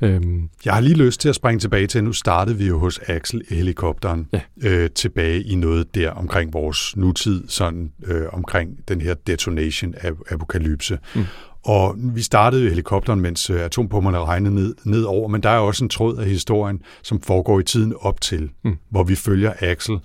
Øhm. 0.00 0.48
Jeg 0.64 0.74
har 0.74 0.80
lige 0.80 0.96
lyst 0.96 1.20
til 1.20 1.28
at 1.28 1.34
springe 1.34 1.60
tilbage 1.60 1.86
til, 1.86 2.04
nu 2.04 2.12
startede 2.12 2.56
vi 2.56 2.66
jo 2.66 2.78
hos 2.78 3.00
Axel 3.06 3.42
i 3.50 3.54
helikopteren, 3.54 4.28
ja. 4.32 4.40
øh, 4.62 4.90
tilbage 4.90 5.42
i 5.42 5.54
noget 5.54 5.94
der 5.94 6.10
omkring 6.10 6.52
vores 6.52 6.96
nutid, 6.96 7.48
sådan 7.48 7.92
øh, 8.04 8.22
omkring 8.32 8.78
den 8.88 9.00
her 9.00 9.14
detonation 9.14 9.94
af 10.00 10.12
apokalypse. 10.30 10.98
Mm. 11.14 11.24
Og 11.66 11.94
vi 11.98 12.22
startede 12.22 12.66
i 12.66 12.68
helikopteren, 12.68 13.20
mens 13.20 13.50
øh, 13.50 13.60
atompumperne 13.60 14.18
regnede 14.18 14.54
ned, 14.54 14.74
ned 14.84 15.02
over, 15.02 15.28
men 15.28 15.42
der 15.42 15.50
er 15.50 15.58
også 15.58 15.84
en 15.84 15.88
tråd 15.88 16.16
af 16.16 16.26
historien, 16.26 16.80
som 17.02 17.20
foregår 17.20 17.60
i 17.60 17.62
tiden 17.62 17.94
op 18.00 18.20
til, 18.20 18.50
mm. 18.64 18.76
hvor 18.90 19.04
vi 19.04 19.14
følger 19.14 19.52
Axel, 19.60 19.98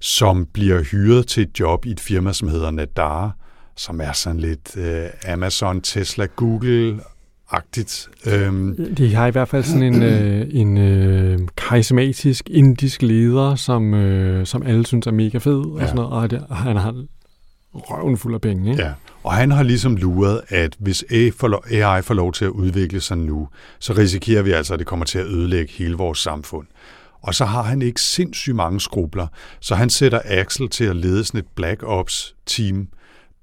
som 0.00 0.46
bliver 0.52 0.82
hyret 0.82 1.26
til 1.26 1.42
et 1.42 1.60
job 1.60 1.86
i 1.86 1.90
et 1.90 2.00
firma, 2.00 2.32
som 2.32 2.48
hedder 2.48 2.70
Nadar, 2.70 3.36
som 3.76 4.00
er 4.00 4.12
sådan 4.12 4.40
lidt 4.40 4.76
øh, 4.76 5.32
Amazon, 5.32 5.80
Tesla, 5.80 6.26
Google 6.36 7.00
agtigt. 7.50 8.08
Øhm. 8.26 8.94
De 8.94 9.14
har 9.14 9.26
i 9.26 9.30
hvert 9.30 9.48
fald 9.48 9.62
sådan 9.62 9.82
en, 9.82 10.02
øh, 10.02 10.46
en 10.50 10.78
øh, 10.78 11.38
karismatisk 11.56 12.50
indisk 12.50 13.02
leder, 13.02 13.54
som, 13.54 13.94
øh, 13.94 14.46
som 14.46 14.62
alle 14.62 14.86
synes 14.86 15.06
er 15.06 15.10
mega 15.10 15.38
fed, 15.38 15.62
ja. 15.66 15.72
og 15.72 15.80
sådan 15.80 15.96
noget, 15.96 16.12
og 16.12 16.30
det, 16.30 16.46
han 16.50 16.76
har 16.76 17.04
røven 17.76 18.16
fuld 18.16 18.34
af 18.34 18.40
penge. 18.40 18.70
Ikke? 18.70 18.82
Ja, 18.82 18.92
og 19.22 19.32
han 19.32 19.50
har 19.50 19.62
ligesom 19.62 19.96
luret, 19.96 20.40
at 20.48 20.76
hvis 20.78 21.04
AI 21.10 21.30
får, 21.30 21.48
lov, 21.48 21.64
AI 21.70 22.02
får 22.02 22.14
lov 22.14 22.32
til 22.32 22.44
at 22.44 22.50
udvikle 22.50 23.00
sig 23.00 23.18
nu, 23.18 23.48
så 23.78 23.92
risikerer 23.92 24.42
vi 24.42 24.52
altså, 24.52 24.72
at 24.72 24.78
det 24.78 24.86
kommer 24.86 25.06
til 25.06 25.18
at 25.18 25.26
ødelægge 25.26 25.72
hele 25.72 25.94
vores 25.94 26.18
samfund. 26.18 26.66
Og 27.22 27.34
så 27.34 27.44
har 27.44 27.62
han 27.62 27.82
ikke 27.82 28.00
sindssygt 28.00 28.56
mange 28.56 28.80
skrubler, 28.80 29.26
så 29.60 29.74
han 29.74 29.90
sætter 29.90 30.20
Axel 30.24 30.68
til 30.68 30.84
at 30.84 30.96
lede 30.96 31.24
sådan 31.24 31.40
et 31.40 31.46
Black 31.54 31.82
Ops-team, 31.82 32.88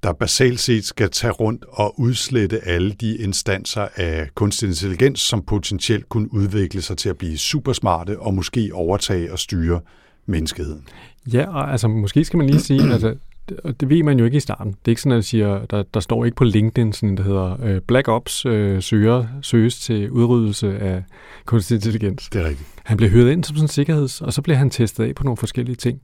der 0.03 0.13
basalt 0.13 0.59
set 0.59 0.85
skal 0.85 1.09
tage 1.09 1.31
rundt 1.31 1.65
og 1.69 1.99
udslette 1.99 2.67
alle 2.67 2.91
de 2.91 3.17
instanser 3.17 3.87
af 3.95 4.29
kunstig 4.35 4.67
intelligens, 4.67 5.19
som 5.21 5.41
potentielt 5.41 6.09
kunne 6.09 6.33
udvikle 6.33 6.81
sig 6.81 6.97
til 6.97 7.09
at 7.09 7.17
blive 7.17 7.37
supersmarte 7.37 8.19
og 8.19 8.33
måske 8.33 8.69
overtage 8.73 9.31
og 9.31 9.39
styre 9.39 9.79
menneskeheden. 10.25 10.87
Ja, 11.33 11.49
og 11.49 11.71
altså 11.71 11.87
måske 11.87 12.25
skal 12.25 12.37
man 12.37 12.47
lige 12.47 12.59
sige, 12.59 12.93
altså 12.93 13.15
og 13.63 13.79
det 13.79 13.89
ved 13.89 14.03
man 14.03 14.19
jo 14.19 14.25
ikke 14.25 14.37
i 14.37 14.39
starten. 14.39 14.71
Det 14.71 14.77
er 14.85 14.89
ikke 14.89 15.01
sådan, 15.01 15.11
at 15.11 15.15
jeg 15.15 15.23
siger, 15.23 15.65
der, 15.65 15.83
der 15.93 15.99
står 15.99 16.25
ikke 16.25 16.35
på 16.35 16.43
LinkedIn, 16.43 16.93
sådan 16.93 17.17
der 17.17 17.23
hedder 17.23 17.63
øh, 17.63 17.81
Black 17.81 18.07
Ops 18.07 18.45
øh, 18.45 18.81
søger, 18.81 19.25
søges 19.41 19.79
til 19.79 20.11
udryddelse 20.11 20.79
af 20.79 21.03
kunstig 21.45 21.75
intelligens. 21.75 22.29
Det 22.29 22.41
er 22.41 22.45
rigtigt. 22.45 22.69
Han 22.83 22.97
bliver 22.97 23.09
hyret 23.09 23.31
ind 23.31 23.43
som 23.43 23.55
sådan 23.55 23.63
en 23.65 23.67
sikkerheds, 23.67 24.21
og 24.21 24.33
så 24.33 24.41
bliver 24.41 24.57
han 24.57 24.69
testet 24.69 25.03
af 25.03 25.15
på 25.15 25.23
nogle 25.23 25.37
forskellige 25.37 25.75
ting. 25.75 26.01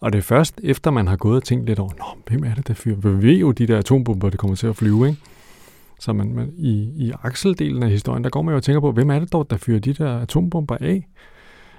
Og 0.00 0.12
det 0.12 0.18
er 0.18 0.22
først 0.22 0.60
efter, 0.64 0.90
man 0.90 1.06
har 1.08 1.16
gået 1.16 1.36
og 1.36 1.42
tænkt 1.42 1.66
lidt 1.66 1.78
over, 1.78 1.90
Nå, 1.98 2.04
hvem 2.26 2.44
er 2.44 2.54
det, 2.54 2.68
der 2.68 2.74
fyrer? 2.74 2.96
Vi 2.96 3.26
ved 3.26 3.36
jo, 3.36 3.52
de 3.52 3.66
der 3.66 3.78
atombomber, 3.78 4.30
det 4.30 4.38
kommer 4.38 4.56
til 4.56 4.66
at 4.66 4.76
flyve, 4.76 5.08
ikke? 5.08 5.20
Så 6.00 6.12
man, 6.12 6.34
man, 6.34 6.52
i, 6.58 6.70
i 6.96 7.12
akseldelen 7.22 7.82
af 7.82 7.90
historien, 7.90 8.24
der 8.24 8.30
går 8.30 8.42
man 8.42 8.52
jo 8.52 8.56
og 8.56 8.62
tænker 8.62 8.80
på, 8.80 8.92
hvem 8.92 9.10
er 9.10 9.18
det 9.18 9.32
dog, 9.32 9.50
der 9.50 9.56
fyrer 9.56 9.80
de 9.80 9.92
der 9.92 10.18
atombomber 10.18 10.76
af? 10.80 11.08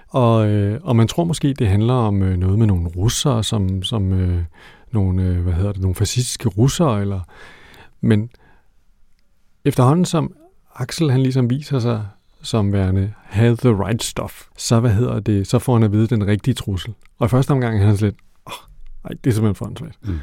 Og, 0.10 0.48
øh, 0.48 0.80
og 0.84 0.96
man 0.96 1.08
tror 1.08 1.24
måske, 1.24 1.54
det 1.54 1.68
handler 1.68 1.94
om 1.94 2.24
øh, 2.24 2.38
noget 2.38 2.60
med 2.60 2.68
nogle 2.68 2.88
russere, 2.88 3.44
som, 3.44 3.84
som 3.84 4.14
øh, 4.14 4.44
nogle, 4.94 5.24
øh, 5.24 5.42
hvad 5.42 5.54
hedder 5.54 5.72
det, 5.72 5.82
nogle 5.82 5.96
fascistiske 5.96 6.50
russere, 6.50 7.02
eller, 7.02 7.22
men 8.02 8.30
efterhånden 9.66 10.06
som 10.06 10.34
Axel 10.76 11.12
han 11.12 11.24
ligesom 11.24 11.50
viser 11.50 11.80
sig 11.80 12.06
som 12.42 12.74
værende 12.74 13.14
have 13.24 13.56
the 13.56 13.86
right 13.86 14.04
stuff, 14.04 14.48
så 14.58 14.80
hvad 14.80 14.92
hedder 14.92 15.20
det, 15.20 15.48
så 15.48 15.60
får 15.60 15.74
han 15.74 15.84
at 15.84 15.92
vide 15.92 16.08
den 16.08 16.28
rigtige 16.28 16.54
trussel. 16.54 16.94
Og 17.18 17.26
i 17.26 17.30
første 17.30 17.52
omgang 17.52 17.82
er 17.82 17.86
han 17.86 17.96
lidt, 17.96 18.16
åh, 18.48 18.54
oh, 19.04 19.12
det 19.24 19.30
er 19.30 19.34
simpelthen 19.34 19.56
for 19.56 19.66
ansvaret. 19.66 19.96
Mm. 20.02 20.20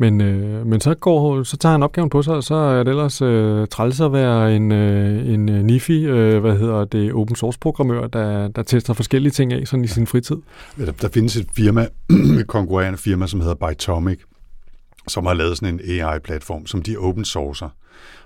Men, 0.00 0.20
øh, 0.20 0.66
men 0.66 0.80
så, 0.80 0.94
går, 0.94 1.42
så 1.42 1.56
tager 1.56 1.70
han 1.72 1.82
opgaven 1.82 2.10
på 2.10 2.22
sig, 2.22 2.34
og 2.34 2.44
så 2.44 2.54
er 2.54 2.82
det 2.82 2.90
ellers 2.90 3.22
øh, 3.22 3.66
træls 3.66 4.00
at 4.00 4.12
være 4.12 4.56
en, 4.56 4.72
øh, 4.72 5.34
en 5.34 5.48
øh, 5.48 5.64
NIFI, 5.64 6.04
øh, 6.04 6.40
hvad 6.40 6.58
hedder 6.58 6.84
det, 6.84 7.12
open 7.12 7.36
source 7.36 7.58
programmør, 7.58 8.06
der, 8.06 8.48
der 8.48 8.62
tester 8.62 8.94
forskellige 8.94 9.32
ting 9.32 9.52
af 9.52 9.68
sådan 9.68 9.84
i 9.84 9.88
sin 9.88 10.06
fritid. 10.06 10.36
Der, 10.76 10.92
der 10.92 11.08
findes 11.08 11.36
et 11.36 11.48
firma, 11.56 11.86
et 12.40 12.46
konkurrerende 12.46 12.98
firma, 12.98 13.26
som 13.26 13.40
hedder 13.40 13.54
Bytomic, 13.54 14.18
som 15.08 15.26
har 15.26 15.34
lavet 15.34 15.56
sådan 15.58 15.74
en 15.74 16.00
AI-platform, 16.00 16.66
som 16.66 16.82
de 16.82 16.96
open 16.96 17.24
sourcer. 17.24 17.68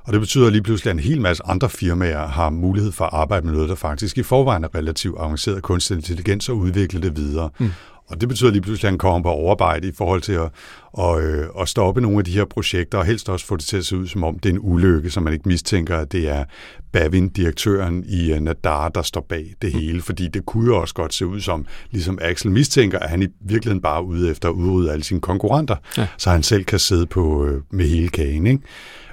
Og 0.04 0.12
det 0.12 0.20
betyder 0.20 0.50
lige 0.50 0.62
pludselig, 0.62 0.90
at 0.90 0.96
en 0.96 1.02
hel 1.02 1.20
masse 1.20 1.42
andre 1.46 1.68
firmaer 1.68 2.26
har 2.26 2.50
mulighed 2.50 2.92
for 2.92 3.04
at 3.04 3.10
arbejde 3.12 3.46
med 3.46 3.54
noget, 3.54 3.68
der 3.68 3.74
faktisk 3.74 4.18
i 4.18 4.22
forvejen 4.22 4.64
er 4.64 4.74
relativt 4.74 5.16
avanceret 5.18 5.62
kunstig 5.62 5.96
intelligens 5.96 6.48
og 6.48 6.56
udvikle 6.56 7.02
det 7.02 7.16
videre. 7.16 7.50
Mm. 7.58 7.70
Og 8.12 8.20
det 8.20 8.28
betyder 8.28 8.50
lige 8.50 8.62
pludselig, 8.62 8.88
at 8.88 8.90
han 8.90 8.98
kommer 8.98 9.22
på 9.22 9.28
overarbejde 9.28 9.88
i 9.88 9.92
forhold 9.92 10.22
til 10.22 10.32
at, 10.32 10.50
at, 10.98 11.24
øh, 11.24 11.46
at 11.60 11.68
stoppe 11.68 12.00
nogle 12.00 12.18
af 12.18 12.24
de 12.24 12.32
her 12.32 12.44
projekter, 12.44 12.98
og 12.98 13.04
helst 13.04 13.28
også 13.28 13.46
få 13.46 13.56
det 13.56 13.64
til 13.64 13.76
at 13.76 13.84
se 13.84 13.96
ud, 13.96 14.06
som 14.06 14.24
om 14.24 14.38
det 14.38 14.48
er 14.48 14.52
en 14.52 14.60
ulykke, 14.62 15.10
så 15.10 15.20
man 15.20 15.32
ikke 15.32 15.48
mistænker, 15.48 15.96
at 15.96 16.12
det 16.12 16.28
er 16.28 16.44
Bavin, 16.92 17.28
direktøren 17.28 18.04
i 18.08 18.32
øh, 18.32 18.40
Nadar, 18.40 18.88
der 18.88 19.02
står 19.02 19.26
bag 19.28 19.54
det 19.62 19.72
hele. 19.72 20.02
Fordi 20.02 20.28
det 20.28 20.46
kunne 20.46 20.66
jo 20.66 20.80
også 20.80 20.94
godt 20.94 21.14
se 21.14 21.26
ud 21.26 21.40
som, 21.40 21.66
ligesom 21.90 22.18
Axel 22.22 22.50
mistænker, 22.50 22.98
at 22.98 23.10
han 23.10 23.22
i 23.22 23.26
virkeligheden 23.40 23.82
bare 23.82 23.98
er 23.98 24.02
ude 24.02 24.30
efter 24.30 24.48
at 24.48 24.52
udrydde 24.52 24.92
alle 24.92 25.04
sine 25.04 25.20
konkurrenter, 25.20 25.76
ja. 25.98 26.06
så 26.18 26.30
han 26.30 26.42
selv 26.42 26.64
kan 26.64 26.78
sidde 26.78 27.06
på 27.06 27.48
med 27.70 27.88
hele 27.88 28.08
kagen. 28.08 28.46
Ikke? 28.46 28.62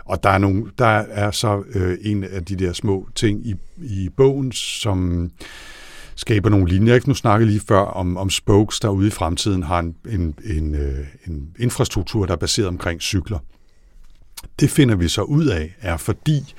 Og 0.05 0.23
der 0.23 0.29
er, 0.29 0.37
nogle, 0.37 0.65
der 0.79 1.03
er 1.09 1.31
så 1.31 1.63
øh, 1.73 1.97
en 2.01 2.23
af 2.23 2.45
de 2.45 2.55
der 2.55 2.73
små 2.73 3.07
ting 3.15 3.47
i, 3.47 3.55
i 3.77 4.09
bogen, 4.17 4.51
som 4.51 5.29
skaber 6.19 6.49
nogle 6.49 6.67
linjer. 6.67 6.95
Ikke? 6.95 7.09
Nu 7.09 7.15
snakkede 7.15 7.49
lige 7.49 7.61
før 7.67 7.79
om, 7.79 8.17
om 8.17 8.29
spokes, 8.29 8.79
der 8.79 8.89
ude 8.89 9.07
i 9.07 9.11
fremtiden 9.11 9.63
har 9.63 9.79
en, 9.79 9.95
en, 10.09 10.35
en, 10.45 10.75
øh, 10.75 11.05
en 11.27 11.55
infrastruktur, 11.59 12.25
der 12.25 12.33
er 12.33 12.37
baseret 12.37 12.67
omkring 12.67 13.01
cykler. 13.01 13.39
Det 14.59 14.69
finder 14.69 14.95
vi 14.95 15.07
så 15.07 15.21
ud 15.21 15.45
af, 15.45 15.75
er 15.81 15.97
fordi 15.97 16.55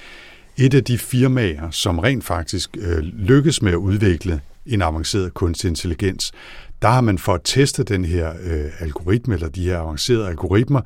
et 0.57 0.75
af 0.75 0.85
de 0.85 0.99
firmaer, 0.99 1.71
som 1.71 1.99
rent 1.99 2.25
faktisk 2.25 2.77
øh, 2.81 2.99
lykkes 2.99 3.63
med 3.63 3.73
at 3.73 3.77
udvikle 3.77 4.41
en 4.67 4.83
avanceret 4.83 5.35
kunstig 5.35 5.69
intelligens, 5.69 6.33
der 6.83 6.89
har 6.89 7.01
man 7.01 7.19
for 7.19 7.35
at 7.35 7.41
teste 7.45 7.85
den 7.85 8.05
her 8.05 8.33
øh, 8.43 8.71
algoritme, 8.79 9.35
eller 9.35 9.49
de 9.49 9.65
her 9.65 9.79
avancerede 9.79 10.29
algoritmer, 10.29 10.81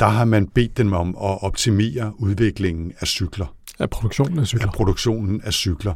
der 0.00 0.06
har 0.06 0.24
man 0.24 0.46
bedt 0.46 0.76
dem 0.76 0.92
om 0.92 1.08
at 1.08 1.42
optimere 1.42 2.12
udviklingen 2.18 2.92
af 3.00 3.06
cykler. 3.06 3.54
Af 3.78 3.90
produktionen 3.90 4.38
af 4.38 4.46
cykler. 4.46 4.66
Af 4.66 4.72
produktionen 4.72 5.40
af 5.44 5.52
cykler. 5.52 5.94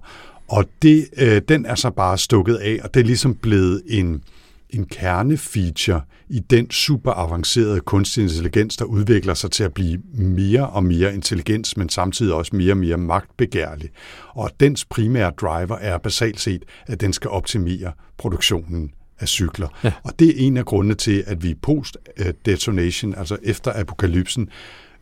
Og 0.48 0.64
det, 0.82 1.08
øh, 1.16 1.42
den 1.48 1.66
er 1.66 1.74
så 1.74 1.90
bare 1.90 2.18
stukket 2.18 2.54
af, 2.54 2.78
og 2.84 2.94
det 2.94 3.00
er 3.00 3.04
ligesom 3.04 3.34
blevet 3.34 3.82
en, 3.86 4.22
en 4.70 4.86
kernefeature 4.86 6.00
i 6.28 6.38
den 6.38 6.70
super 6.70 7.12
avancerede 7.12 7.80
kunstig 7.80 8.22
intelligens, 8.22 8.76
der 8.76 8.84
udvikler 8.84 9.34
sig 9.34 9.50
til 9.50 9.64
at 9.64 9.74
blive 9.74 9.98
mere 10.14 10.68
og 10.68 10.84
mere 10.84 11.14
intelligens, 11.14 11.76
men 11.76 11.88
samtidig 11.88 12.34
også 12.34 12.56
mere 12.56 12.72
og 12.72 12.76
mere 12.76 12.96
magtbegærlig. 12.96 13.90
Og 14.28 14.50
dens 14.60 14.84
primære 14.84 15.32
driver 15.40 15.76
er 15.76 15.98
basalt 15.98 16.40
set, 16.40 16.62
at 16.86 17.00
den 17.00 17.12
skal 17.12 17.30
optimere 17.30 17.92
produktionen 18.18 18.90
af 19.18 19.28
cykler. 19.28 19.68
Ja. 19.84 19.92
Og 20.02 20.18
det 20.18 20.28
er 20.28 20.46
en 20.46 20.56
af 20.56 20.64
grundene 20.64 20.94
til, 20.94 21.24
at 21.26 21.42
vi 21.42 21.54
post-detonation, 21.54 23.14
altså 23.14 23.36
efter 23.42 23.72
apokalypsen, 23.80 24.48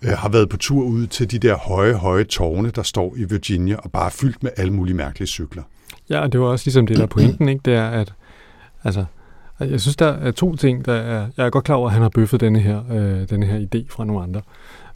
øh, 0.04 0.10
har 0.10 0.28
været 0.28 0.48
på 0.48 0.56
tur 0.56 0.84
ud 0.84 1.06
til 1.06 1.30
de 1.30 1.38
der 1.38 1.56
høje, 1.56 1.94
høje 1.94 2.24
tårne, 2.24 2.70
der 2.70 2.82
står 2.82 3.14
i 3.16 3.24
Virginia, 3.24 3.76
og 3.76 3.92
bare 3.92 4.06
er 4.06 4.10
fyldt 4.10 4.42
med 4.42 4.50
alle 4.56 4.72
mulige 4.72 4.96
mærkelige 4.96 5.28
cykler. 5.28 5.62
Ja, 6.10 6.20
og 6.20 6.32
det 6.32 6.40
var 6.40 6.46
også 6.46 6.66
ligesom 6.66 6.86
det, 6.86 6.96
der 6.96 7.02
er 7.02 7.06
pointen, 7.18 7.48
ikke? 7.48 7.60
det 7.64 7.74
er, 7.74 7.88
at 7.88 8.12
altså, 8.84 9.04
jeg 9.60 9.80
synes, 9.80 9.96
der 9.96 10.06
er 10.06 10.30
to 10.30 10.56
ting, 10.56 10.86
der 10.86 10.94
er... 10.94 11.26
Jeg 11.36 11.46
er 11.46 11.50
godt 11.50 11.64
klar 11.64 11.76
over, 11.76 11.86
at 11.86 11.92
han 11.92 12.02
har 12.02 12.08
bøffet 12.08 12.40
denne 12.40 12.58
her, 12.58 12.82
øh, 12.90 13.28
denne 13.30 13.46
her 13.46 13.58
idé 13.58 13.86
fra 13.88 14.04
nogle 14.04 14.22
andre. 14.22 14.40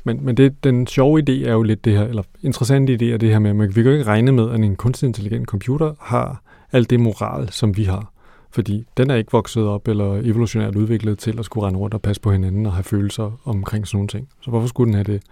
Men, 0.05 0.25
men 0.25 0.37
det, 0.37 0.65
den 0.65 0.87
sjove 0.87 1.23
idé 1.29 1.49
er 1.49 1.53
jo 1.53 1.63
lidt 1.63 1.85
det 1.85 1.93
her, 1.93 2.05
eller 2.05 2.23
interessante 2.43 2.93
idé 2.95 3.05
er 3.05 3.17
det 3.17 3.29
her 3.29 3.39
med, 3.39 3.69
at 3.69 3.77
vi 3.77 3.83
kan 3.83 3.93
ikke 3.93 4.05
regne 4.05 4.33
med, 4.33 4.51
at 4.51 4.61
en 4.61 4.77
kunstig 4.77 5.07
intelligent 5.07 5.49
computer 5.49 5.95
har 6.01 6.43
alt 6.73 6.91
det 6.91 7.01
moral, 7.01 7.49
som 7.51 7.77
vi 7.77 7.85
har. 7.85 8.13
Fordi 8.51 8.87
den 8.97 9.11
er 9.11 9.15
ikke 9.15 9.33
vokset 9.33 9.67
op 9.67 9.89
eller 9.89 10.15
evolutionært 10.15 10.77
udviklet 10.77 11.19
til 11.19 11.39
at 11.39 11.45
skulle 11.45 11.67
rende 11.67 11.79
rundt 11.79 11.95
og 11.95 12.03
passe 12.03 12.23
på 12.23 12.33
hinanden 12.33 12.67
og 12.67 12.73
have 12.73 12.85
følelser 12.85 13.41
omkring 13.45 13.87
sådan 13.87 13.97
nogle 13.97 14.09
ting. 14.09 14.29
Så 14.41 14.51
hvorfor 14.51 14.69
skulle 14.69 14.87
den 14.87 14.95
have 14.95 15.05
det? 15.05 15.23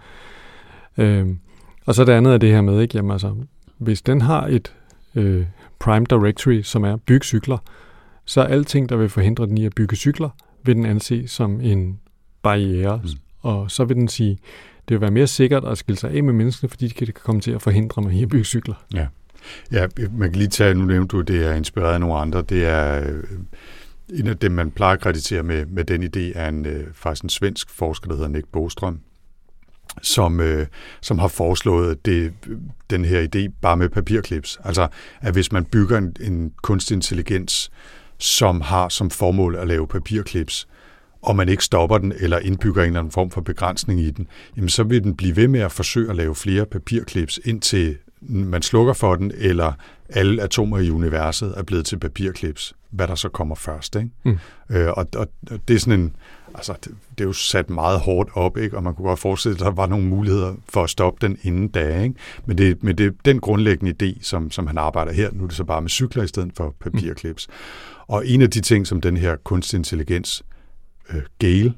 Øhm, 0.97 1.39
og 1.85 1.95
så 1.95 2.03
det 2.03 2.11
andet 2.11 2.33
er 2.33 2.37
det 2.37 2.51
her 2.51 2.61
med, 2.61 2.81
ikke? 2.81 2.97
Jamen, 2.97 3.11
altså, 3.11 3.35
hvis 3.77 4.01
den 4.01 4.21
har 4.21 4.47
et 4.47 4.75
øh, 5.15 5.45
prime 5.79 6.05
directory, 6.09 6.61
som 6.61 6.83
er 6.83 6.95
bygge 6.95 7.25
cykler, 7.25 7.57
så 8.25 8.41
er 8.41 8.45
alting, 8.45 8.89
der 8.89 8.95
vil 8.95 9.09
forhindre 9.09 9.45
den 9.45 9.57
i 9.57 9.65
at 9.65 9.75
bygge 9.75 9.95
cykler, 9.95 10.29
vil 10.63 10.75
den 10.75 10.85
anse 10.85 11.27
som 11.27 11.61
en 11.61 11.99
barriere. 12.41 13.01
Mm. 13.03 13.09
Og 13.41 13.71
så 13.71 13.85
vil 13.85 13.95
den 13.95 14.07
sige, 14.07 14.37
det 14.87 14.95
vil 14.95 15.01
være 15.01 15.11
mere 15.11 15.27
sikkert 15.27 15.65
at 15.65 15.77
skille 15.77 15.99
sig 15.99 16.11
af 16.11 16.23
med 16.23 16.33
menneskene, 16.33 16.69
fordi 16.69 16.87
de 16.87 16.93
kan 16.93 17.13
komme 17.23 17.41
til 17.41 17.51
at 17.51 17.61
forhindre 17.61 18.01
mig 18.01 18.13
i 18.13 18.23
at 18.23 18.29
bygge 18.29 18.45
cykler. 18.45 18.75
Ja. 18.93 19.07
Ja, 19.71 19.87
man 20.11 20.31
kan 20.31 20.39
lige 20.39 20.47
tage, 20.47 20.73
nu 20.73 20.85
nævnte 20.85 21.17
du, 21.17 21.21
det 21.21 21.45
er 21.45 21.53
inspireret 21.53 21.93
af 21.93 21.99
nogle 21.99 22.15
andre. 22.15 22.41
Det 22.41 22.65
er 22.65 23.09
øh, 23.09 23.23
en 24.13 24.27
af 24.27 24.37
dem, 24.37 24.51
man 24.51 24.71
plejer 24.71 24.93
at 24.93 25.01
kreditere 25.01 25.43
med, 25.43 25.65
med 25.65 25.83
den 25.83 26.03
idé, 26.03 26.39
er 26.39 26.49
en, 26.49 26.65
øh, 26.65 26.87
faktisk 26.93 27.23
en 27.23 27.29
svensk 27.29 27.69
forsker, 27.69 28.07
der 28.07 28.15
hedder 28.15 28.29
Nick 28.29 28.47
Bostrøm, 28.53 28.99
som, 30.01 30.39
øh, 30.39 30.67
som 31.01 31.19
har 31.19 31.27
foreslået 31.27 32.05
det, 32.05 32.33
den 32.89 33.05
her 33.05 33.27
idé 33.27 33.59
bare 33.61 33.77
med 33.77 33.89
papirklips. 33.89 34.59
Altså, 34.63 34.87
at 35.21 35.33
hvis 35.33 35.51
man 35.51 35.65
bygger 35.65 35.97
en, 35.97 36.15
en 36.21 36.51
kunstig 36.63 36.95
intelligens, 36.95 37.71
som 38.17 38.61
har 38.61 38.89
som 38.89 39.09
formål 39.09 39.55
at 39.55 39.67
lave 39.67 39.87
papirklips, 39.87 40.67
og 41.21 41.35
man 41.35 41.49
ikke 41.49 41.63
stopper 41.63 41.97
den 41.97 42.13
eller 42.19 42.39
indbygger 42.39 42.81
en 42.81 42.87
eller 42.87 42.99
anden 42.99 43.11
form 43.11 43.31
for 43.31 43.41
begrænsning 43.41 44.01
i 44.01 44.11
den, 44.11 44.27
jamen 44.55 44.69
så 44.69 44.83
vil 44.83 45.03
den 45.03 45.15
blive 45.15 45.35
ved 45.35 45.47
med 45.47 45.59
at 45.59 45.71
forsøge 45.71 46.09
at 46.09 46.15
lave 46.15 46.35
flere 46.35 46.65
papirklips, 46.65 47.39
indtil 47.45 47.97
man 48.21 48.61
slukker 48.61 48.93
for 48.93 49.15
den, 49.15 49.31
eller 49.35 49.73
alle 50.09 50.43
atomer 50.43 50.77
i 50.77 50.89
universet 50.89 51.53
er 51.57 51.63
blevet 51.63 51.85
til 51.85 51.99
papirklips, 51.99 52.73
hvad 52.89 53.07
der 53.07 53.15
så 53.15 53.29
kommer 53.29 53.55
først. 53.55 53.95
Ikke? 53.95 54.09
Mm. 54.23 54.37
Øh, 54.69 54.89
og, 54.97 55.07
og 55.15 55.27
det 55.67 55.75
er 55.75 55.79
sådan 55.79 55.99
en, 55.99 56.15
altså 56.55 56.73
det, 56.83 56.91
det 57.17 57.23
er 57.23 57.27
jo 57.27 57.33
sat 57.33 57.69
meget 57.69 57.99
hårdt 57.99 58.29
op, 58.33 58.57
ikke? 58.57 58.77
og 58.77 58.83
man 58.83 58.95
kunne 58.95 59.07
godt 59.07 59.19
forestille 59.19 59.55
at 59.55 59.59
der 59.59 59.71
var 59.71 59.87
nogle 59.87 60.05
muligheder 60.05 60.55
for 60.69 60.83
at 60.83 60.89
stoppe 60.89 61.27
den 61.27 61.37
inden 61.43 61.67
da. 61.67 62.03
Ikke? 62.03 62.15
Men, 62.45 62.57
det, 62.57 62.83
men 62.83 62.97
det 62.97 63.05
er 63.05 63.11
den 63.25 63.39
grundlæggende 63.39 63.93
idé, 64.03 64.23
som, 64.23 64.51
som 64.51 64.67
han 64.67 64.77
arbejder 64.77 65.11
her. 65.11 65.31
Nu 65.31 65.43
er 65.43 65.47
det 65.47 65.57
så 65.57 65.63
bare 65.63 65.81
med 65.81 65.89
cykler 65.89 66.23
i 66.23 66.27
stedet 66.27 66.51
for 66.57 66.75
papirklips. 66.79 67.47
Mm. 67.47 67.53
Og 68.07 68.27
en 68.27 68.41
af 68.41 68.49
de 68.49 68.61
ting, 68.61 68.87
som 68.87 69.01
den 69.01 69.17
her 69.17 69.35
kunstig 69.35 69.77
intelligens, 69.77 70.43
øh, 71.09 71.21
Gale, 71.39 71.73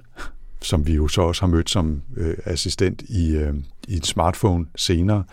som 0.61 0.87
vi 0.87 0.93
jo 0.93 1.07
så 1.07 1.21
også 1.21 1.41
har 1.41 1.47
mødt 1.47 1.69
som 1.69 2.01
øh, 2.17 2.37
assistent 2.45 3.01
i, 3.01 3.35
øh, 3.35 3.53
i 3.87 3.95
en 3.95 4.03
smartphone 4.03 4.65
senere, 4.75 5.17
øh, 5.17 5.23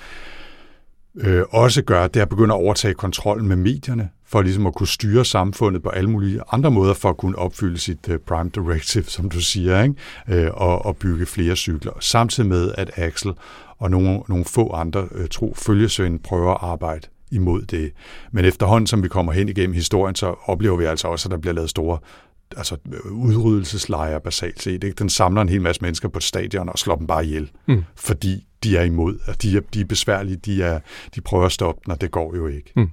også 1.51 1.83
gør, 1.83 2.07
det 2.07 2.21
er 2.21 2.25
at 2.25 2.29
begynde 2.29 2.55
at 2.55 2.61
overtage 2.61 2.95
kontrollen 2.95 3.49
med 3.49 3.57
medierne, 3.57 4.11
for 4.27 4.43
ligesom 4.43 4.67
at 4.67 4.75
kunne 4.75 4.87
styre 4.87 5.25
samfundet 5.25 5.83
på 5.83 5.89
alle 5.89 6.11
mulige 6.11 6.41
andre 6.53 6.71
måder, 6.71 6.95
for 6.95 7.09
at 7.09 7.17
kunne 7.17 7.39
opfylde 7.39 7.79
sit 7.79 8.09
uh, 8.09 8.17
prime 8.17 8.51
directive, 8.55 9.05
som 9.05 9.31
du 9.31 9.41
siger, 9.41 9.83
ikke? 9.83 9.95
Øh, 10.29 10.51
og, 10.55 10.87
og 10.87 10.97
bygge 10.97 11.27
flere 11.27 11.57
cykler. 11.57 11.93
Samtidig 12.01 12.49
med, 12.49 12.73
at 12.79 12.91
Axel 12.97 13.33
og 13.79 13.91
nogle, 13.91 14.21
nogle 14.29 14.45
få 14.45 14.73
andre 14.73 15.09
øh, 15.13 15.29
tro 15.29 15.55
følgesøn 15.57 16.19
prøver 16.19 16.51
at 16.51 16.59
arbejde 16.61 17.09
imod 17.31 17.63
det. 17.63 17.93
Men 18.33 18.45
efterhånden, 18.45 18.87
som 18.87 19.03
vi 19.03 19.09
kommer 19.09 19.33
hen 19.33 19.49
igennem 19.49 19.75
historien, 19.75 20.15
så 20.15 20.35
oplever 20.45 20.77
vi 20.77 20.85
altså 20.85 21.09
også, 21.09 21.29
at 21.29 21.31
der 21.31 21.39
bliver 21.39 21.55
lavet 21.55 21.71
store 21.71 21.99
altså 22.57 22.77
udryddelseslejre 23.11 24.21
basalt 24.21 24.63
set. 24.63 24.85
Ikke? 24.85 24.95
Den 24.99 25.09
samler 25.09 25.43
en 25.43 25.49
hel 25.49 25.63
masse 25.63 25.83
mennesker 25.83 26.09
på 26.09 26.19
et 26.19 26.23
stadion 26.23 26.69
og 26.69 26.79
slår 26.79 26.97
dem 26.97 27.07
bare 27.07 27.25
ihjel, 27.25 27.51
mm. 27.69 27.85
fordi 27.97 28.47
de 28.71 28.77
er 28.77 28.83
imod. 28.83 29.19
At 29.27 29.43
de, 29.43 29.57
er, 29.57 29.61
de 29.75 29.81
er 29.81 29.85
besværlige, 29.85 30.37
de, 30.37 30.63
er, 30.63 30.81
de 31.15 31.21
prøver 31.21 31.47
at 31.47 31.53
stoppe 31.53 31.81
den, 31.85 31.93
og 31.93 32.01
det 32.01 32.11
går 32.11 32.37
jo 32.37 32.47
ikke. 32.47 32.73
Mm. 32.77 32.91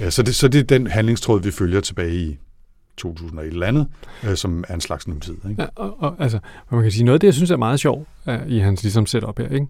Ja, 0.00 0.10
så, 0.10 0.22
det, 0.22 0.34
så 0.34 0.48
det 0.48 0.58
er 0.60 0.64
den 0.64 0.86
handlingstråd, 0.86 1.42
vi 1.42 1.50
følger 1.50 1.80
tilbage 1.80 2.14
i 2.14 2.38
2001 2.96 3.52
eller 3.52 3.66
andet, 3.66 3.86
øh, 4.24 4.36
som 4.36 4.64
er 4.68 4.74
en 4.74 4.80
slags 4.80 5.08
nutid. 5.08 5.36
Ikke? 5.50 5.62
Ja, 5.62 5.66
og, 5.74 6.02
og, 6.02 6.16
altså, 6.18 6.38
man 6.70 6.82
kan 6.82 6.92
sige, 6.92 7.04
noget 7.04 7.14
af 7.14 7.20
det, 7.20 7.26
jeg 7.26 7.34
synes 7.34 7.50
er 7.50 7.56
meget 7.56 7.80
sjovt 7.80 8.08
i 8.46 8.58
hans 8.58 8.82
ligesom 8.82 9.06
setup 9.06 9.38
her, 9.38 9.48
ikke? 9.48 9.66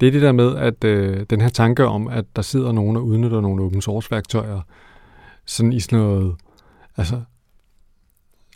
det 0.00 0.06
er 0.06 0.12
det 0.12 0.22
der 0.22 0.32
med, 0.32 0.56
at 0.56 0.84
øh, 0.84 1.26
den 1.30 1.40
her 1.40 1.48
tanke 1.48 1.86
om, 1.86 2.08
at 2.08 2.24
der 2.36 2.42
sidder 2.42 2.72
nogen 2.72 2.96
og 2.96 3.06
udnytter 3.06 3.40
nogle 3.40 3.62
open 3.62 3.82
source 3.82 4.10
værktøjer, 4.10 4.60
sådan 5.46 5.72
i 5.72 5.80
sådan 5.80 5.98
noget, 5.98 6.34
altså 6.96 7.20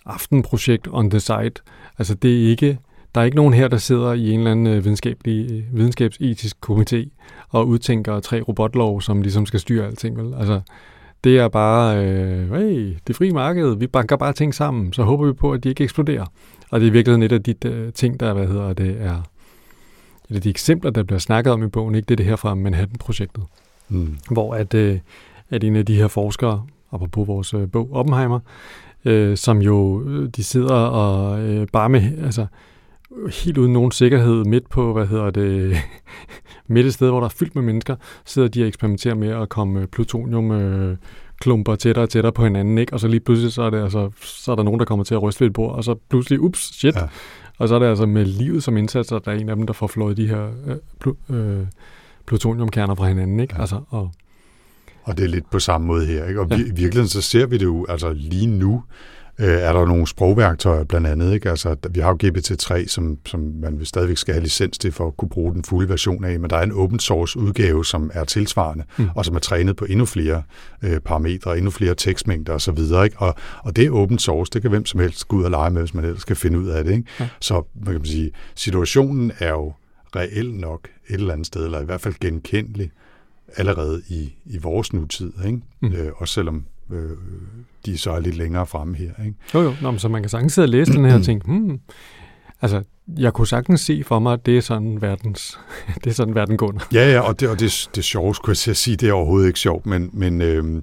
aftenprojekt 0.07 0.89
on 0.91 1.11
the 1.11 1.21
side. 1.21 1.53
Altså 1.99 2.15
det 2.15 2.45
er 2.45 2.51
ikke, 2.51 2.79
der 3.15 3.21
er 3.21 3.25
ikke 3.25 3.37
nogen 3.37 3.55
her, 3.55 3.69
der 3.69 3.77
sidder 3.77 4.13
i 4.13 4.31
en 4.31 4.39
eller 4.39 4.51
anden 4.51 4.67
øh, 4.67 4.85
videnskabelig, 4.85 5.51
øh, 5.51 5.77
videnskabsetisk 5.79 6.57
komité 6.71 7.09
og 7.49 7.69
udtænker 7.69 8.21
tre 8.21 8.41
robotlov, 8.41 9.01
som 9.01 9.23
ligesom 9.23 9.47
skal 9.47 9.61
styre 9.61 9.87
alting. 9.87 10.17
Vel? 10.17 10.35
Altså, 10.35 10.61
det 11.25 11.39
er 11.39 11.49
bare, 11.49 12.07
øh, 12.07 12.53
hey, 12.53 12.97
det 13.07 13.17
frie 13.17 13.33
marked, 13.33 13.77
vi 13.77 13.87
banker 13.87 14.17
bare 14.17 14.33
ting 14.33 14.55
sammen, 14.55 14.93
så 14.93 15.03
håber 15.03 15.27
vi 15.27 15.33
på, 15.33 15.53
at 15.53 15.65
de 15.65 15.69
ikke 15.69 15.85
eksploderer. 15.85 16.27
Og 16.71 16.81
det 16.81 16.87
er 16.87 16.91
i 16.91 16.93
virkeligheden 16.93 17.23
et 17.23 17.33
af 17.33 17.43
de 17.43 17.55
uh, 17.67 17.93
ting, 17.93 18.21
der 18.21 18.33
hvad 18.33 18.47
hedder, 18.47 18.73
det 18.73 18.97
er 19.01 19.23
et 20.31 20.37
af 20.37 20.43
de 20.43 20.51
eksempler, 20.51 20.91
der 20.91 21.03
bliver 21.03 21.19
snakket 21.19 21.53
om 21.53 21.63
i 21.63 21.67
bogen, 21.67 21.95
ikke 21.95 22.07
det 22.07 22.15
er 22.15 22.17
det 22.17 22.27
her 22.27 22.37
fra 22.37 22.55
Manhattan-projektet, 22.55 23.45
mm. 23.89 24.17
hvor 24.31 24.55
at, 24.55 24.75
uh, 24.75 24.97
at 25.51 25.65
en 25.65 25.77
af 25.77 25.87
de 25.87 25.97
her 25.97 26.09
forskere, 26.09 26.67
apropos 26.93 27.29
vores 27.29 27.55
uh, 27.55 27.71
bog 27.71 27.89
Oppenheimer, 27.93 28.41
øh, 29.05 29.37
som 29.37 29.63
jo, 29.63 30.03
øh, 30.07 30.29
de 30.37 30.45
sidder 30.45 30.75
og 30.75 31.41
øh, 31.41 31.67
bare 31.73 31.89
med, 31.89 32.25
altså 32.25 32.47
helt 33.45 33.59
uden 33.59 33.73
nogen 33.73 33.93
sikkerhed 33.93 34.45
midt 34.45 34.69
på, 34.69 34.93
hvad 34.93 35.07
hedder 35.07 35.31
det, 35.31 35.77
midt 36.67 36.87
et 36.87 36.95
sted, 36.95 37.09
hvor 37.09 37.21
der 37.21 37.25
er 37.25 37.35
fyldt 37.37 37.55
med 37.55 37.63
mennesker, 37.63 37.97
sidder 38.25 38.49
de 38.49 38.63
og 38.63 38.69
eksperimenterer 38.69 39.15
med 39.15 39.29
at 39.29 39.49
komme 39.49 39.87
plutonium 39.87 40.51
øh, 40.51 40.97
klumper 41.41 41.75
tættere 41.75 42.05
og 42.05 42.11
tættere 42.11 42.33
på 42.33 42.45
hinanden, 42.45 42.79
ikke? 42.79 42.93
og 42.93 43.01
så 43.01 43.09
lige 43.09 43.21
pludselig 43.21 43.53
så 43.53 43.63
er, 43.63 43.71
det, 43.71 43.83
altså, 43.83 44.11
så 44.23 44.53
er 44.53 44.57
der 44.57 44.63
nogen, 44.63 44.81
der 44.81 44.87
kommer 44.87 45.05
til 45.05 45.15
at 45.15 45.23
ryste 45.23 45.41
ved 45.41 45.47
et 45.47 45.53
bord, 45.53 45.75
og 45.75 45.85
så 45.85 45.95
pludselig, 46.09 46.41
ups, 46.41 46.79
shit, 46.79 46.97
ja. 46.97 47.03
og 47.59 47.69
så 47.69 47.75
er 47.75 47.79
det 47.79 47.87
altså 47.87 48.07
med 48.07 48.25
livet 48.25 48.63
som 48.63 48.77
indsats, 48.77 49.13
at 49.13 49.25
der 49.25 49.33
er 49.33 49.37
en 49.37 49.49
af 49.49 49.57
dem, 49.57 49.67
der 49.67 49.73
får 49.73 49.87
flået 49.87 50.17
de 50.17 50.29
her 50.29 50.51
øh, 50.67 50.77
pl- 51.05 51.35
øh, 51.35 51.67
plutoniumkerner 52.27 52.95
fra 52.95 53.09
hinanden, 53.09 53.41
ikke? 53.41 53.55
Ja. 53.55 53.61
Altså, 53.61 53.81
og 53.89 54.11
og 55.05 55.19
det 55.19 55.25
er 55.25 55.29
lidt 55.29 55.51
på 55.51 55.59
samme 55.59 55.87
måde 55.87 56.07
her. 56.07 56.29
Ikke? 56.29 56.41
Og 56.41 56.47
ja. 56.51 56.57
i 56.57 56.63
virkeligheden 56.63 57.09
så 57.09 57.23
ser 57.23 57.47
vi 57.47 57.59
det 57.59 57.65
jo 57.65 57.87
altså 57.89 58.13
lige 58.13 58.47
nu, 58.47 58.83
øh, 59.39 59.47
er 59.47 59.73
der 59.73 59.87
nogle 59.87 60.07
sprogværktøjer 60.07 60.85
blandt 60.85 61.07
andet. 61.07 61.35
Ikke? 61.35 61.51
Altså, 61.51 61.77
vi 61.91 62.01
har 62.01 62.09
jo 62.09 62.19
GPT-3, 62.25 62.87
som, 62.87 63.19
som 63.27 63.41
man 63.41 63.85
stadigvæk 63.85 64.17
skal 64.17 64.35
have 64.35 64.43
licens 64.43 64.79
til 64.79 64.93
for 64.93 65.07
at 65.07 65.17
kunne 65.17 65.29
bruge 65.29 65.53
den 65.53 65.65
fulde 65.65 65.89
version 65.89 66.25
af, 66.25 66.41
men 66.41 66.51
der 66.51 66.57
er 66.57 66.63
en 66.63 66.73
open 66.73 66.99
source 66.99 67.39
udgave, 67.39 67.85
som 67.85 68.11
er 68.15 68.25
tilsvarende, 68.25 68.85
mm. 68.97 69.09
og 69.15 69.25
som 69.25 69.35
er 69.35 69.41
trænet 69.41 69.77
på 69.77 69.85
endnu 69.85 70.07
flere 70.07 70.43
øh, 70.83 71.01
parametre, 71.01 71.57
endnu 71.57 71.71
flere 71.71 71.95
tekstmængder 71.95 72.53
osv. 72.53 72.79
Ikke? 72.79 73.17
Og, 73.17 73.35
og 73.65 73.77
det 73.77 73.87
er 73.87 73.91
open 73.91 74.19
source, 74.19 74.51
det 74.51 74.63
kan 74.63 74.71
hvem 74.71 74.87
som 74.87 75.01
helst 75.01 75.29
gå 75.29 75.37
ud 75.37 75.45
og 75.45 75.51
lege 75.51 75.71
med, 75.71 75.83
hvis 75.83 75.95
man 75.95 76.05
ellers 76.05 76.23
skal 76.23 76.37
finde 76.37 76.59
ud 76.59 76.69
af 76.69 76.85
det. 76.85 76.93
Ikke? 76.93 77.09
Ja. 77.21 77.29
Så 77.41 77.63
man 77.85 77.95
kan 77.95 78.05
sige, 78.05 78.31
situationen 78.55 79.33
er 79.39 79.51
jo 79.51 79.73
reelt 80.17 80.55
nok 80.61 80.89
et 81.09 81.15
eller 81.15 81.33
andet 81.33 81.47
sted, 81.47 81.65
eller 81.65 81.81
i 81.81 81.85
hvert 81.85 82.01
fald 82.01 82.15
genkendelig 82.21 82.91
allerede 83.57 84.03
i, 84.09 84.35
i 84.45 84.59
vores 84.59 84.93
nutid. 84.93 85.33
Ikke? 85.47 85.61
Mm. 85.81 85.93
Øh, 85.93 86.13
også 86.17 86.35
selvom 86.35 86.65
øh, 86.91 87.11
de 87.87 87.99
så 87.99 88.11
er 88.11 88.21
lidt 88.21 88.37
længere 88.37 88.67
fremme 88.67 88.97
her. 88.97 89.11
Ikke? 89.25 89.35
Jo, 89.55 89.61
jo. 89.61 89.75
Nå, 89.83 89.99
så 89.99 90.09
man 90.09 90.23
kan 90.23 90.29
sagtens 90.29 90.53
sidde 90.53 90.67
og 90.67 90.71
læse 90.71 90.93
den 90.93 91.05
her 91.05 91.15
og 91.15 91.23
tænke, 91.23 91.47
hmm, 91.47 91.81
altså, 92.63 92.83
jeg 93.19 93.33
kunne 93.33 93.47
sagtens 93.47 93.81
se 93.81 94.03
for 94.07 94.19
mig, 94.19 94.33
at 94.33 94.47
det 94.47 94.57
er 94.57 94.61
sådan 94.61 95.03
verdens, 95.03 95.59
det 96.05 96.11
er 96.11 96.15
sådan 96.15 96.35
verden 96.35 96.57
går. 96.57 96.83
Ja, 96.93 97.13
ja, 97.13 97.21
og 97.21 97.41
det, 97.41 97.49
og 97.49 97.61
det, 97.61 97.91
det 97.95 98.05
sjovt, 98.05 98.37
skulle 98.37 98.57
jeg 98.67 98.77
sige, 98.77 98.97
det 98.97 99.09
er 99.09 99.13
overhovedet 99.13 99.47
ikke 99.47 99.61
sjovt, 99.61 99.87
men, 99.87 100.11
men 100.13 100.43
øh, 100.43 100.83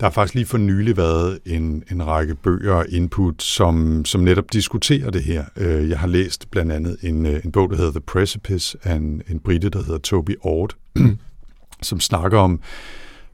der 0.00 0.06
har 0.06 0.10
faktisk 0.10 0.34
lige 0.34 0.46
for 0.46 0.58
nylig 0.58 0.96
været 0.96 1.38
en, 1.46 1.84
en 1.90 2.06
række 2.06 2.34
bøger 2.34 2.74
og 2.74 2.86
input, 2.88 3.42
som, 3.42 4.04
som 4.04 4.20
netop 4.20 4.52
diskuterer 4.52 5.10
det 5.10 5.22
her. 5.22 5.44
Øh, 5.56 5.88
jeg 5.88 5.98
har 5.98 6.06
læst 6.06 6.50
blandt 6.50 6.72
andet 6.72 6.96
en, 7.02 7.26
øh, 7.26 7.40
en 7.44 7.52
bog, 7.52 7.70
der 7.70 7.76
hedder 7.76 7.90
The 7.90 8.00
Precipice, 8.00 8.78
af 8.82 8.94
en, 8.94 9.22
en 9.28 9.40
brite, 9.40 9.68
der 9.68 9.82
hedder 9.82 9.98
Toby 9.98 10.36
Ord, 10.40 10.76
som 11.82 12.00
snakker 12.00 12.38
om 12.38 12.60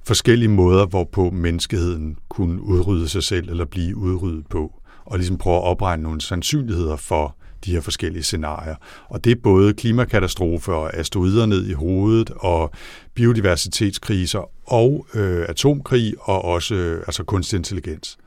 forskellige 0.06 0.48
måder, 0.48 0.86
hvorpå 0.86 1.30
menneskeheden 1.30 2.16
kunne 2.28 2.62
udrydde 2.62 3.08
sig 3.08 3.22
selv 3.22 3.50
eller 3.50 3.64
blive 3.64 3.96
udryddet 3.96 4.46
på, 4.46 4.72
og 5.04 5.18
ligesom 5.18 5.38
prøve 5.38 5.56
at 5.56 5.62
opregne 5.62 6.02
nogle 6.02 6.20
sandsynligheder 6.20 6.96
for 6.96 7.36
de 7.64 7.72
her 7.72 7.80
forskellige 7.80 8.22
scenarier. 8.22 8.74
Og 9.08 9.24
det 9.24 9.32
er 9.32 9.40
både 9.42 9.74
klimakatastrofer 9.74 10.72
og 10.72 10.96
asteroider 10.96 11.46
ned 11.46 11.66
i 11.66 11.72
hovedet, 11.72 12.30
og 12.30 12.70
biodiversitetskriser, 13.14 14.50
og 14.72 15.06
øh, 15.14 15.46
atomkrig, 15.48 16.14
og 16.20 16.44
også 16.44 16.74
øh, 16.74 16.98
altså 17.06 17.24
kunstig 17.24 17.56
intelligens. 17.56 18.18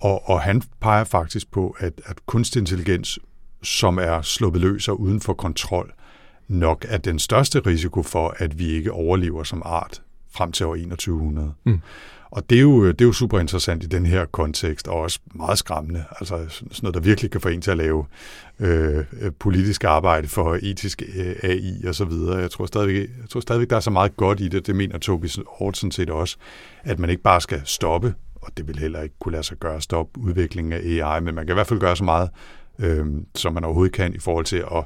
Og, 0.00 0.28
og 0.30 0.40
han 0.40 0.62
peger 0.80 1.04
faktisk 1.04 1.50
på, 1.50 1.76
at, 1.78 1.92
at 2.04 2.26
kunstig 2.26 2.60
intelligens, 2.60 3.18
som 3.62 3.98
er 3.98 4.22
sluppet 4.22 4.62
løs 4.62 4.88
og 4.88 5.00
uden 5.00 5.20
for 5.20 5.32
kontrol, 5.32 5.92
nok 6.48 6.86
er 6.88 6.98
den 6.98 7.18
største 7.18 7.60
risiko 7.60 8.02
for, 8.02 8.34
at 8.38 8.58
vi 8.58 8.66
ikke 8.66 8.92
overlever 8.92 9.44
som 9.44 9.62
art 9.64 10.02
frem 10.36 10.52
til 10.52 10.66
år 10.66 10.74
2100. 10.74 11.52
Mm. 11.64 11.80
Og 12.30 12.50
det 12.50 12.58
er, 12.58 12.62
jo, 12.62 12.86
det 12.86 13.00
er 13.00 13.04
jo 13.04 13.12
super 13.12 13.40
interessant 13.40 13.84
i 13.84 13.86
den 13.86 14.06
her 14.06 14.24
kontekst, 14.24 14.88
og 14.88 15.00
også 15.00 15.18
meget 15.34 15.58
skræmmende. 15.58 16.04
Altså 16.20 16.44
sådan 16.48 16.70
noget, 16.82 16.94
der 16.94 17.00
virkelig 17.00 17.30
kan 17.30 17.40
få 17.40 17.48
en 17.48 17.60
til 17.60 17.70
at 17.70 17.76
lave 17.76 18.06
øh, 18.60 19.04
politisk 19.38 19.84
arbejde 19.84 20.28
for 20.28 20.58
etisk 20.62 21.02
øh, 21.16 21.34
AI 21.42 21.86
og 21.86 21.94
så 21.94 22.04
videre. 22.04 22.36
Jeg 22.36 22.50
tror, 22.50 22.66
stadigvæk, 22.66 22.94
jeg 22.94 23.28
tror 23.30 23.40
stadigvæk, 23.40 23.70
der 23.70 23.76
er 23.76 23.80
så 23.80 23.90
meget 23.90 24.16
godt 24.16 24.40
i 24.40 24.48
det. 24.48 24.66
Det 24.66 24.76
mener 24.76 24.98
Tobi 24.98 25.28
Hort 25.46 25.76
sådan 25.76 25.90
set 25.90 26.10
også, 26.10 26.36
at 26.84 26.98
man 26.98 27.10
ikke 27.10 27.22
bare 27.22 27.40
skal 27.40 27.60
stoppe, 27.64 28.14
og 28.34 28.52
det 28.56 28.68
vil 28.68 28.78
heller 28.78 29.02
ikke 29.02 29.14
kunne 29.18 29.32
lade 29.32 29.42
sig 29.42 29.56
gøre 29.56 29.76
at 29.76 29.82
stoppe 29.82 30.20
udviklingen 30.20 30.72
af 30.72 30.78
AI, 30.78 31.20
men 31.20 31.34
man 31.34 31.46
kan 31.46 31.52
i 31.52 31.56
hvert 31.56 31.66
fald 31.66 31.80
gøre 31.80 31.96
så 31.96 32.04
meget, 32.04 32.30
øh, 32.78 33.06
som 33.34 33.54
man 33.54 33.64
overhovedet 33.64 33.94
kan 33.94 34.14
i 34.14 34.18
forhold 34.18 34.44
til 34.44 34.56
at 34.56 34.84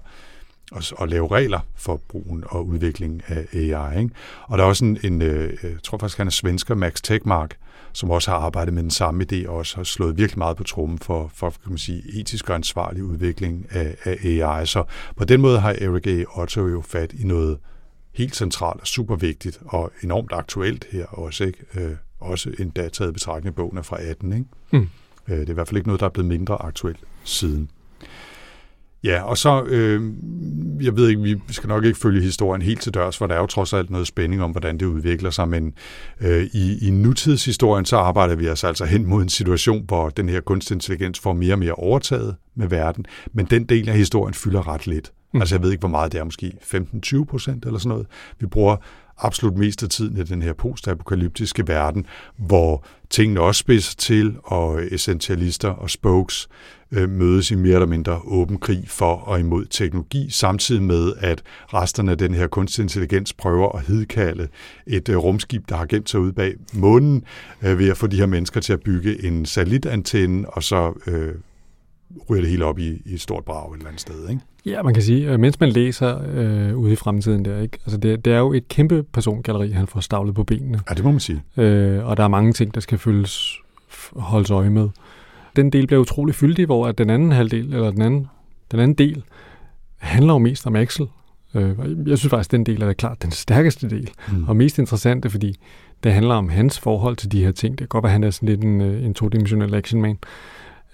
og, 0.70 0.82
og 0.96 1.08
lave 1.08 1.28
regler 1.30 1.60
for 1.74 2.00
brugen 2.08 2.44
og 2.46 2.66
udviklingen 2.66 3.22
af 3.26 3.46
AI. 3.52 3.98
Ikke? 3.98 4.14
Og 4.42 4.58
der 4.58 4.64
er 4.64 4.68
også 4.68 4.84
en, 4.84 4.98
en 5.04 5.22
øh, 5.22 5.58
jeg 5.62 5.82
tror 5.82 5.98
faktisk, 5.98 6.18
han 6.18 6.26
er 6.26 6.30
svensker, 6.30 6.74
Max 6.74 7.00
Tegmark, 7.02 7.56
som 7.92 8.10
også 8.10 8.30
har 8.30 8.38
arbejdet 8.38 8.74
med 8.74 8.82
den 8.82 8.90
samme 8.90 9.26
idé, 9.32 9.48
og 9.48 9.56
også 9.56 9.76
har 9.76 9.84
slået 9.84 10.16
virkelig 10.16 10.38
meget 10.38 10.56
på 10.56 10.64
trummen 10.64 10.98
for, 10.98 11.30
for 11.34 11.50
kan 11.50 11.70
man 11.70 11.78
sige, 11.78 12.20
etisk 12.20 12.50
og 12.50 12.54
ansvarlig 12.54 13.04
udvikling 13.04 13.66
af, 13.70 13.96
af 14.04 14.18
AI. 14.24 14.66
Så 14.66 14.84
på 15.16 15.24
den 15.24 15.40
måde 15.40 15.60
har 15.60 15.76
Eric 15.80 16.06
A. 16.06 16.40
Otto 16.40 16.66
jo 16.66 16.80
fat 16.80 17.12
i 17.12 17.24
noget 17.24 17.58
helt 18.14 18.36
centralt 18.36 18.80
og 18.80 18.86
super 18.86 19.16
vigtigt 19.16 19.60
og 19.66 19.92
enormt 20.02 20.32
aktuelt 20.32 20.86
her 20.90 21.06
også, 21.06 21.44
ikke? 21.44 21.58
Øh, 21.74 21.92
også 22.20 22.52
endda 22.58 22.88
taget 22.88 23.12
betragtning 23.12 23.56
bogen 23.56 23.78
er 23.78 23.82
fra 23.82 24.02
18, 24.02 24.32
ikke? 24.32 24.44
Mm. 24.70 24.88
Øh, 25.28 25.38
det 25.38 25.46
er 25.46 25.50
i 25.50 25.54
hvert 25.54 25.68
fald 25.68 25.76
ikke 25.76 25.88
noget, 25.88 26.00
der 26.00 26.06
er 26.06 26.10
blevet 26.10 26.28
mindre 26.28 26.62
aktuelt 26.62 27.00
siden. 27.24 27.70
Ja, 29.04 29.22
og 29.22 29.38
så, 29.38 29.62
øh, 29.64 30.12
jeg 30.80 30.96
ved 30.96 31.08
ikke, 31.08 31.22
vi 31.22 31.38
skal 31.50 31.68
nok 31.68 31.84
ikke 31.84 31.98
følge 31.98 32.22
historien 32.22 32.62
helt 32.62 32.80
til 32.80 32.94
dørs, 32.94 33.16
for 33.16 33.26
der 33.26 33.34
er 33.34 33.38
jo 33.38 33.46
trods 33.46 33.72
alt 33.72 33.90
noget 33.90 34.06
spænding 34.06 34.42
om, 34.42 34.50
hvordan 34.50 34.78
det 34.78 34.86
udvikler 34.86 35.30
sig, 35.30 35.48
men 35.48 35.74
øh, 36.20 36.44
i, 36.52 36.86
i 36.88 36.90
nutidshistorien, 36.90 37.84
så 37.84 37.96
arbejder 37.96 38.34
vi 38.34 38.48
os 38.48 38.64
altså 38.64 38.84
hen 38.84 39.06
mod 39.06 39.22
en 39.22 39.28
situation, 39.28 39.84
hvor 39.86 40.08
den 40.08 40.28
her 40.28 40.40
kunstig 40.40 40.74
intelligens 40.74 41.18
får 41.18 41.32
mere 41.32 41.54
og 41.54 41.58
mere 41.58 41.72
overtaget 41.72 42.36
med 42.54 42.68
verden, 42.68 43.04
men 43.32 43.46
den 43.46 43.64
del 43.64 43.88
af 43.88 43.96
historien 43.96 44.34
fylder 44.34 44.68
ret 44.68 44.86
lidt. 44.86 45.12
Mm. 45.34 45.40
Altså 45.40 45.54
jeg 45.54 45.62
ved 45.62 45.70
ikke, 45.70 45.80
hvor 45.80 45.88
meget 45.88 46.12
det 46.12 46.20
er, 46.20 46.24
måske 46.24 46.52
15-20 46.62 47.24
procent 47.24 47.64
eller 47.64 47.78
sådan 47.78 47.88
noget. 47.88 48.06
Vi 48.38 48.46
bruger 48.46 48.76
absolut 49.18 49.56
mest 49.56 49.82
af 49.82 49.88
tiden 49.88 50.16
i 50.16 50.22
den 50.22 50.42
her 50.42 50.52
postapokalyptiske 50.52 51.68
verden, 51.68 52.06
hvor 52.38 52.84
tingene 53.10 53.40
også 53.40 53.58
spidser 53.58 53.96
til, 53.96 54.36
og 54.44 54.82
essentialister 54.92 55.68
og 55.68 55.90
spokes 55.90 56.48
mødes 56.92 57.50
i 57.50 57.54
mere 57.54 57.74
eller 57.74 57.86
mindre 57.86 58.20
åben 58.24 58.58
krig 58.58 58.84
for 58.86 59.14
og 59.14 59.40
imod 59.40 59.64
teknologi, 59.64 60.30
samtidig 60.30 60.82
med, 60.82 61.12
at 61.18 61.42
resterne 61.74 62.10
af 62.10 62.18
den 62.18 62.34
her 62.34 62.46
kunstig 62.46 62.82
intelligens 62.82 63.32
prøver 63.32 63.76
at 63.76 63.86
hidkalde 63.86 64.48
et 64.86 65.08
øh, 65.08 65.16
rumskib, 65.16 65.68
der 65.68 65.76
har 65.76 65.86
gemt 65.86 66.10
sig 66.10 66.20
ude 66.20 66.32
bag 66.32 66.54
månen, 66.72 67.24
øh, 67.62 67.78
ved 67.78 67.88
at 67.88 67.96
få 67.96 68.06
de 68.06 68.16
her 68.16 68.26
mennesker 68.26 68.60
til 68.60 68.72
at 68.72 68.80
bygge 68.80 69.24
en 69.24 69.46
satellitantenne, 69.46 70.50
og 70.50 70.62
så 70.62 70.92
øh, 71.06 71.34
ryger 72.30 72.42
det 72.42 72.50
hele 72.50 72.64
op 72.64 72.78
i, 72.78 73.02
i 73.06 73.14
et 73.14 73.20
stort 73.20 73.44
brag 73.44 73.72
et 73.72 73.76
eller 73.76 73.88
andet 73.88 74.00
sted. 74.00 74.28
Ikke? 74.28 74.40
Ja, 74.66 74.82
man 74.82 74.94
kan 74.94 75.02
sige, 75.02 75.38
mens 75.38 75.60
man 75.60 75.68
læser 75.68 76.20
øh, 76.34 76.76
ude 76.76 76.92
i 76.92 76.96
fremtiden 76.96 77.44
der, 77.44 77.60
ikke? 77.60 77.78
Altså 77.86 77.96
det, 77.96 78.24
det 78.24 78.32
er 78.32 78.38
jo 78.38 78.52
et 78.52 78.68
kæmpe 78.68 79.02
persongalleri, 79.02 79.70
han 79.70 79.86
får 79.86 80.00
stavlet 80.00 80.34
på 80.34 80.44
benene. 80.44 80.80
Ja, 80.90 80.94
det 80.94 81.04
må 81.04 81.10
man 81.10 81.20
sige. 81.20 81.42
Øh, 81.56 82.06
og 82.06 82.16
der 82.16 82.24
er 82.24 82.28
mange 82.28 82.52
ting, 82.52 82.74
der 82.74 82.80
skal 82.80 82.98
følges, 82.98 83.58
holdes 84.16 84.50
øje 84.50 84.70
med. 84.70 84.88
Den 85.56 85.70
del 85.70 85.86
bliver 85.86 86.00
utrolig 86.00 86.34
fyldig, 86.34 86.66
hvor 86.66 86.86
at 86.86 86.98
den 86.98 87.10
anden 87.10 87.32
halvdel, 87.32 87.74
eller 87.74 87.90
den 87.90 88.02
anden, 88.02 88.26
den 88.70 88.80
anden 88.80 88.94
del, 88.94 89.22
handler 89.96 90.32
jo 90.32 90.38
mest 90.38 90.66
om 90.66 90.76
Axel. 90.76 91.06
Øh, 91.54 91.78
jeg 92.06 92.18
synes 92.18 92.30
faktisk, 92.30 92.48
at 92.48 92.52
den 92.52 92.66
del 92.66 92.82
er 92.82 92.92
klart 92.92 93.22
den 93.22 93.30
stærkeste 93.30 93.90
del, 93.90 94.10
mm. 94.32 94.44
og 94.48 94.56
mest 94.56 94.78
interessante, 94.78 95.30
fordi 95.30 95.56
det 96.04 96.12
handler 96.12 96.34
om 96.34 96.48
hans 96.48 96.78
forhold 96.78 97.16
til 97.16 97.32
de 97.32 97.44
her 97.44 97.52
ting. 97.52 97.72
Det 97.72 97.78
kan 97.78 97.88
godt 97.88 98.02
være, 98.02 98.10
at 98.10 98.12
han 98.12 98.24
er 98.24 98.30
sådan 98.30 98.48
lidt 98.48 98.64
en, 98.64 98.80
øh, 98.80 99.04
en 99.04 99.14
todimensionel 99.14 99.74
actionman. 99.74 100.18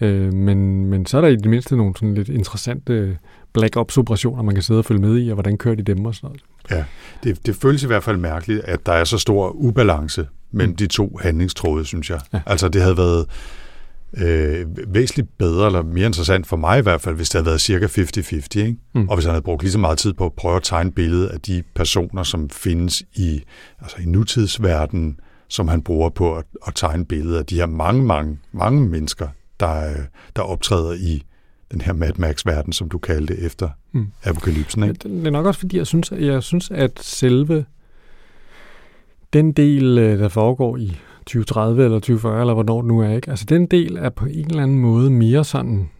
Øh, 0.00 0.32
men, 0.32 0.84
men 0.84 1.06
så 1.06 1.16
er 1.16 1.20
der 1.20 1.28
i 1.28 1.36
det 1.36 1.46
mindste 1.46 1.76
nogle 1.76 1.94
sådan 1.96 2.14
lidt 2.14 2.28
interessante 2.28 3.18
Black 3.52 3.76
Ops-operationer, 3.76 4.42
man 4.42 4.54
kan 4.54 4.62
sidde 4.62 4.78
og 4.78 4.84
følge 4.84 5.00
med 5.00 5.24
i, 5.24 5.28
og 5.28 5.34
hvordan 5.34 5.58
kører 5.58 5.74
de 5.74 5.82
dem 5.82 6.04
og 6.04 6.14
sådan 6.14 6.26
noget. 6.26 6.42
Ja, 6.70 6.84
det, 7.24 7.46
det 7.46 7.56
føles 7.56 7.82
i 7.82 7.86
hvert 7.86 8.02
fald 8.02 8.16
mærkeligt, 8.16 8.60
at 8.60 8.86
der 8.86 8.92
er 8.92 9.04
så 9.04 9.18
stor 9.18 9.50
ubalance 9.50 10.26
mellem 10.50 10.70
mm. 10.70 10.76
de 10.76 10.86
to 10.86 11.18
handlingstråde, 11.22 11.84
synes 11.84 12.10
jeg. 12.10 12.20
Ja. 12.32 12.40
Altså 12.46 12.68
det 12.68 12.82
havde 12.82 12.96
været 12.96 13.26
øh, 14.16 14.66
væsentligt 14.88 15.38
bedre, 15.38 15.66
eller 15.66 15.82
mere 15.82 16.06
interessant 16.06 16.46
for 16.46 16.56
mig 16.56 16.78
i 16.78 16.82
hvert 16.82 17.00
fald, 17.00 17.16
hvis 17.16 17.28
det 17.28 17.38
havde 17.38 17.46
været 17.46 17.60
cirka 17.60 17.86
50-50, 17.86 18.58
ikke? 18.58 18.76
Mm. 18.94 19.08
og 19.08 19.16
hvis 19.16 19.24
han 19.24 19.30
havde 19.30 19.42
brugt 19.42 19.62
lige 19.62 19.72
så 19.72 19.78
meget 19.78 19.98
tid 19.98 20.12
på 20.12 20.26
at 20.26 20.32
prøve 20.32 20.56
at 20.56 20.62
tegne 20.62 20.92
billede 20.92 21.30
af 21.30 21.40
de 21.40 21.62
personer, 21.74 22.22
som 22.22 22.50
findes 22.50 23.02
i, 23.14 23.42
altså 23.80 23.96
i 24.00 24.04
nutidsverdenen, 24.04 25.20
som 25.48 25.68
han 25.68 25.82
bruger 25.82 26.08
på 26.08 26.36
at, 26.36 26.44
at 26.66 26.74
tegne 26.74 27.04
billeder 27.04 27.38
af 27.38 27.46
de 27.46 27.54
her 27.54 27.66
mange, 27.66 28.02
mange, 28.02 28.38
mange 28.52 28.88
mennesker, 28.88 29.28
der, 29.60 29.94
der 30.36 30.42
optræder 30.42 30.92
i 30.92 31.22
den 31.72 31.80
her 31.80 31.92
Mad 31.92 32.12
Max-verden, 32.16 32.72
som 32.72 32.88
du 32.88 32.98
kaldte 32.98 33.38
efter 33.38 33.68
mm. 33.92 34.06
apokalypsen. 34.24 34.82
Ikke? 34.82 34.94
Det 34.94 35.26
er 35.26 35.30
nok 35.30 35.46
også, 35.46 35.60
fordi 35.60 35.76
jeg 35.78 35.86
synes, 35.86 36.12
jeg 36.12 36.42
synes, 36.42 36.70
at 36.70 36.98
selve 37.00 37.64
den 39.32 39.52
del, 39.52 39.98
øh, 39.98 40.18
der 40.18 40.28
foregår 40.28 40.76
i 40.76 40.96
2030 41.26 41.84
eller 41.84 41.98
2040, 41.98 42.40
eller 42.40 42.54
hvornår 42.54 42.80
det 42.80 42.88
nu 42.88 43.00
er, 43.00 43.08
ikke? 43.08 43.30
altså 43.30 43.44
den 43.44 43.66
del 43.66 43.96
er 43.96 44.08
på 44.08 44.26
en 44.26 44.46
eller 44.46 44.62
anden 44.62 44.78
måde 44.78 45.10
mere 45.10 45.44
sådan, 45.44 45.90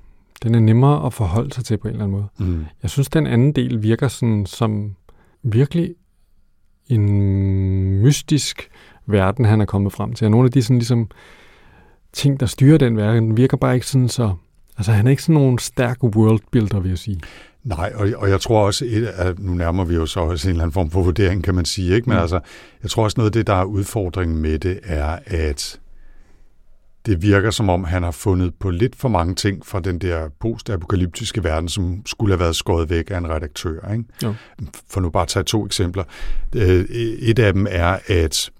den 0.42 0.54
er 0.54 0.60
nemmere 0.60 1.06
at 1.06 1.12
forholde 1.12 1.54
sig 1.54 1.64
til 1.64 1.76
på 1.76 1.88
en 1.88 1.94
eller 1.94 2.04
anden 2.04 2.18
måde. 2.18 2.50
Mm. 2.50 2.64
Jeg 2.82 2.90
synes, 2.90 3.08
den 3.08 3.26
anden 3.26 3.52
del 3.52 3.82
virker 3.82 4.08
sådan 4.08 4.46
som 4.46 4.94
virkelig 5.42 5.94
en 6.88 8.02
mystisk 8.02 8.70
verden, 9.06 9.44
han 9.44 9.60
er 9.60 9.64
kommet 9.64 9.92
frem 9.92 10.12
til. 10.12 10.24
Og 10.24 10.30
nogle 10.30 10.46
af 10.46 10.52
de 10.52 10.62
sådan 10.62 10.78
ligesom 10.78 11.10
ting, 12.12 12.40
der 12.40 12.46
styrer 12.46 12.78
den 12.78 12.96
verden, 12.96 13.36
virker 13.36 13.56
bare 13.56 13.74
ikke 13.74 13.86
sådan 13.86 14.08
så... 14.08 14.34
Altså, 14.76 14.92
han 14.92 15.06
er 15.06 15.10
ikke 15.10 15.22
sådan 15.22 15.34
nogen 15.34 15.58
stærk 15.58 16.02
worldbuilder, 16.02 16.80
vil 16.80 16.88
jeg 16.88 16.98
sige. 16.98 17.20
Nej, 17.64 17.92
og, 17.94 18.08
og 18.16 18.30
jeg 18.30 18.40
tror 18.40 18.66
også, 18.66 18.84
et, 18.84 19.06
at 19.06 19.38
nu 19.38 19.54
nærmer 19.54 19.84
vi 19.84 19.94
jo 19.94 20.06
så 20.06 20.20
også 20.20 20.48
en 20.48 20.50
eller 20.50 20.62
anden 20.62 20.72
form 20.72 20.90
for 20.90 21.02
vurdering, 21.02 21.44
kan 21.44 21.54
man 21.54 21.64
sige, 21.64 21.94
ikke? 21.94 22.08
Men 22.08 22.16
mm. 22.16 22.22
altså, 22.22 22.40
jeg 22.82 22.90
tror 22.90 23.04
også 23.04 23.14
noget 23.18 23.30
af 23.30 23.32
det, 23.32 23.46
der 23.46 23.54
er 23.54 23.64
udfordringen 23.64 24.38
med 24.38 24.58
det, 24.58 24.80
er, 24.82 25.18
at 25.26 25.80
det 27.06 27.22
virker 27.22 27.50
som 27.50 27.68
om, 27.68 27.84
han 27.84 28.02
har 28.02 28.10
fundet 28.10 28.54
på 28.54 28.70
lidt 28.70 28.96
for 28.96 29.08
mange 29.08 29.34
ting 29.34 29.66
fra 29.66 29.80
den 29.80 29.98
der 29.98 30.28
postapokalyptiske 30.40 31.44
verden, 31.44 31.68
som 31.68 32.02
skulle 32.06 32.32
have 32.32 32.40
været 32.40 32.56
skåret 32.56 32.90
væk 32.90 33.10
af 33.10 33.18
en 33.18 33.30
redaktør. 33.30 33.92
Ikke? 33.92 34.04
Jo. 34.22 34.34
For 34.90 35.00
nu 35.00 35.10
bare 35.10 35.22
at 35.22 35.28
tage 35.28 35.44
to 35.44 35.66
eksempler. 35.66 36.04
Øh, 36.56 36.84
et 37.20 37.38
af 37.38 37.52
dem 37.52 37.66
er, 37.70 37.98
at 38.06 38.50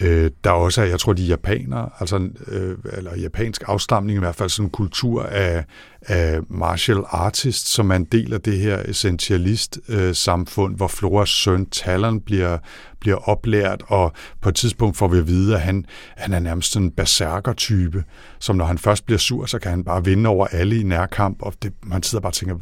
Øh, 0.00 0.30
der 0.44 0.50
også 0.50 0.82
jeg 0.82 1.00
tror, 1.00 1.12
de 1.12 1.22
japanere, 1.22 1.90
altså, 2.00 2.28
øh, 2.46 2.76
eller 2.92 3.16
japansk 3.16 3.62
afstamning 3.66 4.16
i 4.16 4.20
hvert 4.20 4.34
fald, 4.34 4.48
sådan 4.48 4.66
en 4.66 4.70
kultur 4.70 5.22
af, 5.22 5.64
af 6.02 6.40
martial 6.48 7.02
artist, 7.08 7.68
som 7.68 7.90
er 7.90 7.96
en 7.96 8.04
del 8.04 8.32
af 8.32 8.40
det 8.40 8.58
her 8.58 8.82
essentialist-samfund, 8.88 10.72
øh, 10.72 10.76
hvor 10.76 10.88
Floras 10.88 11.28
søn 11.28 11.66
Talon 11.66 12.20
bliver, 12.20 12.58
bliver 13.00 13.28
oplært, 13.28 13.82
og 13.86 14.12
på 14.40 14.48
et 14.48 14.54
tidspunkt 14.54 14.96
får 14.96 15.08
vi 15.08 15.18
at 15.18 15.26
vide, 15.26 15.54
at 15.54 15.60
han, 15.60 15.84
han 16.16 16.32
er 16.32 16.38
nærmest 16.38 16.76
en 16.76 16.90
berserker-type, 16.90 18.04
som 18.38 18.56
når 18.56 18.64
han 18.64 18.78
først 18.78 19.06
bliver 19.06 19.18
sur, 19.18 19.46
så 19.46 19.58
kan 19.58 19.70
han 19.70 19.84
bare 19.84 20.04
vinde 20.04 20.28
over 20.28 20.46
alle 20.46 20.80
i 20.80 20.82
nærkamp, 20.82 21.42
og 21.42 21.54
det, 21.62 21.72
man 21.82 22.02
sidder 22.02 22.22
bare 22.22 22.30
og 22.30 22.34
tænker, 22.34 22.56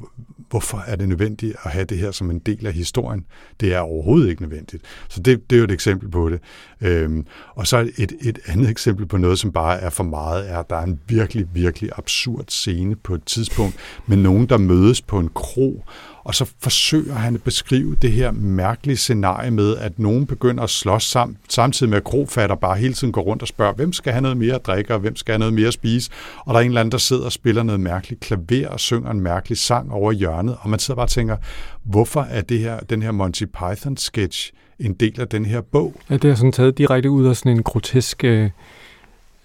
hvorfor 0.50 0.84
er 0.86 0.96
det 0.96 1.08
nødvendigt 1.08 1.56
at 1.64 1.70
have 1.70 1.84
det 1.84 1.98
her 1.98 2.10
som 2.10 2.30
en 2.30 2.38
del 2.38 2.66
af 2.66 2.72
historien? 2.72 3.24
Det 3.60 3.74
er 3.74 3.78
overhovedet 3.78 4.28
ikke 4.28 4.42
nødvendigt. 4.42 4.82
Så 5.08 5.20
det, 5.20 5.50
det 5.50 5.56
er 5.56 5.58
jo 5.58 5.64
et 5.64 5.70
eksempel 5.70 6.08
på 6.08 6.30
det. 6.30 6.40
Øhm, 6.80 7.26
og 7.54 7.66
så 7.66 7.90
et, 7.98 8.12
et 8.20 8.38
andet 8.46 8.70
eksempel 8.70 9.06
på 9.06 9.16
noget, 9.16 9.38
som 9.38 9.52
bare 9.52 9.80
er 9.80 9.90
for 9.90 10.04
meget, 10.04 10.50
er, 10.50 10.58
at 10.58 10.70
der 10.70 10.76
er 10.76 10.84
en 10.84 11.00
virkelig, 11.08 11.46
virkelig 11.52 11.90
absurd 11.96 12.44
scene 12.48 12.96
på 12.96 13.14
et 13.14 13.24
tidspunkt 13.24 13.76
med 14.06 14.16
nogen, 14.16 14.46
der 14.46 14.58
mødes 14.58 15.02
på 15.02 15.18
en 15.18 15.30
kro, 15.34 15.84
og 16.26 16.34
så 16.34 16.50
forsøger 16.60 17.14
han 17.14 17.34
at 17.34 17.42
beskrive 17.42 17.96
det 18.02 18.12
her 18.12 18.30
mærkelige 18.30 18.96
scenarie 18.96 19.50
med, 19.50 19.76
at 19.76 19.98
nogen 19.98 20.26
begynder 20.26 20.62
at 20.62 20.70
slås 20.70 21.02
sammen, 21.02 21.38
samtidig 21.48 21.90
med 21.90 21.96
at 21.96 22.04
krofatter 22.04 22.56
bare 22.56 22.76
hele 22.76 22.94
tiden 22.94 23.12
går 23.12 23.22
rundt 23.22 23.42
og 23.42 23.48
spørger, 23.48 23.72
hvem 23.72 23.92
skal 23.92 24.12
have 24.12 24.22
noget 24.22 24.36
mere 24.36 24.54
at 24.54 24.66
drikke, 24.66 24.94
og 24.94 25.00
hvem 25.00 25.16
skal 25.16 25.32
have 25.32 25.38
noget 25.38 25.54
mere 25.54 25.66
at 25.66 25.72
spise? 25.72 26.10
Og 26.38 26.54
der 26.54 26.60
er 26.60 26.64
en 26.64 26.70
eller 26.70 26.80
anden, 26.80 26.92
der 26.92 26.98
sidder 26.98 27.24
og 27.24 27.32
spiller 27.32 27.62
noget 27.62 27.80
mærkeligt 27.80 28.20
klaver 28.20 28.68
og 28.68 28.80
synger 28.80 29.10
en 29.10 29.20
mærkelig 29.20 29.58
sang 29.58 29.92
over 29.92 30.12
hjørnet, 30.12 30.56
og 30.60 30.70
man 30.70 30.78
sidder 30.78 30.96
bare 30.96 31.06
og 31.06 31.10
tænker, 31.10 31.36
hvorfor 31.84 32.20
er 32.20 32.40
det 32.40 32.58
her, 32.58 32.80
den 32.80 33.02
her 33.02 33.10
Monty 33.10 33.44
Python-sketch 33.44 34.52
en 34.78 34.94
del 34.94 35.20
af 35.20 35.28
den 35.28 35.46
her 35.46 35.60
bog? 35.60 35.94
Ja, 36.10 36.16
det 36.16 36.30
er 36.30 36.34
sådan 36.34 36.52
taget 36.52 36.78
direkte 36.78 37.10
ud 37.10 37.26
af 37.26 37.36
sådan 37.36 37.56
en 37.56 37.62
grotesk... 37.62 38.24
Øh 38.24 38.50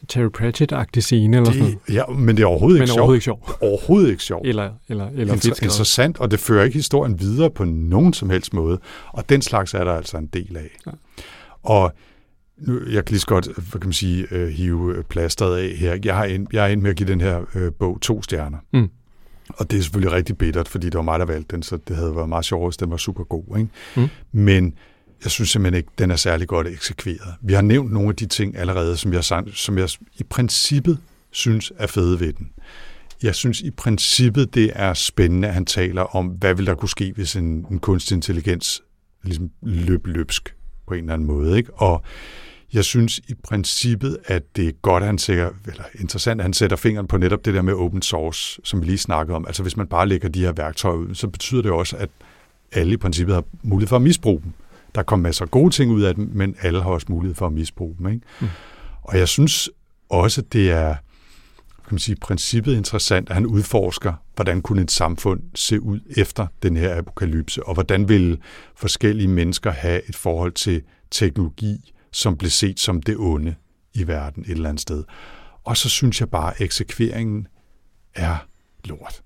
Terry 0.08 0.30
Pratchett-agtig 0.38 1.02
scene 1.04 1.38
eller 1.38 1.52
det, 1.52 1.60
sådan 1.62 1.80
Ja, 1.90 2.06
men 2.06 2.38
det 2.38 2.44
er 2.44 2.48
overhovedet 2.48 2.80
men 2.80 2.84
ikke 2.84 2.94
overhovedet 2.94 3.24
sjovt. 3.24 3.40
ikke 3.40 3.50
sjovt. 3.52 3.62
Overhovedet 3.72 4.10
ikke 4.10 4.24
sjovt. 4.24 4.48
Eller, 4.48 4.70
eller, 4.90 5.10
eller 5.16 5.34
Inter- 5.34 5.38
fedt 5.50 5.62
interessant, 5.62 6.20
og 6.20 6.32
det 6.32 6.40
fører 6.40 6.64
ikke 6.64 6.76
historien 6.78 7.20
videre 7.20 7.50
på 7.50 7.64
nogen 7.66 8.14
som 8.14 8.30
helst 8.30 8.54
måde. 8.54 8.80
Og 9.08 9.30
den 9.30 9.42
slags 9.42 9.74
er 9.74 9.84
der 9.84 9.94
altså 9.94 10.18
en 10.18 10.28
del 10.28 10.58
af. 10.58 10.78
Ja. 10.86 10.92
Og 11.64 11.94
nu, 12.58 12.80
jeg 12.92 13.06
kan 13.06 13.12
lige 13.14 13.20
så 13.20 13.28
godt, 13.28 13.46
hvad 13.46 13.80
kan 13.82 13.88
man 13.88 13.94
sige, 13.94 14.28
uh, 14.32 14.48
hive 14.48 15.04
plasteret 15.10 15.58
af 15.58 15.70
her. 15.78 15.98
Jeg 16.06 16.16
har 16.16 16.26
en, 16.26 16.48
jeg 16.54 16.64
er 16.66 16.68
ind 16.68 16.82
med 16.82 16.90
at 16.90 16.96
give 16.96 17.10
den 17.10 17.22
her 17.22 17.40
uh, 17.56 17.62
bog 17.80 18.02
to 18.02 18.22
stjerner. 18.24 18.58
Mm. 18.74 18.90
Og 19.50 19.72
det 19.72 19.78
er 19.78 19.82
selvfølgelig 19.82 20.12
rigtig 20.12 20.38
bittert, 20.38 20.68
fordi 20.68 20.86
det 20.86 20.96
var 20.96 21.02
mig, 21.02 21.20
der 21.20 21.26
valgte 21.26 21.56
den, 21.56 21.64
så 21.64 21.78
det 21.88 21.96
havde 21.96 22.16
været 22.16 22.30
meget 22.30 22.46
sjovt, 22.46 22.68
hvis 22.68 22.78
den 22.78 22.92
var 22.92 22.98
super 22.98 23.24
god. 23.24 23.58
Ikke? 23.58 23.70
Mm. 23.96 24.08
Men 24.32 24.74
jeg 25.24 25.32
synes 25.32 25.50
simpelthen 25.50 25.78
ikke, 25.78 25.90
den 25.98 26.12
er 26.12 26.16
særlig 26.16 26.48
godt 26.48 26.68
eksekveret. 26.68 27.36
Vi 27.42 27.54
har 27.54 27.62
nævnt 27.62 27.92
nogle 27.92 28.10
af 28.10 28.16
de 28.16 28.26
ting 28.26 28.58
allerede, 28.58 28.98
som 28.98 29.14
jeg, 29.14 29.24
som 29.54 29.78
jeg 29.78 29.90
i 30.18 30.24
princippet 30.24 30.98
synes 31.32 31.72
er 31.78 31.88
fede 31.88 32.20
ved 32.20 32.34
den. 32.34 32.52
Jeg 33.24 33.36
synes 33.36 33.62
i 33.62 33.72
princippet, 33.72 34.54
det 34.54 34.72
er 34.76 34.94
spændende, 34.94 35.48
at 35.48 35.54
han 35.54 35.66
taler 35.66 36.16
om, 36.16 36.28
hvad 36.28 36.56
vil 36.56 36.66
der 36.66 36.76
kunne 36.76 36.90
ske, 36.90 37.12
hvis 37.16 37.36
en, 37.36 37.66
en 37.72 37.80
kunstig 37.80 38.16
intelligens 38.16 38.82
ligesom 39.24 39.50
løb 39.62 40.08
løbsk 40.08 40.56
på 40.88 40.94
en 40.94 41.00
eller 41.00 41.14
anden 41.14 41.28
måde. 41.28 41.58
Ikke? 41.58 41.74
Og 41.74 42.04
jeg 42.74 42.86
synes 42.86 43.18
i 43.18 43.34
princippet, 43.34 44.18
at 44.26 44.56
det 44.56 44.68
er 44.68 44.72
godt, 44.72 45.04
at 45.04 45.08
han 45.08 45.18
sætter, 45.18 45.50
eller 45.68 45.84
interessant, 46.00 46.42
at 46.42 46.46
han 46.46 46.54
sætter 46.54 46.78
fingeren 46.78 47.08
på 47.08 47.18
netop 47.18 47.46
det 47.46 47.54
der 47.54 47.62
med 47.62 47.74
open 47.74 48.02
source, 48.02 48.62
som 48.64 48.82
vi 48.82 48.86
lige 48.86 48.98
snakkede 48.98 49.36
om. 49.36 49.46
Altså 49.48 49.62
hvis 49.62 49.78
man 49.78 49.88
bare 49.88 50.08
lægger 50.08 50.30
de 50.30 50.40
her 50.40 50.52
værktøjer 50.52 50.96
ud, 50.96 51.16
så 51.16 51.28
betyder 51.28 51.62
det 51.62 51.72
også, 51.72 51.98
at 51.98 52.10
alle 52.72 52.94
i 52.94 52.98
princippet 52.98 53.36
har 53.36 53.44
mulighed 53.64 53.88
for 53.88 53.96
at 53.96 54.02
misbruge 54.02 54.42
dem. 54.44 54.52
Der 54.96 55.04
kom 55.04 55.20
masser 55.20 55.46
af 55.46 55.52
gode 55.52 55.74
ting 55.74 55.92
ud 55.92 56.02
af 56.02 56.16
dem, 56.16 56.30
men 56.34 56.56
alle 56.62 56.82
har 56.82 56.90
også 56.90 57.08
mulighed 57.10 57.36
for 57.36 57.48
at 57.48 57.54
misbruge 57.54 57.96
dem. 57.98 58.08
Ikke? 58.08 58.26
Mm. 58.42 58.48
Og 59.02 59.18
jeg 59.18 59.28
synes 59.28 59.70
også, 60.10 60.42
det 60.42 60.72
er 60.72 60.96
kan 61.92 61.96
man 61.96 62.00
sige, 62.00 62.16
princippet 62.16 62.76
interessant, 62.76 63.30
at 63.30 63.36
han 63.36 63.46
udforsker, 63.46 64.14
hvordan 64.36 64.62
kunne 64.62 64.82
et 64.82 64.92
samfund 64.92 65.42
se 65.56 65.82
ud 65.82 66.00
efter 66.18 66.48
den 66.64 66.78
her 66.78 66.98
apokalypse, 66.98 67.64
og 67.64 67.74
hvordan 67.74 68.10
vil 68.10 68.38
forskellige 68.76 69.28
mennesker 69.28 69.72
have 69.72 70.10
et 70.10 70.16
forhold 70.16 70.52
til 70.52 70.82
teknologi, 71.12 71.94
som 72.12 72.38
blev 72.38 72.50
set 72.50 72.80
som 72.80 73.02
det 73.02 73.16
onde 73.18 73.56
i 73.94 74.08
verden 74.08 74.44
et 74.44 74.52
eller 74.52 74.70
andet 74.70 74.82
sted. 74.82 75.04
Og 75.64 75.78
så 75.78 75.90
synes 75.90 76.20
jeg 76.20 76.30
bare, 76.30 76.54
at 76.56 76.62
eksekveringen 76.62 77.48
er 78.16 78.38
lort. 78.86 79.22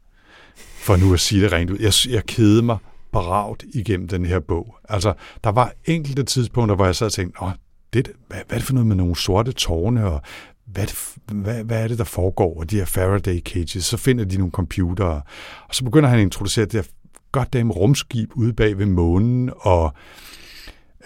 For 0.56 0.96
nu 0.96 1.14
at 1.14 1.20
sige 1.20 1.42
det 1.42 1.52
rent 1.52 1.70
ud. 1.70 1.78
Jeg, 1.80 2.14
jeg 2.14 2.26
kede 2.26 2.62
mig 2.62 2.78
bragt 3.16 3.64
igennem 3.74 4.08
den 4.08 4.26
her 4.26 4.40
bog. 4.40 4.76
Altså, 4.90 5.14
der 5.44 5.50
var 5.50 5.74
enkelte 5.86 6.24
tidspunkter, 6.24 6.76
hvor 6.76 6.86
jeg 6.86 6.96
sad 6.96 7.08
og 7.08 7.14
tænkte, 7.14 7.44
Åh, 7.44 7.52
det, 7.94 8.12
hvad, 8.28 8.38
hvad 8.48 8.56
er 8.56 8.60
det 8.60 8.64
for 8.64 8.74
noget 8.74 8.88
med 8.88 8.96
nogle 8.96 9.16
sorte 9.16 9.52
tårne, 9.52 10.06
og 10.06 10.22
hvad, 10.66 10.88
hvad, 11.32 11.64
hvad 11.64 11.84
er 11.84 11.88
det, 11.88 11.98
der 11.98 12.04
foregår, 12.04 12.60
og 12.60 12.72
de 12.72 12.78
her 12.78 12.86
Faraday 12.86 13.40
cages, 13.40 13.86
så 13.86 13.98
finder 13.98 14.26
de 14.26 14.38
nogle 14.38 14.52
computere, 14.52 15.22
og 15.68 15.76
så 15.76 15.84
begynder 15.84 16.10
han 16.10 16.20
at 16.20 16.24
introducere 16.24 16.66
det 16.66 16.74
her 16.74 16.84
goddamn 17.32 17.72
rumskib 17.72 18.32
ude 18.36 18.54
bag 18.54 18.78
ved 18.78 18.86
månen, 18.86 19.52
og 19.58 19.94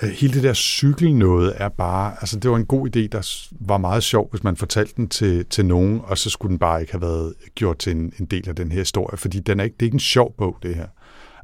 øh, 0.04 0.10
hele 0.10 0.34
det 0.34 0.44
der 0.44 0.54
cykel 0.54 1.16
noget 1.16 1.54
er 1.56 1.70
bare, 1.70 2.12
altså 2.12 2.40
det 2.40 2.52
var 2.52 2.58
en 2.58 2.66
god 2.66 2.88
idé, 2.88 3.08
der 3.08 3.48
var 3.52 3.78
meget 3.78 4.04
sjov, 4.04 4.30
hvis 4.30 4.44
man 4.44 4.56
fortalte 4.56 4.94
den 4.98 5.10
til, 5.10 5.46
til 5.46 5.66
nogen, 5.66 6.02
og 6.04 6.18
så 6.18 6.30
skulle 6.30 6.50
den 6.50 6.60
bare 6.60 6.82
ikke 6.82 6.94
have 6.94 7.02
været 7.02 7.34
gjort 7.56 7.78
til 7.78 7.92
en, 7.92 8.14
en 8.20 8.26
del 8.26 8.50
af 8.50 8.56
den 8.56 8.72
her 8.72 8.80
historie, 8.80 9.18
fordi 9.18 9.40
den 9.40 9.60
er 9.60 9.64
ikke, 9.64 9.74
det 9.74 9.82
er 9.82 9.88
ikke 9.88 9.96
en 9.96 10.00
sjov 10.00 10.34
bog, 10.38 10.58
det 10.64 10.76
her. 10.76 10.88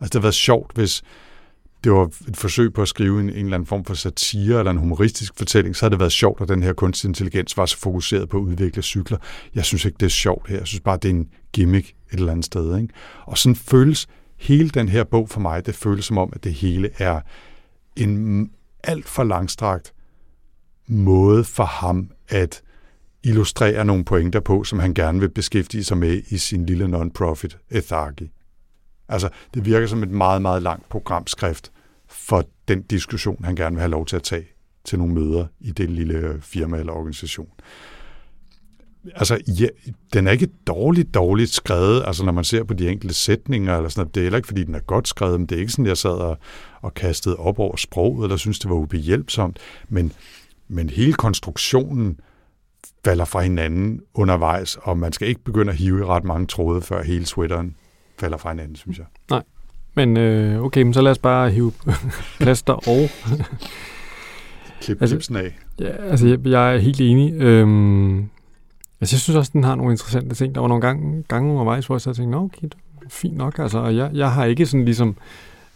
Altså, 0.01 0.05
det 0.05 0.13
havde 0.13 0.23
været 0.23 0.33
sjovt, 0.33 0.71
hvis 0.75 1.03
det 1.83 1.91
var 1.91 2.11
et 2.27 2.37
forsøg 2.37 2.73
på 2.73 2.81
at 2.81 2.87
skrive 2.87 3.19
en, 3.19 3.29
en 3.29 3.35
eller 3.35 3.53
anden 3.53 3.67
form 3.67 3.85
for 3.85 3.93
satire 3.93 4.59
eller 4.59 4.71
en 4.71 4.77
humoristisk 4.77 5.33
fortælling, 5.37 5.75
så 5.75 5.85
havde 5.85 5.91
det 5.91 5.99
været 5.99 6.11
sjovt, 6.11 6.41
at 6.41 6.47
den 6.47 6.63
her 6.63 6.73
kunstig 6.73 7.07
intelligens 7.07 7.57
var 7.57 7.65
så 7.65 7.77
fokuseret 7.77 8.29
på 8.29 8.37
at 8.37 8.41
udvikle 8.41 8.81
cykler. 8.81 9.17
Jeg 9.55 9.65
synes 9.65 9.85
ikke, 9.85 9.97
det 9.99 10.05
er 10.05 10.09
sjovt 10.09 10.49
her. 10.49 10.57
Jeg 10.57 10.67
synes 10.67 10.81
bare, 10.81 10.97
det 11.01 11.05
er 11.05 11.13
en 11.13 11.29
gimmick 11.53 11.89
et 12.13 12.19
eller 12.19 12.31
andet 12.31 12.45
sted. 12.45 12.77
Ikke? 12.77 12.93
Og 13.25 13.37
sådan 13.37 13.55
føles 13.55 14.07
hele 14.37 14.69
den 14.69 14.89
her 14.89 15.03
bog 15.03 15.29
for 15.29 15.39
mig, 15.39 15.65
det 15.65 15.75
føles 15.75 16.05
som 16.05 16.17
om, 16.17 16.29
at 16.33 16.43
det 16.43 16.53
hele 16.53 16.89
er 16.97 17.21
en 17.95 18.49
alt 18.83 19.09
for 19.09 19.23
langstrakt 19.23 19.93
måde 20.87 21.43
for 21.43 21.65
ham 21.65 22.09
at 22.27 22.61
illustrere 23.23 23.85
nogle 23.85 24.05
pointer 24.05 24.39
på, 24.39 24.63
som 24.63 24.79
han 24.79 24.93
gerne 24.93 25.19
vil 25.19 25.29
beskæftige 25.29 25.83
sig 25.83 25.97
med 25.97 26.21
i 26.29 26.37
sin 26.37 26.65
lille 26.65 26.87
non-profit 26.87 27.57
Ethargi. 27.69 28.31
Altså, 29.09 29.29
det 29.53 29.65
virker 29.65 29.87
som 29.87 30.03
et 30.03 30.09
meget, 30.09 30.41
meget 30.41 30.61
langt 30.61 30.89
programskrift 30.89 31.71
for 32.07 32.43
den 32.67 32.81
diskussion, 32.81 33.45
han 33.45 33.55
gerne 33.55 33.75
vil 33.75 33.81
have 33.81 33.91
lov 33.91 34.05
til 34.05 34.15
at 34.15 34.23
tage 34.23 34.47
til 34.85 34.99
nogle 34.99 35.13
møder 35.13 35.45
i 35.59 35.71
det 35.71 35.89
lille 35.89 36.13
øh, 36.13 36.41
firma 36.41 36.77
eller 36.77 36.93
organisation. 36.93 37.49
Altså, 39.15 39.39
ja, 39.47 39.67
den 40.13 40.27
er 40.27 40.31
ikke 40.31 40.49
dårligt, 40.67 41.13
dårligt 41.13 41.53
skrevet, 41.53 42.03
altså 42.05 42.25
når 42.25 42.31
man 42.31 42.43
ser 42.43 42.63
på 42.63 42.73
de 42.73 42.89
enkelte 42.89 43.15
sætninger, 43.15 43.75
eller 43.77 43.89
sådan 43.89 44.01
noget. 44.01 44.15
det 44.15 44.21
er 44.21 44.23
heller 44.23 44.37
ikke, 44.37 44.47
fordi 44.47 44.63
den 44.63 44.75
er 44.75 44.79
godt 44.79 45.07
skrevet, 45.07 45.39
men 45.39 45.49
det 45.49 45.55
er 45.55 45.59
ikke 45.59 45.71
sådan, 45.71 45.85
jeg 45.85 45.97
sad 45.97 46.11
og, 46.11 46.37
og 46.81 46.93
kastede 46.93 47.35
op 47.35 47.59
over 47.59 47.75
sproget, 47.75 48.23
eller 48.23 48.37
synes, 48.37 48.59
det 48.59 48.69
var 48.69 48.75
ubehjælpsomt, 48.75 49.59
men, 49.89 50.11
men 50.67 50.89
hele 50.89 51.13
konstruktionen 51.13 52.19
falder 53.05 53.25
fra 53.25 53.41
hinanden 53.41 54.01
undervejs, 54.13 54.77
og 54.81 54.97
man 54.97 55.13
skal 55.13 55.27
ikke 55.27 55.43
begynde 55.43 55.71
at 55.71 55.77
hive 55.77 55.99
i 55.99 56.03
ret 56.03 56.23
mange 56.23 56.47
tråde, 56.47 56.81
før 56.81 57.03
hele 57.03 57.25
sweateren 57.25 57.75
falder 58.19 58.37
fra 58.37 58.49
hinanden, 58.49 58.75
synes 58.75 58.97
jeg. 58.97 59.05
Nej, 59.29 59.43
men 59.93 60.17
øh, 60.17 60.61
okay, 60.61 60.81
men 60.81 60.93
så 60.93 61.01
lad 61.01 61.11
os 61.11 61.17
bare 61.17 61.49
hive 61.49 61.71
plaster 62.39 62.73
og... 62.73 63.09
Klip 64.81 65.01
altså, 65.01 65.33
af. 65.35 65.57
Ja, 65.79 66.09
altså 66.09 66.27
jeg, 66.27 66.47
jeg 66.47 66.73
er 66.73 66.77
helt 66.77 67.01
enig. 67.01 67.33
Øhm, 67.33 68.17
altså 69.01 69.15
jeg 69.15 69.19
synes 69.19 69.35
også, 69.35 69.51
den 69.53 69.63
har 69.63 69.75
nogle 69.75 69.93
interessante 69.93 70.35
ting. 70.35 70.55
Der 70.55 70.61
var 70.61 70.67
nogle 70.67 70.81
gange, 70.81 71.23
gange 71.27 71.51
undervejs, 71.51 71.85
hvor 71.85 71.95
jeg 71.95 72.01
så 72.01 72.13
tænkte, 72.13 72.35
okay, 72.35 72.61
det 72.61 72.73
er 73.05 73.09
fint 73.09 73.37
nok. 73.37 73.59
Altså, 73.59 73.79
og 73.79 73.95
jeg, 73.95 74.09
jeg 74.13 74.31
har 74.31 74.45
ikke 74.45 74.65
sådan 74.65 74.85
ligesom 74.85 75.15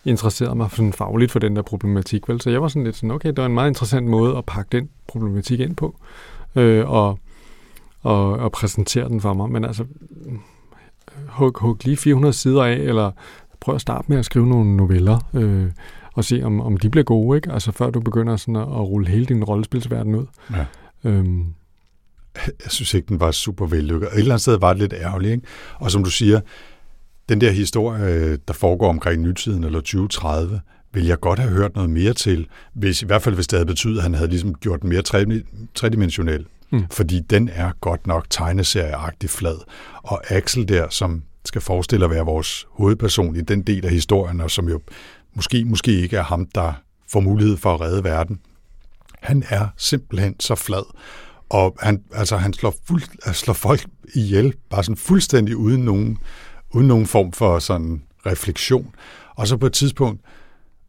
interesseret 0.06 0.58
mig 0.58 0.70
sådan 0.72 0.94
fagligt 0.94 1.32
for 1.32 1.40
den 1.40 1.56
der 1.56 1.62
problematik, 1.62 2.30
vel? 2.30 2.42
Så 2.42 2.50
jeg 2.50 2.62
var 2.62 2.68
sådan 2.68 2.84
lidt 2.84 2.96
sådan, 2.96 3.12
okay, 3.12 3.30
det 3.30 3.38
var 3.38 3.46
en 3.46 3.54
meget 3.54 3.70
interessant 3.70 4.08
måde 4.08 4.38
at 4.38 4.46
pakke 4.46 4.70
den 4.72 4.90
problematik 5.08 5.60
ind 5.60 5.76
på, 5.76 5.96
øh, 6.56 6.90
og, 6.90 7.20
og, 8.02 8.32
og 8.32 8.52
præsentere 8.52 9.10
den 9.10 9.22
for 9.22 9.34
mig. 9.34 9.50
Men 9.50 9.66
altså, 9.66 9.86
hug, 11.28 11.58
hug 11.60 11.78
lige 11.84 11.98
400 11.98 12.34
sider 12.34 12.64
af, 12.64 12.76
eller 12.76 13.12
prøv 13.60 13.76
at 13.76 13.82
starte 13.82 14.06
med 14.08 14.18
at 14.18 14.26
skrive 14.26 14.48
nogle 14.48 14.78
noveller, 14.78 15.30
øh, 15.34 15.72
og 16.14 16.26
se, 16.26 16.42
om, 16.44 16.62
om 16.62 16.78
de 16.78 16.90
bliver 16.90 17.04
gode, 17.04 17.38
ikke? 17.38 17.52
Altså 17.52 17.72
før 17.72 17.90
du 17.90 18.00
begynder 18.00 18.38
sådan 18.38 18.56
at, 18.56 18.62
at 18.62 18.68
rulle 18.68 19.08
hele 19.08 19.26
din 19.26 19.44
rollespilsverden 19.44 20.16
ud. 20.16 20.26
Ja. 20.52 20.66
Øhm. 21.04 21.46
Jeg 22.46 22.72
synes 22.72 22.94
ikke, 22.94 23.08
den 23.08 23.20
var 23.20 23.32
super 23.32 23.66
vellykket. 23.66 24.08
Et 24.08 24.20
eller 24.20 24.32
andet 24.32 24.42
sted 24.42 24.60
var 24.60 24.74
det 24.74 24.82
lidt 24.82 24.94
ærgerligt, 24.94 25.32
ikke? 25.32 25.48
Og 25.76 25.92
som 25.92 26.04
du 26.04 26.10
siger, 26.10 26.40
den 27.30 27.42
der 27.42 27.52
historie, 27.52 28.38
der 28.38 28.54
foregår 28.54 28.90
omkring 28.90 29.22
nytiden 29.22 29.64
eller 29.64 29.80
2030, 29.80 30.62
vil 30.94 31.06
jeg 31.06 31.20
godt 31.20 31.40
have 31.40 31.52
hørt 31.52 31.76
noget 31.76 31.90
mere 31.90 32.14
til, 32.14 32.48
hvis, 32.74 33.02
i 33.02 33.06
hvert 33.06 33.22
fald 33.22 33.36
hvis 33.36 33.48
det 33.48 33.58
havde 33.58 33.68
betydet, 33.68 33.98
at 33.98 34.04
han 34.04 34.14
havde 34.14 34.30
ligesom 34.30 34.54
gjort 34.54 34.82
den 34.82 34.90
mere 34.90 35.02
tredimensionel. 35.76 36.46
Mm. 36.72 36.86
Fordi 36.92 37.20
den 37.20 37.50
er 37.54 37.72
godt 37.82 38.08
nok 38.08 38.26
tegneserieagtig 38.30 39.30
flad. 39.30 39.58
Og 40.04 40.32
Axel 40.32 40.68
der, 40.68 40.90
som 40.90 41.24
skal 41.46 41.62
forestille 41.62 42.06
at 42.06 42.12
være 42.12 42.26
vores 42.26 42.68
hovedperson 42.72 43.36
i 43.36 43.42
den 43.42 43.62
del 43.62 43.86
af 43.86 43.92
historien, 43.92 44.42
og 44.42 44.52
som 44.52 44.70
jo 44.70 44.82
måske, 45.34 45.66
måske 45.66 45.92
ikke 45.92 46.18
er 46.18 46.24
ham, 46.24 46.46
der 46.56 46.74
får 47.12 47.20
mulighed 47.20 47.58
for 47.58 47.74
at 47.74 47.82
redde 47.82 48.04
verden. 48.04 48.40
Han 49.22 49.44
er 49.50 49.68
simpelthen 49.78 50.36
så 50.40 50.56
flad. 50.56 50.84
Og 51.50 51.78
han, 51.80 52.04
altså, 52.14 52.38
han 52.38 52.54
slår, 52.54 52.76
fuld, 52.88 53.04
øh, 53.28 53.34
slår 53.34 53.54
folk 53.54 53.86
ihjel, 54.16 54.54
bare 54.70 54.84
sådan 54.84 54.98
fuldstændig 54.98 55.58
uden 55.58 55.82
nogen, 55.82 56.18
uden 56.74 56.88
nogen 56.88 57.06
form 57.06 57.32
for 57.32 57.60
sådan 57.60 58.04
refleksion. 58.26 58.96
Og 59.36 59.48
så 59.48 59.58
på 59.58 59.66
et 59.66 59.74
tidspunkt, 59.74 60.22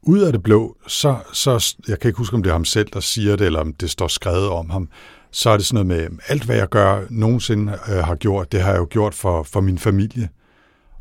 ud 0.02 0.18
af 0.18 0.32
det 0.32 0.42
blå, 0.42 0.76
så, 0.86 1.16
så, 1.32 1.76
jeg 1.88 2.00
kan 2.00 2.08
ikke 2.08 2.18
huske, 2.18 2.36
om 2.36 2.42
det 2.42 2.50
er 2.50 2.54
ham 2.54 2.64
selv, 2.64 2.88
der 2.92 3.00
siger 3.00 3.36
det, 3.36 3.46
eller 3.46 3.60
om 3.60 3.72
det 3.72 3.90
står 3.90 4.08
skrevet 4.08 4.48
om 4.48 4.70
ham, 4.70 4.88
så 5.32 5.50
er 5.50 5.56
det 5.56 5.66
sådan 5.66 5.86
noget 5.86 6.10
med, 6.10 6.18
alt 6.28 6.44
hvad 6.44 6.56
jeg 6.56 6.68
gør, 6.68 7.00
nogensinde 7.10 7.78
øh, 7.88 8.04
har 8.04 8.14
gjort, 8.14 8.52
det 8.52 8.60
har 8.60 8.70
jeg 8.70 8.78
jo 8.78 8.86
gjort 8.90 9.14
for, 9.14 9.42
for 9.42 9.60
min 9.60 9.78
familie. 9.78 10.28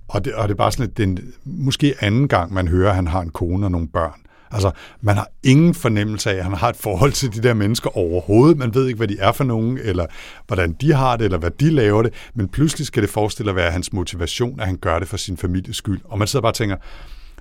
Og 0.07 0.25
det, 0.25 0.33
og 0.33 0.47
det 0.47 0.53
er 0.53 0.57
bare 0.57 0.71
sådan, 0.71 0.85
at 0.85 0.97
den, 0.97 1.19
måske 1.45 1.95
anden 1.99 2.27
gang, 2.27 2.53
man 2.53 2.67
hører, 2.67 2.89
at 2.89 2.95
han 2.95 3.07
har 3.07 3.21
en 3.21 3.29
kone 3.29 3.65
og 3.65 3.71
nogle 3.71 3.87
børn. 3.87 4.21
Altså, 4.51 4.71
man 5.01 5.15
har 5.15 5.27
ingen 5.43 5.73
fornemmelse 5.73 6.31
af, 6.31 6.35
at 6.35 6.43
han 6.43 6.53
har 6.53 6.69
et 6.69 6.75
forhold 6.75 7.11
til 7.11 7.33
de 7.33 7.43
der 7.47 7.53
mennesker 7.53 7.97
overhovedet. 7.97 8.57
Man 8.57 8.73
ved 8.73 8.87
ikke, 8.87 8.97
hvad 8.97 9.07
de 9.07 9.17
er 9.19 9.31
for 9.31 9.43
nogen, 9.43 9.77
eller 9.77 10.05
hvordan 10.47 10.75
de 10.81 10.93
har 10.93 11.17
det, 11.17 11.25
eller 11.25 11.37
hvad 11.37 11.51
de 11.51 11.69
laver 11.69 12.03
det. 12.03 12.13
Men 12.33 12.47
pludselig 12.47 12.87
skal 12.87 13.03
det 13.03 13.09
forestille 13.09 13.49
at 13.49 13.55
være 13.55 13.71
hans 13.71 13.93
motivation, 13.93 14.59
at 14.59 14.65
han 14.65 14.77
gør 14.77 14.99
det 14.99 15.07
for 15.07 15.17
sin 15.17 15.37
families 15.37 15.75
skyld. 15.75 16.01
Og 16.03 16.19
man 16.19 16.27
sidder 16.27 16.41
bare 16.41 16.51
og 16.51 16.55
tænker, 16.55 16.75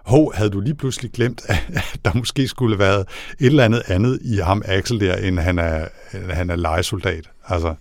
hov, 0.09 0.35
havde 0.35 0.51
du 0.51 0.61
lige 0.61 0.75
pludselig 0.75 1.11
glemt, 1.13 1.43
at 1.49 2.01
der 2.05 2.15
måske 2.15 2.49
skulle 2.49 2.77
have 2.77 2.79
været 2.79 3.07
et 3.41 3.47
eller 3.47 3.65
andet 3.65 3.83
andet 3.87 4.19
i 4.23 4.37
ham 4.37 4.63
Axel 4.65 5.01
der, 5.01 5.17
end 5.17 5.39
han 5.39 5.59
er, 5.59 5.89
han 6.31 6.51
er 6.51 6.57
legesoldat. 6.57 7.31
Altså, 7.49 7.75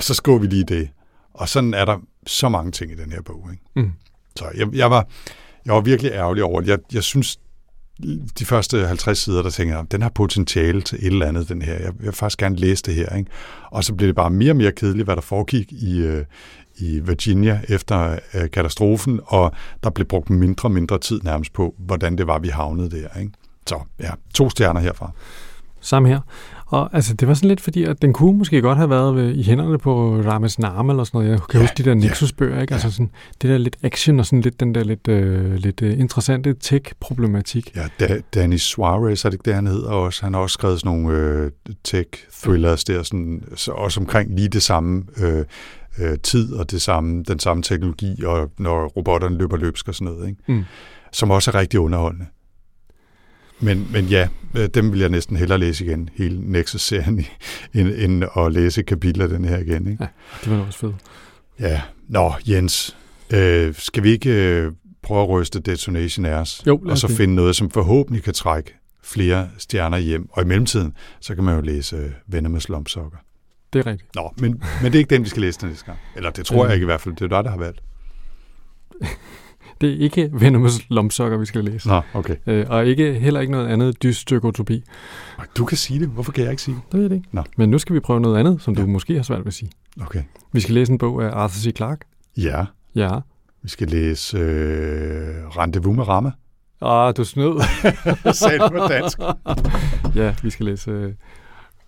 så 0.00 0.14
skriver 0.14 0.38
vi 0.38 0.46
lige 0.46 0.64
det. 0.64 0.88
Og 1.34 1.48
sådan 1.48 1.74
er 1.74 1.84
der 1.84 1.96
så 2.26 2.48
mange 2.48 2.72
ting 2.72 2.92
i 2.92 2.94
den 2.94 3.12
her 3.12 3.22
bog. 3.22 3.48
Ikke? 3.50 3.62
Mm. 3.76 3.92
Så 4.36 4.44
jeg, 4.54 4.74
jeg, 4.74 4.90
var, 4.90 5.08
jeg 5.66 5.74
var 5.74 5.80
virkelig 5.80 6.12
ærgerlig 6.12 6.44
over 6.44 6.60
det. 6.60 6.68
Jeg, 6.68 6.78
jeg 6.92 7.02
synes, 7.02 7.38
de 8.38 8.44
første 8.44 8.86
50 8.86 9.18
sider, 9.18 9.42
der 9.42 9.50
tænker 9.50 9.76
jeg, 9.76 9.92
den 9.92 10.02
har 10.02 10.08
potentiale 10.08 10.82
til 10.82 10.98
et 10.98 11.06
eller 11.06 11.26
andet, 11.26 11.48
den 11.48 11.62
her. 11.62 11.74
Jeg 11.74 11.92
vil 11.98 12.12
faktisk 12.12 12.38
gerne 12.38 12.56
læse 12.56 12.82
det 12.82 12.94
her. 12.94 13.16
Ikke? 13.16 13.30
Og 13.70 13.84
så 13.84 13.94
blev 13.94 14.06
det 14.06 14.16
bare 14.16 14.30
mere 14.30 14.52
og 14.52 14.56
mere 14.56 14.72
kedeligt, 14.72 15.06
hvad 15.06 15.16
der 15.16 15.22
foregik 15.22 15.72
i, 15.72 15.98
øh, 15.98 16.24
i 16.78 17.00
Virginia 17.00 17.60
efter 17.68 18.18
øh, 18.34 18.50
katastrofen, 18.50 19.20
og 19.24 19.52
der 19.84 19.90
blev 19.90 20.06
brugt 20.06 20.30
mindre 20.30 20.66
og 20.66 20.72
mindre 20.72 20.98
tid 20.98 21.20
nærmest 21.24 21.52
på, 21.52 21.74
hvordan 21.78 22.18
det 22.18 22.26
var, 22.26 22.38
vi 22.38 22.48
havnede 22.48 22.90
der. 22.90 23.20
Ikke? 23.20 23.32
Så 23.66 23.80
ja, 24.00 24.10
to 24.34 24.50
stjerner 24.50 24.80
herfra. 24.80 25.10
Samme 25.80 26.08
her. 26.08 26.20
Og 26.66 26.90
altså, 26.92 27.14
det 27.14 27.28
var 27.28 27.34
sådan 27.34 27.48
lidt 27.48 27.60
fordi, 27.60 27.84
at 27.84 28.02
den 28.02 28.12
kunne 28.12 28.38
måske 28.38 28.60
godt 28.60 28.78
have 28.78 28.90
været 28.90 29.14
ved, 29.14 29.34
i 29.34 29.42
hænderne 29.42 29.78
på 29.78 30.16
Rames 30.16 30.58
Narm 30.58 30.90
eller 30.90 31.04
sådan 31.04 31.18
noget. 31.18 31.30
Jeg 31.30 31.40
kan 31.50 31.60
ja, 31.60 31.64
huske 31.64 31.74
de 31.78 31.82
der 31.82 31.94
Nexus-bøger, 31.94 32.60
ikke? 32.60 32.74
Ja. 32.74 32.76
Altså 32.76 32.90
sådan, 32.90 33.10
det 33.42 33.50
der 33.50 33.58
lidt 33.58 33.76
action 33.82 34.18
og 34.20 34.26
sådan 34.26 34.40
lidt 34.40 34.60
den 34.60 34.74
der 34.74 34.84
lidt, 34.84 35.08
øh, 35.08 35.54
lidt 35.54 35.82
øh, 35.82 35.98
interessante 35.98 36.54
tech-problematik. 36.60 37.76
Ja, 37.76 37.88
da, 38.00 38.20
Danny 38.34 38.56
Suarez, 38.56 39.24
er 39.24 39.28
det 39.28 39.34
ikke 39.34 39.44
det, 39.44 39.54
han 39.54 39.66
hedder 39.66 39.90
også? 39.90 40.24
Han 40.24 40.34
har 40.34 40.40
også 40.40 40.54
skrevet 40.54 40.80
sådan 40.80 40.98
nogle 40.98 41.18
øh, 41.18 41.50
tech-thrillers 41.84 42.84
der, 42.84 43.02
sådan, 43.02 43.42
så 43.54 43.72
også 43.72 44.00
omkring 44.00 44.34
lige 44.34 44.48
det 44.48 44.62
samme 44.62 45.04
øh, 45.16 45.44
øh, 45.98 46.18
tid 46.18 46.52
og 46.52 46.70
det 46.70 46.82
samme, 46.82 47.22
den 47.22 47.38
samme 47.38 47.62
teknologi, 47.62 48.24
og 48.24 48.50
når 48.58 48.86
robotterne 48.86 49.38
løber 49.38 49.56
løbsk 49.56 49.88
og 49.88 49.94
sådan 49.94 50.12
noget, 50.14 50.28
ikke? 50.28 50.42
Mm. 50.46 50.64
som 51.12 51.30
også 51.30 51.50
er 51.50 51.54
rigtig 51.54 51.80
underholdende. 51.80 52.26
Men, 53.60 53.88
men 53.92 54.04
ja, 54.04 54.28
øh, 54.56 54.68
dem 54.74 54.92
vil 54.92 55.00
jeg 55.00 55.08
næsten 55.08 55.36
hellere 55.36 55.58
læse 55.58 55.84
igen, 55.84 56.08
hele 56.14 56.52
Nexus-serien, 56.52 57.24
end, 57.74 57.88
end 57.88 58.24
at 58.36 58.52
læse 58.52 58.82
kapitler 58.82 59.24
af 59.24 59.30
den 59.30 59.44
her 59.44 59.58
igen. 59.58 59.90
Ikke? 59.90 60.04
Ja, 60.04 60.08
det 60.44 60.58
var 60.58 60.66
også 60.66 60.78
fedt. 60.78 60.94
Ja, 61.60 61.82
nå 62.08 62.32
Jens, 62.48 62.96
øh, 63.32 63.74
skal 63.74 64.02
vi 64.02 64.10
ikke 64.10 64.30
øh, 64.30 64.72
prøve 65.02 65.22
at 65.22 65.28
ryste 65.28 65.60
Detonation 65.60 66.26
Airs, 66.26 66.62
jo, 66.66 66.80
og 66.86 66.98
så 66.98 67.06
det. 67.06 67.16
finde 67.16 67.34
noget, 67.34 67.56
som 67.56 67.70
forhåbentlig 67.70 68.22
kan 68.22 68.34
trække 68.34 68.74
flere 69.02 69.48
stjerner 69.58 69.98
hjem, 69.98 70.28
og 70.32 70.42
i 70.42 70.46
mellemtiden, 70.46 70.92
så 71.20 71.34
kan 71.34 71.44
man 71.44 71.54
jo 71.54 71.60
læse 71.60 71.96
øh, 71.96 72.10
Venner 72.26 72.50
med 72.50 72.60
slumpsokker. 72.60 73.18
Det 73.72 73.78
er 73.78 73.86
rigtigt. 73.86 74.14
Nå, 74.14 74.32
men, 74.38 74.62
men 74.82 74.92
det 74.92 74.94
er 74.94 74.98
ikke 74.98 75.14
den, 75.14 75.24
vi 75.24 75.28
skal 75.28 75.42
læse 75.42 75.66
næste 75.66 75.84
gang. 75.84 75.98
Eller 76.16 76.30
det 76.30 76.46
tror 76.46 76.64
jeg 76.64 76.74
ikke 76.74 76.84
i 76.84 76.86
hvert 76.86 77.00
fald. 77.00 77.14
Det 77.14 77.24
er 77.24 77.36
dig, 77.36 77.44
der 77.44 77.50
har 77.50 77.58
valgt. 77.58 77.82
Det 79.80 79.92
er 79.92 79.98
ikke 79.98 80.30
Venomous 80.32 80.80
Lomsokker, 80.88 81.38
vi 81.38 81.46
skal 81.46 81.64
læse. 81.64 81.88
Nå, 81.88 82.00
okay. 82.14 82.36
Øh, 82.46 82.66
og 82.68 82.86
ikke, 82.86 83.14
heller 83.14 83.40
ikke 83.40 83.52
noget 83.52 83.68
andet 83.68 84.02
dystøkotopi. 84.02 84.84
Du 85.56 85.64
kan 85.64 85.76
sige 85.76 86.00
det. 86.00 86.08
Hvorfor 86.08 86.32
kan 86.32 86.44
jeg 86.44 86.50
ikke 86.50 86.62
sige 86.62 86.74
det? 86.74 86.82
Det 86.92 87.00
ved 87.00 87.06
jeg 87.06 87.16
ikke. 87.16 87.28
Nå. 87.32 87.42
Men 87.56 87.70
nu 87.70 87.78
skal 87.78 87.94
vi 87.94 88.00
prøve 88.00 88.20
noget 88.20 88.38
andet, 88.38 88.62
som 88.62 88.74
ja. 88.74 88.82
du 88.82 88.86
måske 88.86 89.14
har 89.14 89.22
svært 89.22 89.38
ved 89.38 89.46
at 89.46 89.54
sige. 89.54 89.70
Okay. 90.00 90.22
Vi 90.52 90.60
skal 90.60 90.74
læse 90.74 90.92
en 90.92 90.98
bog 90.98 91.24
af 91.24 91.30
Arthur 91.30 91.58
C. 91.58 91.76
Clarke. 91.76 92.04
Ja. 92.36 92.64
Ja. 92.94 93.18
Vi 93.62 93.68
skal 93.68 93.88
læse 93.88 94.38
øh, 94.38 95.48
Rendezvous 95.48 95.96
med 95.96 96.08
Ramme. 96.08 96.32
Ah, 96.80 97.16
du 97.16 97.24
snød. 97.24 97.54
Det 98.50 98.72
på 98.72 98.88
dansk. 98.88 99.18
ja, 100.20 100.34
vi 100.42 100.50
skal 100.50 100.66
læse 100.66 100.90
øh, 100.90 101.12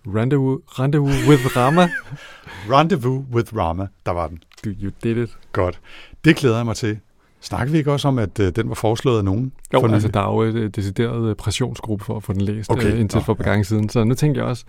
Rendezvous, 0.07 0.61
Rendezvous 0.79 1.29
with 1.29 1.57
Rama. 1.57 1.89
Rendezvous 2.75 3.25
with 3.33 3.57
Rama, 3.57 3.87
der 4.07 4.13
var 4.13 4.29
den. 4.29 4.43
You 4.67 4.91
did 5.05 5.17
it. 5.17 5.39
Godt. 5.53 5.81
Det 6.25 6.37
glæder 6.37 6.57
jeg 6.57 6.67
mig 6.67 6.77
til. 6.77 6.99
Snakker 7.41 7.73
vi 7.73 7.79
ikke 7.79 7.93
også 7.93 8.09
om, 8.09 8.19
at 8.19 8.41
øh, 8.41 8.57
den 8.57 8.69
var 8.69 8.75
foreslået 8.75 9.19
af 9.19 9.25
nogen? 9.25 9.53
Jo, 9.73 9.81
for 9.81 9.89
altså 9.89 10.09
der 10.09 10.21
er 10.21 10.33
jo 10.33 10.41
et 10.41 10.55
øh, 10.55 10.71
decideret 10.71 11.31
øh, 11.31 11.37
pressionsgruppe 11.37 12.05
for 12.05 12.17
at 12.17 12.23
få 12.23 12.33
den 12.33 12.41
læst 12.41 12.71
okay. 12.71 12.93
øh, 12.93 13.01
indtil 13.01 13.17
Nå, 13.17 13.23
for 13.23 13.35
gang 13.35 13.57
ja. 13.57 13.63
siden. 13.63 13.89
Så 13.89 14.05
nu 14.05 14.15
tænker 14.15 14.41
jeg 14.41 14.49
også, 14.49 14.65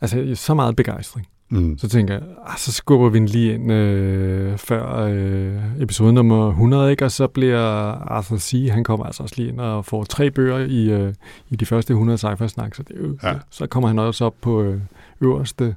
altså 0.00 0.32
så 0.34 0.54
meget 0.54 0.76
begejstring. 0.76 1.26
Mm. 1.50 1.78
Så 1.78 1.88
tænker 1.88 2.14
jeg, 2.14 2.22
ah, 2.46 2.58
så 2.58 2.72
skubber 2.72 3.08
vi 3.08 3.18
den 3.18 3.26
lige 3.26 3.54
ind 3.54 3.72
øh, 3.72 4.58
før 4.58 4.96
øh, 4.96 5.82
episode 5.82 6.12
nummer 6.12 6.48
100, 6.48 6.90
ikke? 6.90 7.04
og 7.04 7.12
så 7.12 7.26
bliver 7.26 7.60
Arthur 8.12 8.36
C., 8.36 8.68
han 8.70 8.84
kommer 8.84 9.06
altså 9.06 9.22
også 9.22 9.34
lige 9.38 9.48
ind 9.48 9.60
og 9.60 9.84
får 9.84 10.04
tre 10.04 10.30
bøger 10.30 10.58
i, 10.58 10.90
øh, 10.90 11.14
i 11.50 11.56
de 11.56 11.66
første 11.66 11.92
100 11.92 12.18
sci 12.18 12.48
snak 12.48 12.74
så, 12.74 12.82
det 12.82 13.18
ja. 13.22 13.34
så 13.50 13.66
kommer 13.66 13.88
han 13.88 13.98
også 13.98 14.24
op 14.24 14.34
på 14.40 14.62
øh, 14.62 14.80
øverste 15.20 15.74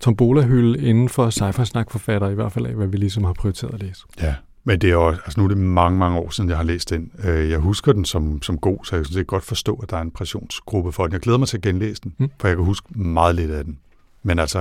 tombola-hylde 0.00 0.88
inden 0.88 1.08
for 1.08 1.30
sci 1.30 1.64
snak 1.64 1.90
forfatter 1.90 2.28
i 2.28 2.34
hvert 2.34 2.52
fald 2.52 2.66
af, 2.66 2.74
hvad 2.74 2.86
vi 2.86 2.96
ligesom 2.96 3.24
har 3.24 3.32
prioriteret 3.32 3.74
at 3.74 3.82
læse. 3.82 4.04
Ja, 4.22 4.34
men 4.64 4.80
det 4.80 4.88
er 4.88 4.94
jo, 4.94 5.08
altså 5.08 5.34
nu 5.36 5.44
er 5.44 5.48
det 5.48 5.58
mange, 5.58 5.98
mange 5.98 6.18
år 6.18 6.30
siden, 6.30 6.50
jeg 6.50 6.56
har 6.56 6.64
læst 6.64 6.90
den. 6.90 7.10
Øh, 7.24 7.50
jeg 7.50 7.58
husker 7.58 7.92
den 7.92 8.04
som, 8.04 8.42
som 8.42 8.58
god, 8.58 8.78
så 8.84 8.96
jeg 8.96 9.04
kan 9.14 9.24
godt 9.24 9.44
forstå, 9.44 9.74
at 9.82 9.90
der 9.90 9.96
er 9.96 10.02
en 10.02 10.10
pressionsgruppe 10.10 10.92
for 10.92 11.02
den. 11.02 11.12
Jeg 11.12 11.20
glæder 11.20 11.38
mig 11.38 11.48
til 11.48 11.56
at 11.56 11.62
genlæse 11.62 12.00
den, 12.04 12.14
mm. 12.18 12.30
for 12.40 12.48
jeg 12.48 12.56
kan 12.56 12.64
huske 12.64 12.86
meget 12.98 13.34
lidt 13.34 13.50
af 13.50 13.64
den. 13.64 13.78
Men 14.26 14.38
altså, 14.38 14.58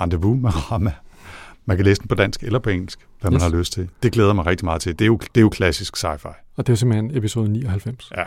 Rendezvous 0.00 0.42
med 0.42 0.50
Rama, 0.72 0.92
man 1.64 1.76
kan 1.76 1.86
læse 1.86 2.00
den 2.00 2.08
på 2.08 2.14
dansk 2.14 2.42
eller 2.42 2.58
på 2.58 2.70
engelsk, 2.70 3.06
hvad 3.20 3.32
yes. 3.32 3.42
man 3.42 3.50
har 3.50 3.58
lyst 3.58 3.72
til. 3.72 3.88
Det 4.02 4.12
glæder 4.12 4.32
mig 4.32 4.46
rigtig 4.46 4.64
meget 4.64 4.82
til. 4.82 4.92
Det 4.98 5.04
er 5.04 5.06
jo, 5.06 5.16
det 5.16 5.36
er 5.36 5.40
jo 5.40 5.48
klassisk 5.48 5.96
sci-fi. 5.96 6.54
Og 6.56 6.66
det 6.66 6.68
er 6.68 6.72
jo 6.72 6.76
simpelthen 6.76 7.16
episode 7.16 7.48
99. 7.48 8.10
Ja, 8.16 8.24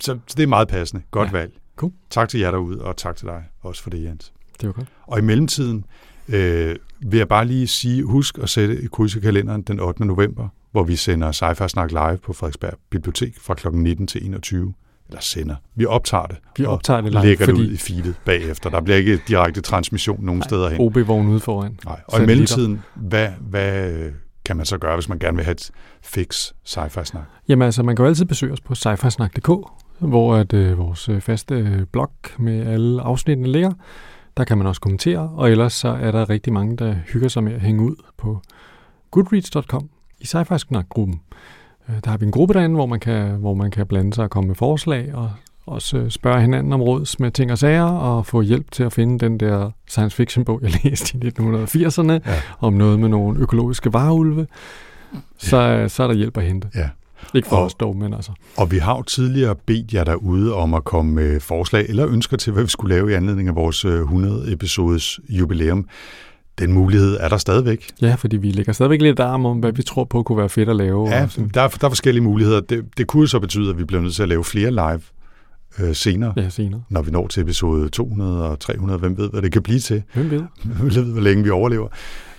så, 0.00 0.18
så 0.26 0.34
det 0.36 0.42
er 0.42 0.46
meget 0.46 0.68
passende. 0.68 1.02
Godt 1.10 1.26
ja. 1.26 1.32
valg. 1.32 1.52
Cool. 1.76 1.92
Tak 2.10 2.28
til 2.28 2.40
jer 2.40 2.50
derude, 2.50 2.82
og 2.82 2.96
tak 2.96 3.16
til 3.16 3.26
dig 3.26 3.44
også 3.62 3.82
for 3.82 3.90
det, 3.90 4.02
Jens. 4.02 4.32
Det 4.60 4.66
var 4.66 4.72
godt. 4.72 4.88
Og 5.02 5.18
i 5.18 5.22
mellemtiden 5.22 5.84
øh, 6.28 6.76
vil 7.00 7.18
jeg 7.18 7.28
bare 7.28 7.44
lige 7.44 7.66
sige, 7.66 8.04
husk 8.04 8.38
at 8.38 8.48
sætte 8.48 8.82
i 8.82 8.86
kryds 8.86 9.16
i 9.16 9.20
kalenderen 9.20 9.62
den 9.62 9.80
8. 9.80 10.04
november, 10.04 10.48
hvor 10.72 10.82
vi 10.82 10.96
sender 10.96 11.32
sci 11.32 11.68
Snak 11.68 11.90
live 11.90 12.18
på 12.22 12.32
Frederiksberg 12.32 12.74
Bibliotek 12.90 13.40
fra 13.40 13.54
kl. 13.54 13.68
19 13.72 14.06
til 14.06 14.26
21 14.26 14.74
eller 15.08 15.20
sender. 15.20 15.54
Vi 15.74 15.86
optager 15.86 16.26
det. 16.26 16.36
Vi 16.56 16.64
optager 16.64 17.00
det 17.00 17.12
live, 17.12 17.22
lægger 17.22 17.44
fordi... 17.44 17.58
det 17.60 17.66
ud 17.66 17.72
i 17.72 17.76
feedet 17.76 18.14
bagefter. 18.24 18.70
Der 18.70 18.80
bliver 18.80 18.96
ikke 18.96 19.20
direkte 19.28 19.60
transmission 19.60 20.24
nogen 20.24 20.38
Nej, 20.38 20.48
steder 20.48 20.68
hen. 20.68 20.80
OB-vogn 20.80 21.28
ude 21.28 21.40
foran. 21.40 21.78
Nej. 21.84 22.00
Og 22.06 22.22
i 22.22 22.26
mellemtiden, 22.26 22.82
hvad, 22.94 23.28
hvad 23.40 23.92
kan 24.44 24.56
man 24.56 24.66
så 24.66 24.78
gøre, 24.78 24.96
hvis 24.96 25.08
man 25.08 25.18
gerne 25.18 25.36
vil 25.36 25.44
have 25.44 25.52
et 25.52 25.70
fix 26.02 26.52
sci-fi 26.64 27.04
snak? 27.04 27.22
Jamen 27.48 27.66
altså, 27.66 27.82
man 27.82 27.96
kan 27.96 28.02
jo 28.02 28.08
altid 28.08 28.24
besøge 28.24 28.52
os 28.52 28.60
på 28.60 28.74
sci 28.74 28.88
hvor 29.98 30.34
at, 30.34 30.52
øh, 30.52 30.78
vores 30.78 31.08
øh, 31.08 31.20
faste 31.20 31.54
øh, 31.54 31.82
blog 31.92 32.10
med 32.38 32.66
alle 32.66 33.02
afsnittene 33.02 33.48
ligger. 33.48 33.72
Der 34.36 34.44
kan 34.44 34.58
man 34.58 34.66
også 34.66 34.80
kommentere, 34.80 35.30
og 35.36 35.50
ellers 35.50 35.72
så 35.72 35.88
er 35.88 36.10
der 36.10 36.30
rigtig 36.30 36.52
mange, 36.52 36.76
der 36.76 36.94
hygger 36.94 37.28
sig 37.28 37.44
med 37.44 37.52
at 37.52 37.60
hænge 37.60 37.82
ud 37.82 37.96
på 38.16 38.40
goodreads.com 39.10 39.90
i 40.20 40.26
sci 40.26 40.38
gruppen 40.88 41.20
Der 42.04 42.10
har 42.10 42.18
vi 42.18 42.26
en 42.26 42.32
gruppe 42.32 42.54
derinde, 42.54 42.74
hvor 42.74 42.86
man, 42.86 43.00
kan, 43.00 43.30
hvor 43.30 43.54
man 43.54 43.70
kan 43.70 43.86
blande 43.86 44.14
sig 44.14 44.24
og 44.24 44.30
komme 44.30 44.48
med 44.48 44.56
forslag, 44.56 45.14
og 45.14 45.30
også 45.66 45.98
øh, 45.98 46.10
spørge 46.10 46.40
hinanden 46.40 46.72
om 46.72 46.82
råds 46.82 47.20
med 47.20 47.30
ting 47.30 47.52
og 47.52 47.58
sager, 47.58 47.84
og 47.84 48.26
få 48.26 48.40
hjælp 48.40 48.70
til 48.70 48.82
at 48.82 48.92
finde 48.92 49.18
den 49.18 49.40
der 49.40 49.70
science 49.88 50.16
fiction 50.16 50.44
bog, 50.44 50.60
jeg 50.62 50.70
læste 50.84 51.18
i 51.18 51.28
1980'erne, 51.28 52.12
ja. 52.12 52.20
om 52.60 52.72
noget 52.72 53.00
med 53.00 53.08
nogle 53.08 53.40
økologiske 53.40 53.92
vareulve. 53.92 54.46
Så, 55.38 55.60
ja. 55.60 55.88
så 55.88 56.02
er 56.02 56.06
der 56.06 56.14
hjælp 56.14 56.36
at 56.36 56.44
hente. 56.44 56.68
Ja. 56.74 56.88
Ikke 57.34 57.48
for 57.48 57.56
og, 57.56 57.64
os 57.64 57.74
dog, 57.74 57.96
men 57.96 58.14
altså. 58.14 58.32
Og 58.56 58.70
vi 58.70 58.78
har 58.78 58.96
jo 58.96 59.02
tidligere 59.02 59.54
bedt 59.66 59.94
jer 59.94 60.04
derude 60.04 60.54
om 60.54 60.74
at 60.74 60.84
komme 60.84 61.12
med 61.12 61.40
forslag 61.40 61.86
eller 61.88 62.08
ønsker 62.08 62.36
til, 62.36 62.52
hvad 62.52 62.62
vi 62.62 62.68
skulle 62.68 62.94
lave 62.94 63.10
i 63.10 63.14
anledning 63.14 63.48
af 63.48 63.54
vores 63.54 63.84
100-episodes 63.84 65.18
øh, 65.28 65.38
jubilæum. 65.38 65.88
Den 66.58 66.72
mulighed 66.72 67.16
er 67.20 67.28
der 67.28 67.36
stadigvæk. 67.36 67.90
Ja, 68.02 68.14
fordi 68.14 68.36
vi 68.36 68.50
lægger 68.50 68.72
stadigvæk 68.72 69.02
lidt 69.02 69.20
arm 69.20 69.46
om, 69.46 69.58
hvad 69.58 69.72
vi 69.72 69.82
tror 69.82 70.04
på 70.04 70.22
kunne 70.22 70.38
være 70.38 70.48
fedt 70.48 70.68
at 70.68 70.76
lave. 70.76 71.08
Ja, 71.08 71.28
der 71.54 71.60
er, 71.62 71.68
der 71.68 71.84
er 71.84 71.90
forskellige 71.90 72.24
muligheder. 72.24 72.60
Det, 72.60 72.84
det 72.96 73.06
kunne 73.06 73.28
så 73.28 73.38
betyde, 73.40 73.70
at 73.70 73.78
vi 73.78 73.84
bliver 73.84 74.02
nødt 74.02 74.14
til 74.14 74.22
at 74.22 74.28
lave 74.28 74.44
flere 74.44 74.70
live 74.70 75.00
øh, 75.78 75.94
senere, 75.94 76.32
ja, 76.36 76.48
senere, 76.48 76.82
når 76.88 77.02
vi 77.02 77.10
når 77.10 77.26
til 77.26 77.40
episode 77.40 77.88
200 77.88 78.50
og 78.50 78.60
300. 78.60 79.00
Hvem 79.00 79.18
ved, 79.18 79.30
hvad 79.30 79.42
det 79.42 79.52
kan 79.52 79.62
blive 79.62 79.78
til? 79.78 80.02
Hvem 80.14 80.30
ved? 80.30 80.42
Hvem 80.64 80.94
ved, 80.94 81.12
hvor 81.12 81.20
længe 81.20 81.44
vi 81.44 81.50
overlever. 81.50 81.88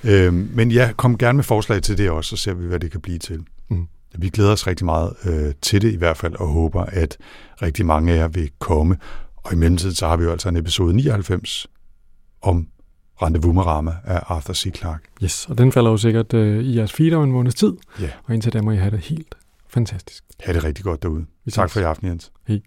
Øh, 0.03 0.33
men 0.33 0.71
ja, 0.71 0.91
kom 0.97 1.17
gerne 1.17 1.35
med 1.35 1.43
forslag 1.43 1.81
til 1.81 1.97
det 1.97 2.09
også, 2.09 2.29
så 2.29 2.43
ser 2.43 2.53
vi, 2.53 2.67
hvad 2.67 2.79
det 2.79 2.91
kan 2.91 3.01
blive 3.01 3.17
til. 3.17 3.43
Mm. 3.69 3.87
Vi 4.17 4.29
glæder 4.29 4.51
os 4.51 4.67
rigtig 4.67 4.85
meget 4.85 5.13
øh, 5.25 5.53
til 5.61 5.81
det 5.81 5.93
i 5.93 5.97
hvert 5.97 6.17
fald, 6.17 6.35
og 6.35 6.47
håber, 6.47 6.83
at 6.83 7.17
rigtig 7.61 7.85
mange 7.85 8.13
af 8.13 8.17
jer 8.17 8.27
vil 8.27 8.49
komme. 8.59 8.97
Og 9.35 9.53
i 9.53 9.55
mellemtiden 9.55 9.95
så 9.95 10.07
har 10.07 10.17
vi 10.17 10.23
jo 10.23 10.31
altså 10.31 10.49
en 10.49 10.57
episode 10.57 10.93
99 10.93 11.67
om 12.41 12.67
Rendezvous 13.21 13.53
med 13.55 13.65
Rama 13.65 13.95
af 14.03 14.21
Arthur 14.27 14.53
C. 14.53 14.71
Clarke. 14.77 15.03
Yes, 15.23 15.45
og 15.49 15.57
den 15.57 15.71
falder 15.71 15.91
jo 15.91 15.97
sikkert 15.97 16.33
øh, 16.33 16.63
i 16.63 16.77
jeres 16.77 16.93
feed 16.93 17.13
om 17.13 17.23
en 17.23 17.31
måneds 17.31 17.55
tid. 17.55 17.73
Ja. 18.01 18.09
Og 18.25 18.33
indtil 18.33 18.53
da 18.53 18.61
må 18.61 18.71
I 18.71 18.75
have 18.75 18.91
det 18.91 18.99
helt 18.99 19.35
fantastisk. 19.69 20.23
Ha' 20.39 20.53
det 20.53 20.63
rigtig 20.63 20.83
godt 20.85 21.03
derude. 21.03 21.25
Vi 21.45 21.51
Tak 21.51 21.69
for 21.69 21.79
i 21.79 21.83
aften, 21.83 22.07
Jens. 22.07 22.31
Hej. 22.47 22.61